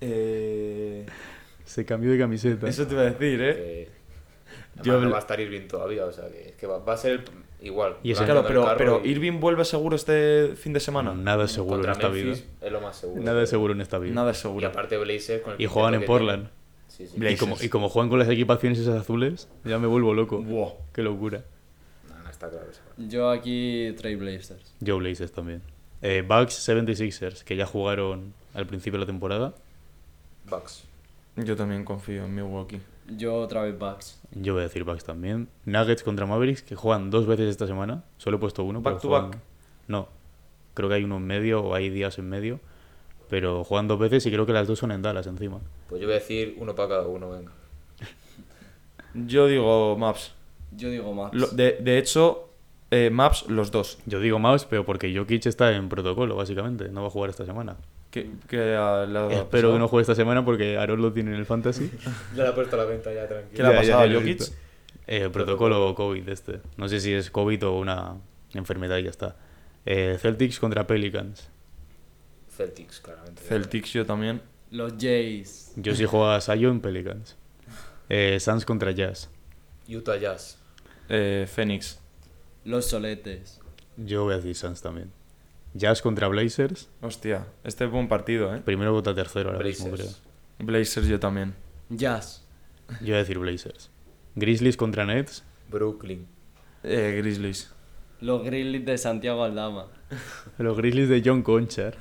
Eh, 0.00 1.06
Se 1.64 1.84
cambió 1.84 2.10
de 2.12 2.18
camiseta. 2.18 2.68
Eso 2.68 2.86
te 2.86 2.94
iba 2.94 3.02
a 3.02 3.10
decir, 3.10 3.40
¿eh? 3.42 3.88
Yo 4.82 5.00
no 5.00 5.10
va 5.10 5.16
a 5.16 5.20
estar 5.20 5.38
Irving 5.40 5.68
todavía, 5.68 6.04
o 6.06 6.12
sea, 6.12 6.28
que, 6.30 6.54
que 6.58 6.66
va, 6.66 6.78
va 6.78 6.94
a 6.94 6.96
ser 6.96 7.24
igual. 7.62 7.96
Y 8.02 8.12
ese- 8.12 8.24
Durant 8.26 8.46
Claro, 8.46 8.64
pero, 8.76 8.76
pero 8.76 9.00
y 9.04 9.10
Irving 9.10 9.40
vuelve 9.40 9.64
seguro 9.64 9.96
este 9.96 10.54
fin 10.56 10.72
de 10.72 10.80
semana. 10.80 11.14
Nada 11.14 11.44
es 11.44 11.52
seguro 11.52 11.82
en 11.84 11.90
esta 11.90 12.08
vida. 12.08 12.32
Es 12.60 12.72
lo 12.72 12.80
más 12.80 12.96
seguro. 12.96 13.22
Nada 13.22 13.42
es 13.42 13.50
seguro 13.50 13.72
en 13.74 13.80
esta 13.80 13.98
vida. 13.98 14.14
Nada 14.14 14.30
es 14.32 14.38
Y 14.38 14.42
seguro. 14.42 14.66
aparte 14.68 14.96
Blazers 14.98 15.42
con 15.42 15.54
el 15.54 15.60
Y 15.60 15.66
juegan 15.66 15.94
en 15.94 16.04
Portland. 16.04 16.42
tienen. 16.48 16.62
Sí, 16.88 17.06
sí. 17.06 17.18
Blazers. 17.18 17.40
Y 17.40 17.44
como, 17.44 17.56
y 17.62 17.68
como 17.68 17.88
juegan 17.88 18.10
con 18.10 18.18
las 18.18 18.28
equipaciones 18.28 18.78
esas 18.78 19.00
azules, 19.00 19.48
ya 19.64 19.78
me 19.78 19.86
vuelvo 19.86 20.12
loco. 20.14 20.42
Buah. 20.42 20.72
Qué 20.92 21.02
locura. 21.02 21.42
No, 22.08 22.18
no, 22.22 22.28
está 22.30 22.50
claro 22.50 22.66
eso. 22.70 22.80
Yo 22.98 23.30
aquí 23.30 23.94
Trailblazers. 23.96 24.74
Joe 24.84 24.98
Blazers 24.98 25.32
también. 25.32 25.62
Eh, 26.02 26.22
Bucks 26.26 26.68
76ers, 26.68 27.44
que 27.44 27.56
ya 27.56 27.64
jugaron 27.64 28.34
al 28.54 28.66
principio 28.66 28.98
de 28.98 29.04
la 29.04 29.06
temporada. 29.06 29.54
Bucks. 30.50 30.84
Yo 31.36 31.56
también 31.56 31.84
confío 31.84 32.24
en 32.24 32.34
Milwaukee. 32.34 32.80
Yo 33.16 33.34
otra 33.36 33.62
vez 33.62 33.78
Bucks. 33.78 34.20
Yo 34.32 34.52
voy 34.54 34.60
a 34.60 34.64
decir 34.64 34.84
Bucks 34.84 35.04
también. 35.04 35.48
Nuggets 35.64 36.02
contra 36.02 36.26
Mavericks, 36.26 36.62
que 36.62 36.76
juegan 36.76 37.10
dos 37.10 37.26
veces 37.26 37.48
esta 37.48 37.66
semana. 37.66 38.04
Solo 38.18 38.36
he 38.36 38.40
puesto 38.40 38.64
uno. 38.64 38.80
Back 38.80 39.00
to 39.00 39.08
juegan- 39.08 39.30
back. 39.30 39.40
No. 39.88 40.08
Creo 40.74 40.88
que 40.88 40.94
hay 40.96 41.04
uno 41.04 41.16
en 41.16 41.26
medio 41.26 41.62
o 41.62 41.74
hay 41.74 41.90
días 41.90 42.18
en 42.18 42.28
medio. 42.28 42.60
Pero 43.28 43.64
juegan 43.64 43.88
dos 43.88 43.98
veces 43.98 44.24
y 44.26 44.30
creo 44.30 44.44
que 44.46 44.52
las 44.52 44.68
dos 44.68 44.78
son 44.78 44.92
en 44.92 45.02
Dallas 45.02 45.26
encima. 45.26 45.58
Pues 45.88 46.00
yo 46.00 46.06
voy 46.06 46.16
a 46.16 46.18
decir 46.18 46.56
uno 46.58 46.74
para 46.74 46.88
cada 46.90 47.06
uno, 47.08 47.30
venga. 47.30 47.50
Yo 49.14 49.46
digo 49.46 49.96
Maps. 49.96 50.32
Yo 50.76 50.88
digo 50.90 51.12
Max. 51.12 51.34
Lo- 51.34 51.48
de, 51.48 51.72
de 51.80 51.98
hecho, 51.98 52.48
eh, 52.90 53.10
Maps 53.10 53.46
los 53.48 53.70
dos. 53.70 53.98
Yo 54.06 54.20
digo 54.20 54.38
más, 54.38 54.64
pero 54.64 54.84
porque 54.86 55.14
Jokic 55.14 55.46
está 55.46 55.72
en 55.72 55.88
protocolo, 55.88 56.36
básicamente. 56.36 56.88
No 56.88 57.02
va 57.02 57.08
a 57.08 57.10
jugar 57.10 57.30
esta 57.30 57.44
semana. 57.44 57.76
Que, 58.12 58.30
que 58.46 58.76
a 58.76 59.04
la- 59.06 59.32
Espero 59.32 59.72
que 59.72 59.78
no 59.80 59.88
juegue 59.88 60.02
esta 60.02 60.14
semana 60.14 60.44
porque 60.44 60.76
Aaron 60.76 61.02
lo 61.02 61.12
tiene 61.12 61.32
en 61.32 61.38
el 61.38 61.46
fantasy. 61.46 61.90
Ya 62.36 62.44
la 62.44 62.50
he 62.50 62.52
puesto 62.52 62.76
a 62.76 62.78
la 62.80 62.84
venta 62.84 63.12
ya, 63.12 63.26
tranquilo. 63.26 63.56
¿Qué 63.56 63.62
le 63.62 63.68
ha 63.68 63.80
pasado 63.80 64.06
ya 64.06 64.12
a 64.12 64.20
Jokic? 64.20 64.42
Eh, 65.08 65.28
protocolo 65.30 65.94
COVID 65.96 66.28
este. 66.28 66.60
No 66.76 66.88
sé 66.88 67.00
si 67.00 67.12
es 67.12 67.30
COVID 67.30 67.66
o 67.66 67.72
una 67.78 68.18
enfermedad 68.54 68.98
y 68.98 69.04
ya 69.04 69.10
está. 69.10 69.36
Eh, 69.86 70.16
Celtics 70.20 70.60
contra 70.60 70.86
Pelicans. 70.86 71.48
Celtics, 72.54 73.00
claramente. 73.00 73.42
Celtics 73.42 73.92
yo 73.94 74.06
también. 74.06 74.42
Los 74.70 74.92
Jays. 75.00 75.72
Yo 75.76 75.94
sí 75.94 76.04
juego 76.04 76.30
a 76.30 76.40
Sion 76.40 76.80
Pelicans. 76.80 77.36
Eh, 78.08 78.38
Suns 78.40 78.66
contra 78.66 78.90
Jazz. 78.90 79.30
Utah 79.88 80.16
Jazz. 80.18 80.58
Eh, 81.08 81.46
Phoenix. 81.50 81.98
Los 82.64 82.84
Soletes. 82.84 83.58
Yo 83.96 84.24
voy 84.24 84.34
a 84.34 84.36
decir 84.36 84.54
Suns 84.54 84.82
también. 84.82 85.10
Jazz 85.74 86.02
contra 86.02 86.28
Blazers. 86.28 86.90
Hostia, 87.00 87.46
este 87.64 87.84
es 87.84 87.90
buen 87.90 88.08
partido, 88.08 88.54
¿eh? 88.54 88.60
Primero 88.64 88.92
vota 88.92 89.14
tercero 89.14 89.50
ahora 89.50 89.64
mismo, 89.64 89.86
creo. 89.86 89.96
Blazers. 90.06 90.22
Blazers 90.58 91.06
yo 91.08 91.18
también. 91.20 91.54
Jazz. 91.88 92.46
Yo 93.00 93.06
voy 93.06 93.14
a 93.14 93.18
decir 93.18 93.38
Blazers. 93.38 93.90
Grizzlies 94.34 94.76
contra 94.76 95.06
Nets. 95.06 95.44
Brooklyn. 95.70 96.26
Eh, 96.82 97.14
Grizzlies. 97.22 97.72
Los 98.20 98.44
Grizzlies 98.44 98.84
de 98.84 98.98
Santiago 98.98 99.42
Aldama. 99.44 99.86
Los 100.58 100.76
Grizzlies 100.76 101.08
de 101.08 101.22
John 101.24 101.42
Conchar. 101.42 101.96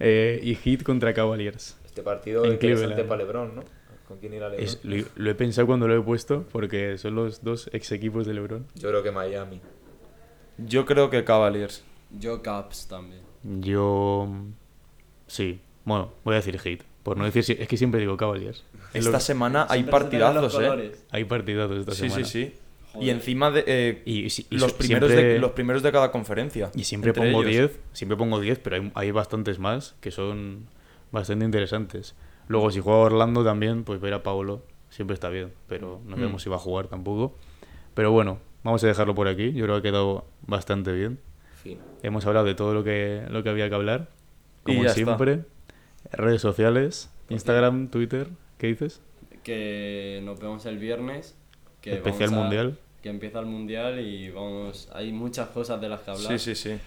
Eh, 0.00 0.40
y 0.42 0.54
Heat 0.56 0.82
contra 0.82 1.14
Cavaliers. 1.14 1.76
Este 1.84 2.02
partido 2.02 2.44
En 2.44 2.52
interesante 2.52 2.86
Cleveland. 2.94 3.08
para 3.08 3.22
LeBron, 3.24 3.56
¿no? 3.56 3.62
¿Con 4.06 4.18
quién 4.18 4.34
irá 4.34 4.48
LeBron? 4.48 4.64
Es- 4.64 4.80
lo, 4.84 4.96
lo 5.16 5.30
he 5.30 5.34
pensado 5.34 5.66
cuando 5.66 5.86
lo 5.88 5.96
he 5.96 6.00
puesto 6.02 6.44
porque 6.50 6.98
son 6.98 7.14
los 7.14 7.42
dos 7.44 7.70
ex 7.72 7.92
equipos 7.92 8.26
de 8.26 8.34
LeBron. 8.34 8.66
Yo 8.74 8.88
creo 8.88 9.02
que 9.02 9.10
Miami. 9.12 9.60
Yo 10.58 10.84
creo 10.86 11.08
que 11.10 11.24
Cavaliers. 11.24 11.84
Yo 12.10 12.42
Caps 12.42 12.88
también. 12.88 13.22
Yo. 13.60 14.28
Sí. 15.26 15.60
Bueno, 15.84 16.12
voy 16.24 16.34
a 16.34 16.36
decir 16.36 16.58
Heat. 16.58 16.80
Por 17.02 17.16
no 17.16 17.24
decir. 17.24 17.44
si- 17.44 17.52
Es 17.58 17.68
que 17.68 17.76
siempre 17.76 18.00
digo 18.00 18.16
Cavaliers. 18.16 18.64
Es 18.92 19.04
Esta 19.06 19.12
lo- 19.12 19.20
semana 19.20 19.62
hay 19.68 19.80
Siempre 19.80 19.90
partidazos, 19.92 20.58
¿eh? 20.62 20.92
Hay 21.10 21.24
partidazos 21.24 21.78
esta 21.80 21.92
Sí, 21.92 22.08
semana. 22.10 22.24
sí, 22.24 22.44
sí. 22.46 22.54
Joder. 22.92 23.06
Y 23.06 23.10
encima 23.10 23.50
de 23.50 23.64
eh, 23.66 24.02
Y, 24.06 24.20
y 24.24 24.30
si- 24.30 24.46
y 24.50 24.58
los, 24.58 24.72
primeros 24.72 25.10
siempre- 25.10 25.34
de, 25.34 25.38
los 25.38 25.50
primeros 25.52 25.82
de 25.82 25.92
cada 25.92 26.10
conferencia. 26.10 26.70
Y 26.74 26.84
siempre 26.84 27.12
pongo 27.12 27.42
ellos. 27.42 27.70
10, 27.70 27.80
siempre 27.92 28.16
pongo 28.16 28.40
10, 28.40 28.58
pero 28.58 28.76
hay, 28.76 28.92
hay 28.94 29.10
bastantes 29.10 29.58
más 29.58 29.94
que 30.00 30.10
son 30.10 30.66
bastante 31.12 31.44
interesantes. 31.44 32.14
Luego, 32.48 32.70
si 32.70 32.80
juega 32.80 32.98
Orlando 33.00 33.44
también, 33.44 33.84
pues 33.84 34.00
ver 34.00 34.14
a 34.14 34.22
Paolo 34.22 34.62
siempre 34.88 35.14
está 35.14 35.28
bien, 35.28 35.52
pero 35.66 36.00
no 36.06 36.16
Mm. 36.16 36.20
sabemos 36.20 36.42
si 36.42 36.48
va 36.50 36.56
a 36.56 36.60
jugar 36.60 36.88
tampoco. 36.88 37.36
Pero 37.94 38.10
bueno, 38.10 38.38
vamos 38.64 38.82
a 38.84 38.86
dejarlo 38.86 39.14
por 39.14 39.28
aquí. 39.28 39.52
Yo 39.52 39.64
creo 39.66 39.80
que 39.82 39.88
ha 39.88 39.90
quedado 39.92 40.24
bastante 40.46 40.92
bien. 40.92 41.20
Fin. 41.62 41.78
Hemos 42.02 42.24
hablado 42.26 42.46
de 42.46 42.54
todo 42.54 42.74
lo 42.74 42.84
que, 42.84 43.22
lo 43.30 43.42
que 43.42 43.48
había 43.50 43.68
que 43.68 43.74
hablar. 43.74 44.08
Y 44.66 44.74
Como 44.74 44.82
está. 44.82 44.94
siempre, 44.94 45.40
redes 46.12 46.40
sociales, 46.40 47.10
Instagram, 47.28 47.88
Twitter, 47.88 48.28
¿qué 48.58 48.68
dices? 48.68 49.00
Que 49.42 50.20
nos 50.24 50.40
vemos 50.40 50.66
el 50.66 50.78
viernes. 50.78 51.36
Que 51.80 51.94
Especial 51.94 52.30
vamos 52.30 52.38
a- 52.38 52.42
mundial. 52.42 52.78
Que 53.02 53.08
empieza 53.10 53.38
el 53.38 53.46
mundial 53.46 54.00
y 54.00 54.30
vamos. 54.30 54.88
Hay 54.92 55.12
muchas 55.12 55.48
cosas 55.50 55.80
de 55.80 55.88
las 55.88 56.00
que 56.00 56.10
hablar. 56.10 56.38
Sí, 56.38 56.54
sí, 56.54 56.70
sí. 56.70 56.78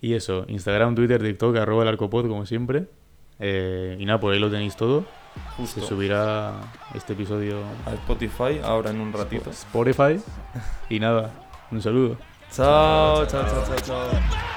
Y 0.00 0.14
eso, 0.14 0.44
Instagram, 0.48 0.94
Twitter, 0.96 1.22
TikTok, 1.22 1.56
arroba 1.56 1.82
el 1.84 1.88
arcopod 1.88 2.26
como 2.28 2.44
siempre. 2.44 2.86
Eh, 3.38 3.96
y 3.98 4.04
nada, 4.04 4.18
por 4.20 4.32
ahí 4.32 4.38
lo 4.40 4.50
tenéis 4.50 4.76
todo. 4.76 5.04
Justo. 5.56 5.80
Se 5.80 5.86
subirá 5.86 6.52
este 6.94 7.14
episodio 7.14 7.60
A 7.86 7.94
Spotify 7.94 8.60
ahora 8.62 8.90
en 8.90 9.00
un 9.00 9.12
ratito. 9.12 9.50
Spotify. 9.50 10.20
Y 10.90 10.98
nada, 11.00 11.32
un 11.70 11.80
saludo. 11.80 12.16
자자자자자. 12.54 14.53